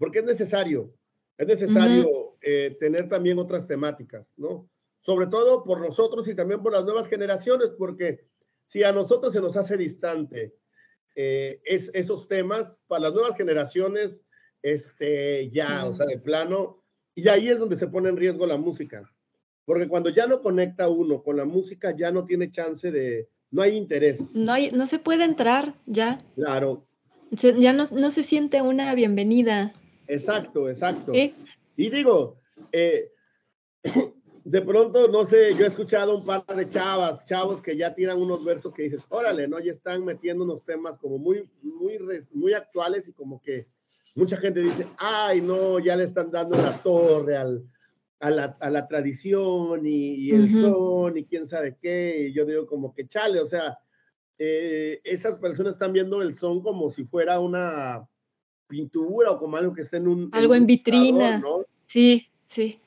porque 0.00 0.20
es 0.20 0.24
necesario, 0.24 0.94
es 1.36 1.46
necesario 1.46 2.38
eh, 2.40 2.74
tener 2.80 3.06
también 3.06 3.38
otras 3.38 3.68
temáticas, 3.68 4.26
¿no? 4.38 4.66
Sobre 5.02 5.26
todo 5.26 5.62
por 5.62 5.78
nosotros 5.78 6.26
y 6.26 6.34
también 6.34 6.62
por 6.62 6.72
las 6.72 6.84
nuevas 6.84 7.06
generaciones, 7.06 7.68
porque 7.78 8.24
si 8.64 8.82
a 8.82 8.92
nosotros 8.92 9.34
se 9.34 9.42
nos 9.42 9.58
hace 9.58 9.76
distante 9.76 10.56
eh, 11.16 11.60
es, 11.66 11.90
esos 11.92 12.28
temas, 12.28 12.78
para 12.86 13.02
las 13.02 13.12
nuevas 13.12 13.36
generaciones, 13.36 14.22
este, 14.62 15.50
ya, 15.50 15.84
o 15.84 15.92
sea, 15.92 16.06
de 16.06 16.18
plano, 16.18 16.82
y 17.14 17.28
ahí 17.28 17.48
es 17.48 17.58
donde 17.58 17.76
se 17.76 17.88
pone 17.88 18.08
en 18.08 18.16
riesgo 18.16 18.46
la 18.46 18.56
música, 18.56 19.12
porque 19.66 19.86
cuando 19.86 20.08
ya 20.08 20.26
no 20.26 20.40
conecta 20.40 20.88
uno 20.88 21.22
con 21.22 21.36
la 21.36 21.44
música, 21.44 21.94
ya 21.94 22.10
no 22.10 22.24
tiene 22.24 22.50
chance 22.50 22.90
de, 22.90 23.28
no 23.50 23.60
hay 23.60 23.76
interés. 23.76 24.34
No, 24.34 24.52
hay, 24.52 24.70
no 24.70 24.86
se 24.86 24.98
puede 24.98 25.24
entrar 25.24 25.74
ya. 25.84 26.24
Claro. 26.36 26.86
ya 27.32 27.74
no, 27.74 27.84
no 27.94 28.10
se 28.10 28.22
siente 28.22 28.62
una 28.62 28.94
bienvenida. 28.94 29.74
Exacto, 30.10 30.68
exacto. 30.68 31.12
Y 31.14 31.88
digo, 31.88 32.36
eh, 32.72 33.12
de 34.44 34.62
pronto, 34.62 35.08
no 35.08 35.24
sé, 35.24 35.54
yo 35.54 35.64
he 35.64 35.68
escuchado 35.68 36.16
un 36.16 36.26
par 36.26 36.44
de 36.44 36.68
chavas, 36.68 37.24
chavos 37.24 37.62
que 37.62 37.76
ya 37.76 37.94
tiran 37.94 38.18
unos 38.20 38.44
versos 38.44 38.74
que 38.74 38.82
dices, 38.82 39.06
órale, 39.08 39.46
¿no? 39.46 39.60
Ya 39.60 39.70
están 39.70 40.04
metiendo 40.04 40.44
unos 40.44 40.64
temas 40.64 40.98
como 40.98 41.18
muy, 41.18 41.48
muy, 41.62 41.98
muy 42.32 42.52
actuales 42.52 43.06
y 43.06 43.12
como 43.12 43.40
que 43.40 43.68
mucha 44.16 44.36
gente 44.36 44.60
dice, 44.60 44.86
ay, 44.98 45.40
no, 45.40 45.78
ya 45.78 45.94
le 45.94 46.04
están 46.04 46.30
dando 46.30 46.56
la 46.56 46.76
torre 46.82 47.36
al, 47.36 47.64
a, 48.18 48.30
la, 48.30 48.56
a 48.60 48.70
la 48.70 48.88
tradición 48.88 49.86
y, 49.86 50.30
el 50.30 50.50
son 50.50 51.16
y 51.16 51.24
quién 51.24 51.46
sabe 51.46 51.76
qué. 51.80 52.26
Y 52.28 52.32
yo 52.32 52.44
digo 52.44 52.66
como 52.66 52.92
que 52.92 53.06
chale, 53.06 53.40
o 53.40 53.46
sea, 53.46 53.78
eh, 54.38 55.00
esas 55.04 55.36
personas 55.36 55.74
están 55.74 55.92
viendo 55.92 56.20
el 56.20 56.36
son 56.36 56.62
como 56.62 56.90
si 56.90 57.04
fuera 57.04 57.38
una 57.38 58.08
pintura 58.70 59.32
o 59.32 59.38
como 59.38 59.56
algo 59.58 59.74
que 59.74 59.82
esté 59.82 59.98
en 59.98 60.08
un... 60.08 60.30
Algo 60.32 60.54
en, 60.54 60.64
vitrina. 60.64 61.42
Sí, 61.86 62.28
sí. 62.46 62.80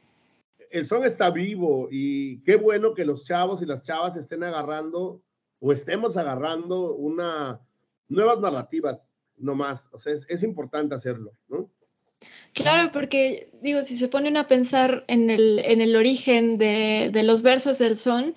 El 0.71 0.87
son 0.87 1.03
está 1.03 1.29
vivo 1.29 1.89
y 1.91 2.39
qué 2.39 2.55
bueno 2.55 2.95
que 2.95 3.05
los 3.05 3.25
chavos 3.25 3.61
y 3.61 3.67
las 3.67 3.83
chavas 3.83 4.15
estén 4.15 4.43
agarrando 4.43 5.21
o 5.59 5.71
estemos 5.71 6.17
agarrando 6.17 6.95
una 6.95 7.61
nuevas 8.09 8.39
narrativas, 8.39 9.11
no 9.37 9.55
más. 9.55 9.89
O 9.91 9.99
sea, 9.99 10.13
es, 10.13 10.43
importante 10.43 10.95
hacerlo, 10.95 11.33
¿no? 11.47 11.69
Claro, 12.53 12.91
porque 12.91 13.49
digo, 13.61 13.83
si 13.83 13.97
se 13.97 14.07
ponen 14.07 14.37
a 14.37 14.47
pensar 14.47 15.03
en 15.07 15.29
el, 15.29 15.59
en 15.59 15.81
el 15.81 15.95
origen 15.95 16.57
de, 16.57 17.09
de 17.11 17.23
los 17.23 17.41
versos 17.41 17.77
del 17.79 17.97
son, 17.97 18.35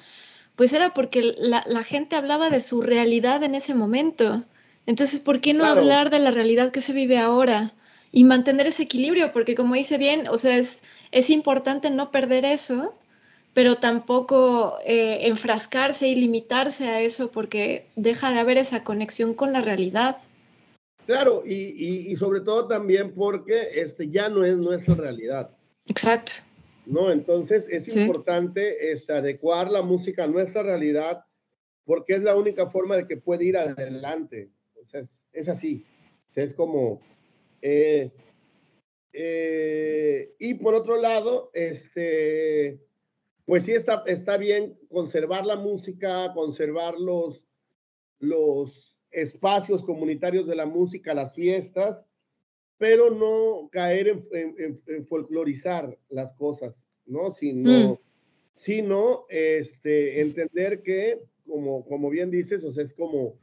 pues 0.57 0.73
era 0.73 0.95
porque 0.95 1.35
la, 1.39 1.63
la, 1.67 1.85
gente 1.85 2.17
hablaba 2.17 2.51
de 2.51 2.61
su 2.61 2.83
realidad 2.83 3.43
en 3.45 3.55
ese 3.55 3.75
momento. 3.75 4.45
Entonces, 4.87 5.21
¿por 5.21 5.41
qué 5.41 5.53
no 5.53 5.65
hablar 5.65 6.11
de 6.11 6.21
la 6.21 6.31
realidad 6.31 6.71
que 6.71 6.81
se 6.81 6.93
vive 6.93 7.19
ahora 7.19 7.75
y 8.13 8.25
mantener 8.25 8.69
ese 8.69 8.85
equilibrio? 8.85 9.33
Porque 9.33 9.57
como 9.57 9.75
dice 9.75 9.99
bien, 9.99 10.29
o 10.29 10.39
sea, 10.39 10.57
es, 10.57 10.83
es 11.11 11.29
importante 11.29 11.91
no 11.91 12.13
perder 12.13 12.45
eso, 12.45 12.97
pero 13.53 13.77
tampoco 13.77 14.77
eh, 14.85 15.27
enfrascarse 15.29 16.07
y 16.09 16.15
limitarse 16.15 16.89
a 16.89 17.01
eso 17.01 17.33
porque 17.33 17.87
deja 17.97 18.31
de 18.31 18.39
haber 18.39 18.59
esa 18.59 18.85
conexión 18.85 19.35
con 19.35 19.53
la 19.53 19.61
realidad. 19.61 20.19
Claro, 21.07 21.43
y, 21.47 22.15
sobre 22.17 22.41
todo 22.41 22.67
también 22.67 23.15
porque 23.15 23.69
este 23.75 24.11
ya 24.11 24.29
no 24.29 24.45
es 24.45 24.57
nuestra 24.57 24.95
realidad. 24.95 25.51
Exacto. 25.87 26.33
¿No? 26.85 27.11
Entonces 27.11 27.67
es 27.69 27.89
importante 27.97 28.93
este, 28.93 29.15
adecuar 29.15 29.71
la 29.71 29.83
música 29.83 30.25
a 30.25 30.29
nuestra 30.29 30.63
realidad 30.63 31.25
porque 31.87 32.15
es 32.17 32.23
la 32.23 32.37
única 32.37 32.69
forma 32.69 32.97
de 32.97 33.07
que 33.07 33.17
puede 33.17 33.45
ir 33.45 33.57
adelante. 33.57 34.51
O 34.87 34.89
sea, 34.89 35.07
es, 35.33 35.49
así. 35.49 35.85
es 36.35 36.55
como... 36.55 37.01
Eh, 37.61 38.11
eh, 39.13 40.35
y 40.39 40.55
por 40.55 40.75
otro 40.75 41.01
lado, 41.01 41.51
este, 41.55 42.79
pues 43.47 43.65
sí 43.65 43.73
está, 43.73 44.05
está 44.07 44.37
bien 44.37 44.79
conservar 44.91 45.47
la 45.47 45.57
música, 45.57 46.33
conservar 46.35 46.99
los, 46.99 47.43
los 48.19 48.95
espacios 49.11 49.83
comunitarios 49.83 50.47
de 50.47 50.55
la 50.55 50.67
música, 50.67 51.15
las 51.15 51.35
fiestas, 51.35 52.07
pero 52.77 53.11
no 53.11 53.71
caer 53.73 54.23
en, 54.33 55.07
folclorizar 55.07 55.99
las 56.11 56.35
cosas, 56.35 56.87
¿no? 57.07 57.31
Sino, 57.31 57.95
mm. 57.95 57.99
sino 58.55 59.25
este, 59.31 60.21
entender 60.21 60.83
que, 60.83 61.23
como, 61.47 61.87
como 61.87 62.11
bien 62.11 62.31
dices, 62.31 62.63
o 62.65 62.73
sea, 62.73 62.85
es 62.85 62.93
como 62.93 63.39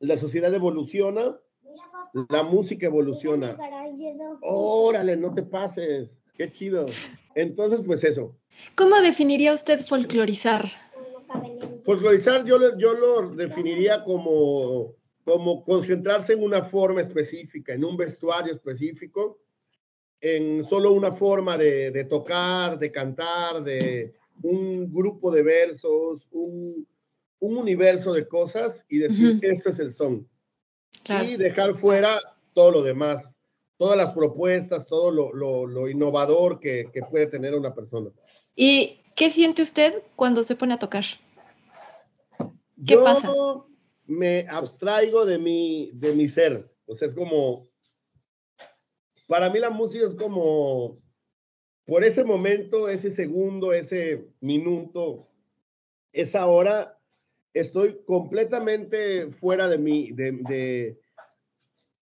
la 0.00 0.16
sociedad 0.18 0.52
evoluciona, 0.52 1.38
la 2.28 2.42
música 2.42 2.86
evoluciona. 2.86 3.56
Órale, 4.42 5.16
no 5.16 5.34
te 5.34 5.42
pases. 5.42 6.20
Qué 6.34 6.50
chido. 6.50 6.86
Entonces, 7.34 7.80
pues 7.84 8.04
eso. 8.04 8.36
¿Cómo 8.74 8.96
definiría 9.00 9.54
usted 9.54 9.80
folclorizar? 9.80 10.66
Folclorizar 11.84 12.44
yo, 12.44 12.58
yo 12.78 12.94
lo 12.94 13.30
definiría 13.34 14.02
como, 14.04 14.94
como 15.24 15.64
concentrarse 15.64 16.32
en 16.34 16.42
una 16.42 16.64
forma 16.64 17.00
específica, 17.00 17.74
en 17.74 17.84
un 17.84 17.96
vestuario 17.96 18.54
específico, 18.54 19.38
en 20.20 20.64
solo 20.64 20.92
una 20.92 21.12
forma 21.12 21.56
de, 21.58 22.04
tocar, 22.08 22.78
de 22.78 22.90
cantar, 22.90 23.62
de 23.62 24.14
un 24.42 24.92
grupo 24.92 25.30
de 25.30 25.42
versos, 25.42 26.26
un, 26.32 26.86
universo 27.40 28.12
de 28.12 28.26
cosas 28.26 28.84
y 28.88 28.98
decir, 28.98 29.40
que 29.40 29.50
esto 29.50 29.70
es 29.70 29.78
el 29.78 29.92
son 29.92 30.28
y 31.08 31.36
dejar 31.36 31.78
fuera 31.78 32.20
todo 32.54 32.70
lo 32.70 32.82
demás, 32.82 33.36
todas 33.76 33.96
las 33.96 34.12
propuestas, 34.12 34.86
todo 34.86 35.10
lo, 35.10 35.88
innovador 35.88 36.58
que, 36.58 36.90
puede 37.10 37.26
tener 37.26 37.54
una 37.54 37.74
persona. 37.74 38.10
¿Y 38.54 39.02
qué 39.14 39.30
siente 39.30 39.62
usted 39.62 40.02
cuando 40.16 40.42
se 40.42 40.56
pone 40.56 40.74
a 40.74 40.78
tocar? 40.78 41.04
¿Qué 42.38 42.94
Yo 42.94 43.04
pasa? 43.04 43.32
Me 44.06 44.46
abstraigo 44.48 45.24
de 45.24 45.38
mi, 45.38 45.90
de 45.94 46.14
mi 46.14 46.28
ser. 46.28 46.72
O 46.86 46.94
sea, 46.94 47.08
es 47.08 47.14
como, 47.14 47.68
para 49.26 49.50
mí 49.50 49.58
la 49.58 49.70
música 49.70 50.06
es 50.06 50.14
como, 50.14 50.94
por 51.84 52.04
ese 52.04 52.24
momento, 52.24 52.88
ese 52.88 53.10
segundo, 53.10 53.72
ese 53.72 54.28
minuto, 54.40 55.28
esa 56.12 56.46
hora, 56.46 56.95
estoy 57.60 57.98
completamente 58.04 59.30
fuera 59.32 59.66
de 59.68 59.78
mí, 59.78 60.12
de, 60.12 60.98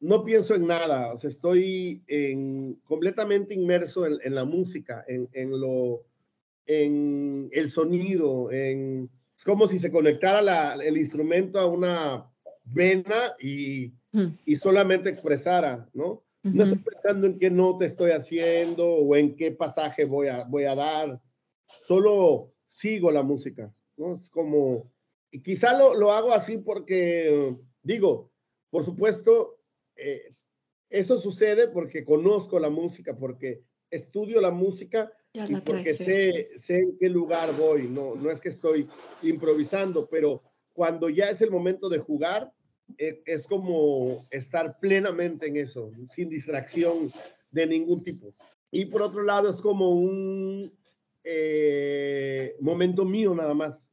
no 0.00 0.24
pienso 0.24 0.54
en 0.54 0.66
nada, 0.66 1.14
o 1.14 1.18
sea, 1.18 1.30
estoy 1.30 2.02
en, 2.08 2.74
completamente 2.84 3.54
inmerso 3.54 4.04
en, 4.06 4.34
la 4.34 4.44
música, 4.44 5.04
en, 5.06 5.60
lo, 5.60 6.04
en 6.66 7.48
el 7.52 7.70
sonido, 7.70 8.50
en, 8.50 9.08
es 9.36 9.44
como 9.44 9.68
si 9.68 9.78
se 9.78 9.92
conectara 9.92 10.74
el 10.74 10.98
instrumento 10.98 11.60
a 11.60 11.66
una 11.66 12.28
vena 12.64 13.34
y, 13.40 13.92
mm. 14.12 14.26
y 14.44 14.56
solamente 14.56 15.10
expresara, 15.10 15.88
¿no? 15.94 16.22
No 16.42 16.64
estoy 16.64 16.78
pensando 16.80 17.26
en 17.26 17.38
qué 17.38 17.50
nota 17.50 17.86
estoy 17.86 18.10
haciendo 18.10 18.86
o 18.86 19.16
en 19.16 19.34
qué 19.34 19.50
pasaje 19.52 20.04
voy 20.04 20.26
a, 20.26 20.44
voy 20.44 20.64
a 20.64 20.74
dar, 20.74 21.18
solo 21.82 22.52
sigo 22.68 23.10
la 23.10 23.22
música, 23.22 23.72
¿no? 23.96 24.16
Es 24.16 24.28
como, 24.28 24.92
quizá 25.42 25.76
lo, 25.76 25.94
lo, 25.94 26.12
hago 26.12 26.32
así 26.32 26.58
porque, 26.58 27.56
digo, 27.82 28.30
por 28.70 28.84
supuesto, 28.84 29.58
eh, 29.96 30.34
eso 30.90 31.16
sucede 31.16 31.68
porque 31.68 32.04
conozco 32.04 32.58
la 32.58 32.70
música, 32.70 33.16
porque 33.16 33.62
estudio 33.90 34.40
la 34.40 34.50
música 34.50 35.12
y 35.32 35.56
porque 35.56 35.94
sé, 35.94 36.50
sé 36.56 36.78
en 36.78 36.98
qué 36.98 37.08
lugar 37.08 37.56
voy. 37.56 37.88
No, 37.88 38.14
no 38.14 38.30
es 38.30 38.40
que 38.40 38.48
estoy 38.48 38.88
improvisando, 39.22 40.08
pero 40.08 40.42
cuando 40.72 41.08
ya 41.08 41.30
es 41.30 41.40
el 41.40 41.50
momento 41.50 41.88
de 41.88 41.98
jugar, 41.98 42.52
eh, 42.98 43.22
es 43.24 43.46
como 43.46 44.26
estar 44.30 44.78
plenamente 44.78 45.46
en 45.46 45.56
eso, 45.56 45.90
sin 46.14 46.28
distracción 46.28 47.10
de 47.50 47.66
ningún 47.66 48.02
tipo. 48.02 48.34
Y 48.70 48.86
por 48.86 49.02
otro 49.02 49.22
lado, 49.22 49.48
es 49.48 49.60
como 49.60 49.90
un 49.90 50.72
eh, 51.22 52.56
momento 52.60 53.04
mío 53.04 53.34
nada 53.34 53.54
más 53.54 53.90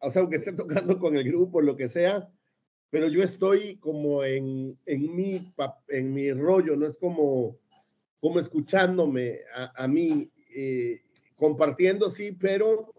o 0.00 0.10
sea, 0.10 0.22
aunque 0.22 0.36
esté 0.36 0.52
tocando 0.52 0.98
con 0.98 1.16
el 1.16 1.24
grupo, 1.24 1.60
lo 1.60 1.76
que 1.76 1.88
sea, 1.88 2.28
pero 2.90 3.08
yo 3.08 3.22
estoy 3.22 3.76
como 3.76 4.24
en, 4.24 4.76
en, 4.86 5.14
mi, 5.14 5.52
en 5.88 6.12
mi 6.12 6.32
rollo, 6.32 6.76
no 6.76 6.86
es 6.86 6.98
como, 6.98 7.56
como 8.20 8.40
escuchándome 8.40 9.40
a, 9.54 9.84
a 9.84 9.88
mí, 9.88 10.28
eh, 10.54 11.02
compartiendo, 11.36 12.10
sí, 12.10 12.32
pero 12.32 12.92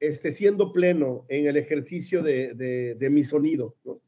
este, 0.00 0.32
siendo 0.32 0.72
pleno 0.72 1.24
en 1.28 1.46
el 1.46 1.56
ejercicio 1.56 2.22
de, 2.22 2.54
de, 2.54 3.10
mi 3.10 3.24
sonido, 3.24 3.76
¿no? 3.84 4.00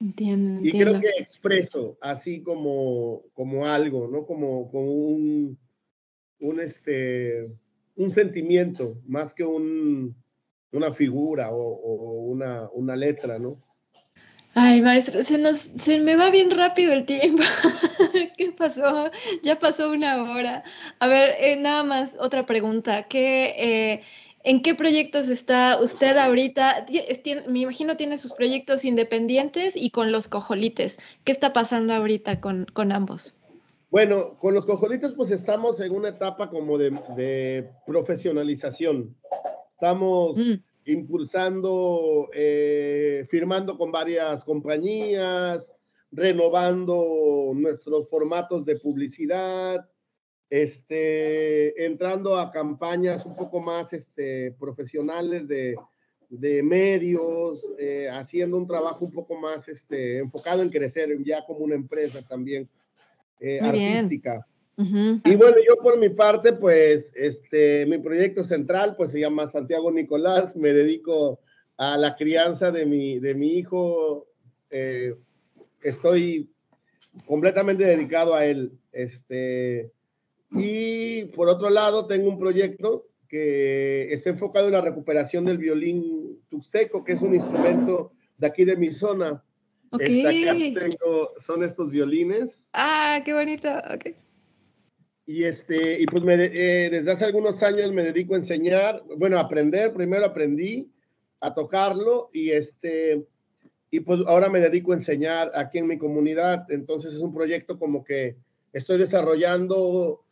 Entiendo, 0.00 0.66
Y 0.66 0.72
creo 0.72 1.00
que 1.00 1.10
expreso 1.18 1.96
así 2.00 2.42
como, 2.42 3.22
como 3.34 3.66
algo, 3.66 4.08
¿no? 4.08 4.26
Como, 4.26 4.70
como 4.70 4.92
un, 4.92 5.58
un, 6.40 6.60
este, 6.60 7.48
un 7.96 8.10
sentimiento, 8.10 9.00
más 9.06 9.32
que 9.32 9.44
un, 9.44 10.16
una 10.72 10.92
figura 10.92 11.50
o, 11.52 12.22
una, 12.22 12.68
una, 12.72 12.96
letra, 12.96 13.38
¿no? 13.38 13.58
Ay, 14.54 14.82
maestro, 14.82 15.24
se 15.24 15.38
nos, 15.38 15.58
se 15.58 15.98
me 16.00 16.16
va 16.16 16.30
bien 16.30 16.50
rápido 16.50 16.92
el 16.92 17.06
tiempo. 17.06 17.42
¿Qué 18.36 18.52
pasó? 18.52 19.10
Ya 19.42 19.58
pasó 19.58 19.90
una 19.90 20.22
hora. 20.22 20.62
A 20.98 21.06
ver, 21.06 21.34
eh, 21.38 21.56
nada 21.56 21.82
más 21.84 22.12
otra 22.18 22.44
pregunta. 22.44 23.04
¿Qué, 23.04 23.54
eh, 23.56 24.02
¿En 24.44 24.60
qué 24.60 24.74
proyectos 24.74 25.28
está 25.28 25.78
usted 25.80 26.16
ahorita? 26.16 26.86
me 27.48 27.60
imagino 27.60 27.96
tiene 27.96 28.18
sus 28.18 28.32
proyectos 28.32 28.84
independientes 28.84 29.74
y 29.76 29.90
con 29.90 30.12
los 30.12 30.28
cojolites. 30.28 30.98
¿Qué 31.24 31.32
está 31.32 31.52
pasando 31.52 31.94
ahorita 31.94 32.40
con, 32.40 32.66
con 32.72 32.92
ambos? 32.92 33.36
Bueno, 33.90 34.36
con 34.38 34.54
los 34.54 34.66
cojolites 34.66 35.12
pues 35.12 35.30
estamos 35.30 35.78
en 35.80 35.92
una 35.92 36.08
etapa 36.08 36.50
como 36.50 36.76
de, 36.76 36.90
de 37.16 37.70
profesionalización. 37.86 39.14
Estamos 39.82 40.36
mm. 40.36 40.52
impulsando, 40.92 42.30
eh, 42.32 43.26
firmando 43.28 43.76
con 43.76 43.90
varias 43.90 44.44
compañías, 44.44 45.74
renovando 46.12 47.50
nuestros 47.52 48.08
formatos 48.08 48.64
de 48.64 48.78
publicidad, 48.78 49.84
este, 50.48 51.84
entrando 51.84 52.38
a 52.38 52.52
campañas 52.52 53.26
un 53.26 53.34
poco 53.34 53.60
más 53.60 53.92
este, 53.92 54.52
profesionales 54.52 55.48
de, 55.48 55.74
de 56.28 56.62
medios, 56.62 57.58
eh, 57.76 58.08
haciendo 58.08 58.58
un 58.58 58.68
trabajo 58.68 59.04
un 59.04 59.12
poco 59.12 59.34
más 59.34 59.66
este, 59.66 60.18
enfocado 60.18 60.62
en 60.62 60.70
crecer 60.70 61.08
ya 61.24 61.44
como 61.44 61.58
una 61.58 61.74
empresa 61.74 62.22
también 62.22 62.68
eh, 63.40 63.58
artística. 63.60 64.46
Y 64.76 65.36
bueno, 65.36 65.56
yo 65.66 65.76
por 65.82 65.98
mi 65.98 66.08
parte, 66.08 66.52
pues, 66.54 67.12
este, 67.14 67.86
mi 67.86 67.98
proyecto 67.98 68.42
central, 68.42 68.94
pues 68.96 69.12
se 69.12 69.20
llama 69.20 69.46
Santiago 69.46 69.92
Nicolás, 69.92 70.56
me 70.56 70.72
dedico 70.72 71.40
a 71.76 71.96
la 71.96 72.16
crianza 72.16 72.70
de 72.70 72.86
mi, 72.86 73.18
de 73.18 73.34
mi 73.34 73.58
hijo, 73.58 74.26
eh, 74.70 75.14
estoy 75.82 76.50
completamente 77.26 77.84
dedicado 77.84 78.34
a 78.34 78.46
él, 78.46 78.72
este, 78.92 79.92
y 80.50 81.26
por 81.26 81.48
otro 81.48 81.70
lado, 81.70 82.06
tengo 82.06 82.28
un 82.28 82.38
proyecto 82.38 83.04
que 83.28 84.12
está 84.12 84.30
enfocado 84.30 84.66
en 84.66 84.74
la 84.74 84.80
recuperación 84.80 85.44
del 85.44 85.58
violín 85.58 86.38
tuxteco, 86.50 87.04
que 87.04 87.12
es 87.12 87.22
un 87.22 87.34
instrumento 87.34 88.12
de 88.36 88.46
aquí 88.46 88.64
de 88.64 88.76
mi 88.76 88.92
zona. 88.92 89.42
Okay. 89.90 90.74
tengo, 90.74 91.32
son 91.40 91.62
estos 91.62 91.90
violines. 91.90 92.66
Ah, 92.72 93.20
qué 93.24 93.34
bonito. 93.34 93.68
Okay. 93.94 94.16
Y, 95.26 95.44
este, 95.44 96.00
y 96.00 96.06
pues 96.06 96.22
eh, 96.26 96.88
desde 96.90 97.12
hace 97.12 97.24
algunos 97.24 97.62
años 97.62 97.92
me 97.92 98.02
dedico 98.02 98.34
a 98.34 98.38
enseñar, 98.38 99.02
bueno, 99.16 99.38
a 99.38 99.42
aprender, 99.42 99.92
primero 99.92 100.26
aprendí 100.26 100.90
a 101.40 101.54
tocarlo 101.54 102.30
y, 102.32 102.50
este, 102.50 103.24
y 103.90 104.00
pues 104.00 104.20
ahora 104.26 104.48
me 104.48 104.60
dedico 104.60 104.92
a 104.92 104.96
enseñar 104.96 105.52
aquí 105.54 105.78
en 105.78 105.86
mi 105.86 105.98
comunidad. 105.98 106.70
Entonces 106.70 107.14
es 107.14 107.20
un 107.20 107.32
proyecto 107.32 107.78
como 107.78 108.04
que 108.04 108.36
estoy 108.72 108.98
desarrollando 108.98 110.24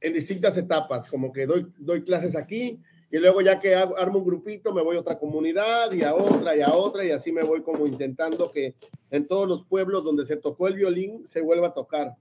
en 0.00 0.12
distintas 0.12 0.58
etapas, 0.58 1.08
como 1.08 1.32
que 1.32 1.46
doy 1.46 2.04
clases 2.04 2.36
aquí 2.36 2.80
y 3.14 3.18
luego 3.18 3.40
ya 3.42 3.60
que 3.60 3.76
armo 3.76 4.18
un 4.18 4.24
grupito, 4.24 4.74
me 4.74 4.82
voy 4.82 4.96
a 4.96 5.00
otra 5.00 5.16
comunidad 5.16 5.92
y 5.92 6.02
a 6.02 6.16
otra 6.16 6.56
y 6.56 6.62
a 6.62 6.74
otra 6.74 7.04
y 7.04 7.12
así 7.12 7.30
me 7.30 7.44
voy 7.44 7.62
como 7.62 7.86
intentando 7.86 8.50
que 8.50 8.74
en 9.12 9.28
todos 9.28 9.48
los 9.48 9.64
pueblos 9.66 10.02
donde 10.02 10.26
se 10.26 10.36
tocó 10.36 10.66
el 10.66 10.74
violín 10.74 11.24
se 11.24 11.40
vuelva 11.40 11.68
a 11.68 11.74
tocar. 11.74 12.16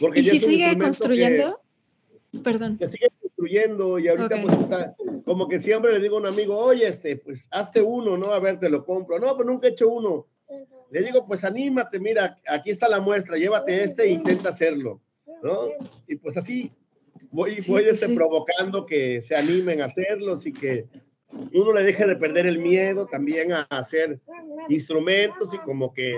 Porque 0.00 0.20
¿Y 0.20 0.24
si 0.24 0.38
sigue 0.38 0.78
construyendo? 0.78 1.60
Perdón. 2.44 2.78
Se 2.78 2.86
sigue 2.86 3.08
construyendo 3.20 3.98
y 3.98 4.08
ahorita 4.08 4.42
pues 4.42 4.60
está, 4.60 4.94
como 5.24 5.48
que 5.48 5.60
siempre 5.60 5.92
le 5.92 6.00
digo 6.00 6.16
a 6.16 6.20
un 6.20 6.26
amigo, 6.26 6.56
oye, 6.58 6.86
este, 6.86 7.16
pues 7.16 7.48
hazte 7.50 7.80
uno, 7.80 8.16
¿no? 8.16 8.32
A 8.32 8.40
ver, 8.40 8.58
te 8.58 8.68
lo 8.68 8.84
compro. 8.84 9.18
No, 9.18 9.36
pero 9.36 9.48
nunca 9.48 9.68
he 9.68 9.70
hecho 9.70 9.88
uno. 9.88 10.26
Le 10.90 11.02
digo, 11.02 11.26
pues 11.26 11.44
anímate, 11.44 11.98
mira, 12.00 12.38
aquí 12.46 12.70
está 12.70 12.88
la 12.88 13.00
muestra, 13.00 13.36
llévate 13.36 13.82
este 13.82 14.04
e 14.04 14.10
intenta 14.10 14.50
hacerlo, 14.50 15.00
¿no? 15.42 15.68
Y 16.06 16.16
pues 16.16 16.36
así 16.36 16.72
voy, 17.30 17.60
voy 17.66 17.84
este, 17.84 18.08
provocando 18.14 18.86
que 18.86 19.20
se 19.22 19.36
animen 19.36 19.82
a 19.82 19.86
hacerlos 19.86 20.46
y 20.46 20.52
que 20.52 20.86
uno 21.52 21.72
le 21.72 21.82
deje 21.82 22.06
de 22.06 22.16
perder 22.16 22.46
el 22.46 22.58
miedo 22.58 23.06
también 23.06 23.52
a 23.52 23.62
hacer 23.70 24.20
instrumentos 24.68 25.52
y 25.52 25.58
como 25.58 25.92
que 25.92 26.14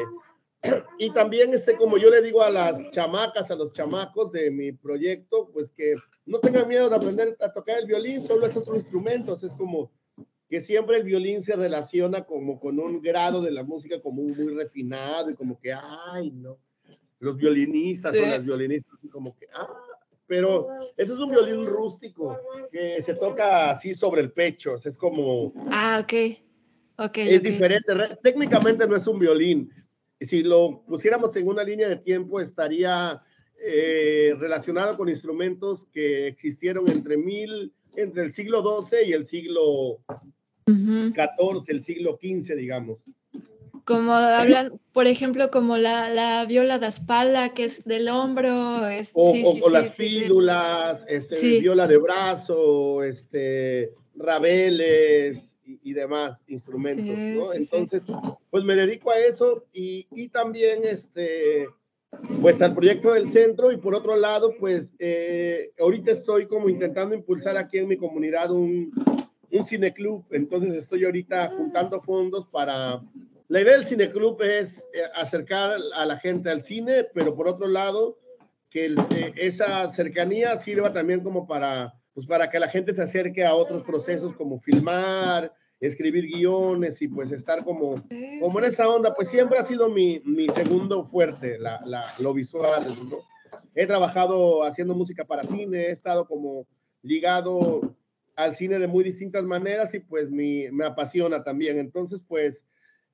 y 0.99 1.11
también 1.13 1.55
este 1.55 1.77
como 1.77 1.97
yo 1.97 2.11
le 2.11 2.21
digo 2.21 2.43
a 2.43 2.51
las 2.51 2.91
chamacas 2.91 3.51
a 3.51 3.55
los 3.55 3.73
chamacos 3.73 4.31
de 4.33 4.51
mi 4.51 4.73
proyecto 4.73 5.51
pues 5.53 5.71
que 5.71 5.95
no 6.27 6.39
tengan 6.39 6.69
miedo 6.69 6.89
de 6.89 6.97
aprender 6.97 7.37
a 7.41 7.53
tocar 7.53 7.79
el 7.79 7.87
violín 7.87 8.23
solo 8.25 8.47
es 8.47 8.57
otro 8.57 8.75
instrumento. 8.75 9.35
Es 9.35 9.55
como 9.55 9.91
que 10.49 10.61
siempre 10.61 10.99
el 10.99 11.05
violín 11.05 11.41
se 11.41 11.57
relaciona 11.57 12.25
como 12.25 12.61
con 12.61 12.79
un 12.79 13.01
grado 13.01 13.41
de 13.41 13.51
la 13.51 13.65
música 13.65 14.01
como 14.01 14.23
muy 14.23 14.55
refinado 14.55 15.31
y 15.31 15.35
como 15.35 15.59
que 15.59 15.73
ay 15.73 16.31
no 16.31 16.59
los 17.21 17.37
violinistas 17.37 18.15
o 18.15 18.21
las 18.21 18.45
violinistas 18.45 18.99
como 19.11 19.37
que 19.37 19.47
ah 19.55 19.69
pero 20.31 20.69
ese 20.97 21.13
es 21.13 21.19
un 21.19 21.29
violín 21.29 21.67
rústico 21.67 22.39
que 22.71 23.03
se 23.03 23.15
toca 23.15 23.73
así 23.73 23.95
sobre 23.95 24.21
el 24.21 24.31
pecho, 24.31 24.77
es 24.77 24.97
como... 24.97 25.53
Ah, 25.73 25.99
ok. 26.01 26.39
okay 26.99 27.35
es 27.35 27.43
diferente, 27.43 27.93
técnicamente 28.23 28.87
no 28.87 28.95
es 28.95 29.09
un 29.09 29.19
violín. 29.19 29.73
Si 30.21 30.43
lo 30.43 30.83
pusiéramos 30.87 31.35
en 31.37 31.49
una 31.49 31.65
línea 31.65 31.89
de 31.89 31.97
tiempo, 31.97 32.41
estaría 32.41 33.23
eh, 33.63 34.35
relacionado 34.39 34.97
con 34.97 35.09
instrumentos 35.09 35.87
que 35.93 36.27
existieron 36.27 36.91
entre, 36.91 37.17
mil, 37.17 37.73
entre 37.97 38.25
el 38.25 38.33
siglo 38.33 38.63
XII 38.63 39.09
y 39.09 39.13
el 39.13 39.27
siglo 39.27 40.01
XIV, 40.67 41.65
el 41.69 41.83
siglo 41.83 42.19
XV, 42.21 42.55
digamos. 42.57 43.01
Como 43.85 44.13
hablan, 44.13 44.81
por 44.93 45.07
ejemplo, 45.07 45.51
como 45.51 45.77
la, 45.77 46.11
la 46.11 46.45
viola 46.47 46.79
de 46.79 46.87
espalda, 46.87 47.55
que 47.55 47.65
es 47.65 47.85
del 47.85 48.09
hombro. 48.09 48.83
o, 49.15 49.71
las 49.71 49.95
fídulas, 49.95 51.05
este, 51.09 51.61
viola 51.61 51.87
de 51.87 51.99
brazo, 51.99 53.03
este, 53.03 53.93
rabeles 54.15 55.59
y, 55.83 55.93
demás 55.93 56.43
instrumentos, 56.47 57.17
¿no? 57.17 57.53
Entonces, 57.53 58.05
pues 58.51 58.65
me 58.65 58.75
dedico 58.75 59.11
a 59.11 59.19
eso 59.19 59.65
y, 59.73 60.07
y, 60.13 60.29
también, 60.29 60.81
este, 60.85 61.69
pues 62.41 62.61
al 62.63 62.75
proyecto 62.75 63.13
del 63.13 63.29
centro 63.29 63.71
y 63.73 63.77
por 63.77 63.95
otro 63.95 64.17
lado, 64.17 64.55
pues 64.59 64.95
eh, 64.99 65.73
ahorita 65.79 66.13
estoy 66.13 66.47
como 66.47 66.69
intentando 66.69 67.15
impulsar 67.15 67.57
aquí 67.57 67.79
en 67.79 67.89
mi 67.89 67.97
comunidad 67.97 68.51
un, 68.51 68.93
un 69.51 69.65
cineclub, 69.65 70.25
entonces 70.31 70.75
estoy 70.75 71.05
ahorita 71.05 71.53
juntando 71.57 72.01
fondos 72.01 72.47
para 72.47 73.03
la 73.51 73.61
idea 73.61 73.73
del 73.73 73.85
cineclub 73.85 74.41
es 74.43 74.89
eh, 74.95 75.03
acercar 75.17 75.77
a 75.97 76.07
la 76.07 76.17
gente 76.19 76.51
al 76.51 76.63
cine, 76.63 77.03
pero 77.13 77.35
por 77.35 77.49
otro 77.49 77.67
lado, 77.67 78.17
que 78.71 78.87
eh, 78.87 79.33
esa 79.35 79.91
cercanía 79.91 80.57
sirva 80.61 80.93
también 80.93 81.19
como 81.19 81.49
para, 81.49 81.93
pues 82.15 82.29
para 82.29 82.49
que 82.49 82.61
la 82.61 82.69
gente 82.69 82.95
se 82.95 83.03
acerque 83.03 83.45
a 83.45 83.57
otros 83.57 83.83
procesos 83.83 84.37
como 84.37 84.61
filmar, 84.61 85.53
escribir 85.81 86.27
guiones 86.27 87.01
y 87.01 87.09
pues 87.09 87.33
estar 87.33 87.65
como, 87.65 87.95
como 88.41 88.59
en 88.59 88.65
esa 88.67 88.89
onda, 88.89 89.15
pues 89.15 89.31
siempre 89.31 89.59
ha 89.59 89.65
sido 89.65 89.89
mi, 89.89 90.21
mi 90.25 90.47
segundo 90.51 91.05
fuerte, 91.05 91.59
la, 91.59 91.81
la, 91.87 92.15
lo 92.19 92.35
visual. 92.35 92.87
He 93.75 93.87
trabajado 93.87 94.63
haciendo 94.63 94.95
música 94.95 95.25
para 95.25 95.45
cine, 95.45 95.87
he 95.87 95.91
estado 95.91 96.27
como 96.27 96.67
ligado 97.03 97.97
al 98.37 98.55
cine 98.57 98.79
de 98.79 98.87
muy 98.87 99.05
distintas 99.05 99.45
maneras 99.45 99.95
y 99.95 100.01
pues 100.01 100.31
mi, 100.31 100.71
me 100.71 100.85
apasiona 100.85 101.43
también. 101.43 101.79
Entonces, 101.79 102.21
pues 102.29 102.65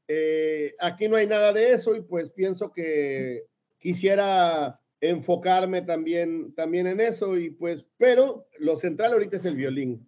eh, 0.09 0.75
aquí 0.81 1.09
no 1.09 1.17
hay 1.17 1.27
nada 1.27 1.53
de 1.53 1.73
eso 1.73 1.95
y 1.95 2.03
pues 2.03 2.31
pienso 2.31 2.73
que 2.73 3.45
quisiera 3.79 4.81
enfocarme 5.01 5.83
también, 5.83 6.55
también 6.55 6.87
en 6.87 7.01
eso 7.01 7.37
y 7.37 7.51
pues, 7.51 7.85
pero 7.97 8.49
lo 8.59 8.77
central 8.77 9.13
ahorita 9.13 9.37
es 9.37 9.45
el 9.45 9.57
violín. 9.57 10.07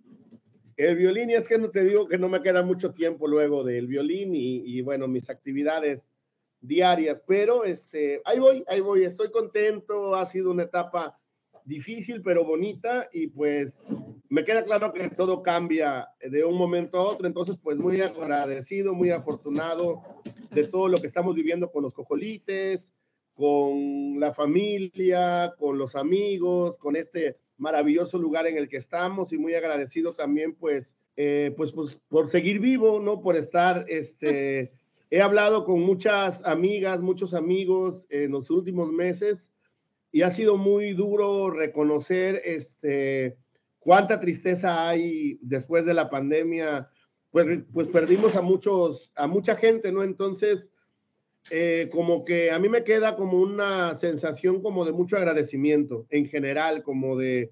El 0.78 0.96
violín 0.96 1.28
y 1.28 1.34
es 1.34 1.48
que 1.48 1.58
no 1.58 1.70
te 1.70 1.84
digo 1.84 2.06
que 2.06 2.18
no 2.18 2.28
me 2.28 2.40
queda 2.40 2.62
mucho 2.62 2.92
tiempo 2.92 3.26
luego 3.26 3.64
del 3.64 3.88
violín 3.88 4.34
y, 4.34 4.62
y 4.64 4.80
bueno, 4.80 5.08
mis 5.08 5.28
actividades 5.28 6.12
diarias, 6.60 7.20
pero 7.26 7.64
este, 7.64 8.22
ahí 8.24 8.38
voy, 8.38 8.64
ahí 8.68 8.80
voy, 8.80 9.04
estoy 9.04 9.30
contento, 9.30 10.14
ha 10.14 10.24
sido 10.24 10.52
una 10.52 10.62
etapa 10.62 11.18
difícil 11.64 12.22
pero 12.22 12.44
bonita 12.44 13.08
y 13.12 13.26
pues 13.26 13.84
me 14.28 14.44
queda 14.44 14.64
claro 14.64 14.92
que 14.92 15.10
todo 15.10 15.42
cambia 15.42 16.08
de 16.20 16.44
un 16.44 16.56
momento 16.56 16.98
a 16.98 17.02
otro, 17.02 17.26
entonces 17.26 17.56
pues 17.62 17.76
muy 17.76 18.00
agradecido, 18.00 18.94
muy 18.94 19.10
afortunado 19.10 20.02
de 20.50 20.66
todo 20.66 20.88
lo 20.88 20.98
que 20.98 21.08
estamos 21.08 21.34
viviendo 21.34 21.70
con 21.70 21.82
los 21.82 21.92
cojolites, 21.92 22.92
con 23.34 24.18
la 24.18 24.32
familia, 24.32 25.54
con 25.58 25.76
los 25.76 25.94
amigos, 25.94 26.78
con 26.78 26.94
este 26.94 27.36
maravilloso 27.58 28.18
lugar 28.18 28.46
en 28.46 28.56
el 28.56 28.68
que 28.68 28.76
estamos 28.76 29.32
y 29.32 29.38
muy 29.38 29.54
agradecido 29.54 30.14
también 30.14 30.54
pues, 30.54 30.94
eh, 31.16 31.52
pues, 31.56 31.72
pues 31.72 31.98
por 32.08 32.30
seguir 32.30 32.60
vivo, 32.60 33.00
¿no? 33.00 33.20
Por 33.20 33.36
estar, 33.36 33.84
este, 33.88 34.72
he 35.10 35.20
hablado 35.20 35.64
con 35.64 35.80
muchas 35.80 36.44
amigas, 36.44 37.00
muchos 37.00 37.34
amigos 37.34 38.06
en 38.10 38.30
los 38.30 38.50
últimos 38.50 38.90
meses 38.90 39.52
y 40.10 40.22
ha 40.22 40.30
sido 40.30 40.56
muy 40.56 40.94
duro 40.94 41.50
reconocer 41.50 42.40
este, 42.44 43.36
cuánta 43.78 44.20
tristeza 44.20 44.88
hay 44.88 45.38
después 45.42 45.84
de 45.84 45.94
la 45.94 46.08
pandemia. 46.08 46.88
Pues, 47.30 47.60
pues 47.74 47.88
perdimos 47.88 48.36
a 48.36 48.42
muchos, 48.42 49.12
a 49.14 49.26
mucha 49.26 49.54
gente, 49.54 49.92
¿no? 49.92 50.02
Entonces, 50.02 50.72
eh, 51.50 51.88
como 51.90 52.24
que 52.24 52.50
a 52.50 52.58
mí 52.58 52.68
me 52.68 52.84
queda 52.84 53.16
como 53.16 53.38
una 53.38 53.94
sensación 53.94 54.62
como 54.62 54.84
de 54.84 54.92
mucho 54.92 55.16
agradecimiento 55.16 56.06
en 56.10 56.26
general, 56.26 56.82
como 56.82 57.16
de, 57.16 57.50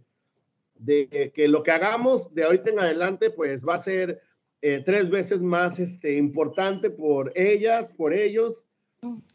de 0.74 1.32
que 1.34 1.48
lo 1.48 1.62
que 1.62 1.70
hagamos 1.70 2.34
de 2.34 2.44
ahorita 2.44 2.70
en 2.70 2.78
adelante, 2.78 3.30
pues 3.30 3.64
va 3.66 3.74
a 3.74 3.78
ser 3.78 4.20
eh, 4.62 4.82
tres 4.84 5.10
veces 5.10 5.42
más 5.42 5.78
este, 5.78 6.16
importante 6.16 6.90
por 6.90 7.32
ellas, 7.36 7.92
por 7.92 8.12
ellos. 8.12 8.66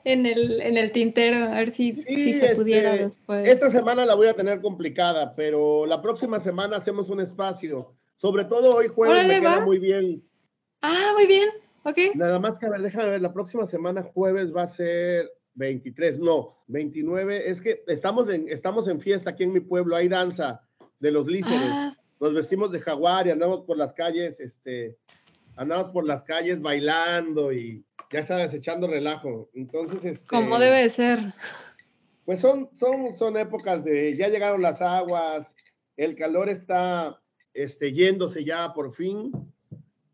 en 0.04 0.26
el, 0.26 0.60
en 0.60 0.76
el 0.76 0.92
tintero 0.92 1.44
a 1.46 1.54
ver 1.54 1.70
si, 1.70 1.96
si 1.96 2.32
se 2.32 2.54
pudiera 2.54 2.92
este, 2.94 3.04
después. 3.04 3.48
Esta 3.48 3.70
semana 3.70 4.04
la 4.04 4.14
voy 4.14 4.26
a 4.26 4.34
tener 4.34 4.60
complicada, 4.60 5.34
pero 5.34 5.86
la 5.86 6.00
próxima 6.02 6.40
semana 6.40 6.76
hacemos 6.76 7.10
un 7.10 7.20
espacio. 7.20 7.94
Sobre 8.16 8.44
todo 8.44 8.76
hoy 8.76 8.88
jueves 8.88 9.26
me 9.26 9.40
queda 9.40 9.60
muy 9.60 9.78
bien. 9.78 10.22
Ah, 10.82 11.12
muy 11.14 11.26
bien. 11.26 11.48
Ok. 11.84 11.98
Nada 12.14 12.38
más 12.38 12.58
que 12.58 12.66
a 12.66 12.70
ver, 12.70 12.82
déjame 12.82 13.10
ver, 13.10 13.22
la 13.22 13.32
próxima 13.32 13.66
semana 13.66 14.02
jueves 14.02 14.54
va 14.54 14.62
a 14.62 14.68
ser 14.68 15.30
23, 15.54 16.20
no, 16.20 16.56
29, 16.68 17.50
es 17.50 17.60
que 17.60 17.82
estamos 17.88 18.28
en, 18.28 18.48
estamos 18.48 18.88
en 18.88 19.00
fiesta 19.00 19.30
aquí 19.30 19.44
en 19.44 19.52
mi 19.52 19.60
pueblo, 19.60 19.96
hay 19.96 20.08
danza 20.08 20.62
de 21.00 21.10
los 21.10 21.26
líceres. 21.26 21.60
Ah, 21.62 21.96
Nos 22.20 22.34
vestimos 22.34 22.70
de 22.70 22.80
jaguar 22.80 23.26
y 23.26 23.30
andamos 23.30 23.62
por 23.62 23.76
las 23.76 23.92
calles, 23.92 24.40
este, 24.40 24.96
andamos 25.56 25.90
por 25.90 26.04
las 26.04 26.22
calles 26.22 26.60
bailando 26.60 27.52
y 27.52 27.84
ya 28.10 28.24
sabes, 28.24 28.54
echando 28.54 28.86
relajo. 28.86 29.50
Entonces, 29.54 30.04
este, 30.04 30.26
como 30.26 30.58
debe 30.58 30.82
de 30.82 30.88
ser. 30.88 31.34
Pues 32.24 32.40
son, 32.40 32.68
son, 32.78 33.14
son 33.16 33.36
épocas 33.36 33.84
de, 33.84 34.16
ya 34.16 34.28
llegaron 34.28 34.60
las 34.60 34.82
aguas, 34.82 35.54
el 35.96 36.14
calor 36.14 36.48
está 36.48 37.20
este, 37.54 37.92
yéndose 37.92 38.44
ya 38.44 38.72
por 38.74 38.92
fin. 38.92 39.32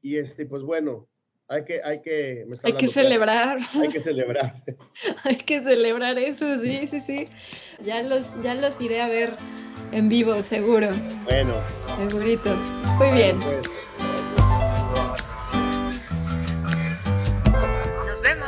Y 0.00 0.16
este, 0.16 0.46
pues 0.46 0.62
bueno, 0.62 1.08
hay 1.48 1.64
que, 1.64 1.80
hay 1.82 2.00
que, 2.02 2.44
me 2.46 2.56
está 2.56 2.68
Hay 2.68 2.74
que 2.74 2.88
celebrar. 2.88 3.58
Hay 3.74 3.88
que 3.88 4.00
celebrar. 4.00 4.62
Hay 5.24 5.36
que 5.36 5.62
celebrar 5.62 6.18
eso, 6.18 6.58
sí, 6.58 6.86
sí, 6.86 7.00
sí. 7.00 7.26
Ya 7.82 8.02
los, 8.02 8.40
ya 8.42 8.54
los 8.54 8.80
iré 8.80 9.02
a 9.02 9.08
ver 9.08 9.34
en 9.92 10.08
vivo, 10.08 10.42
seguro. 10.42 10.88
Bueno, 11.24 11.54
Segurito. 12.08 12.54
Muy 12.98 13.10
bien. 13.12 13.38
pues, 13.40 13.70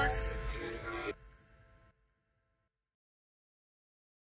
nós 0.06 0.35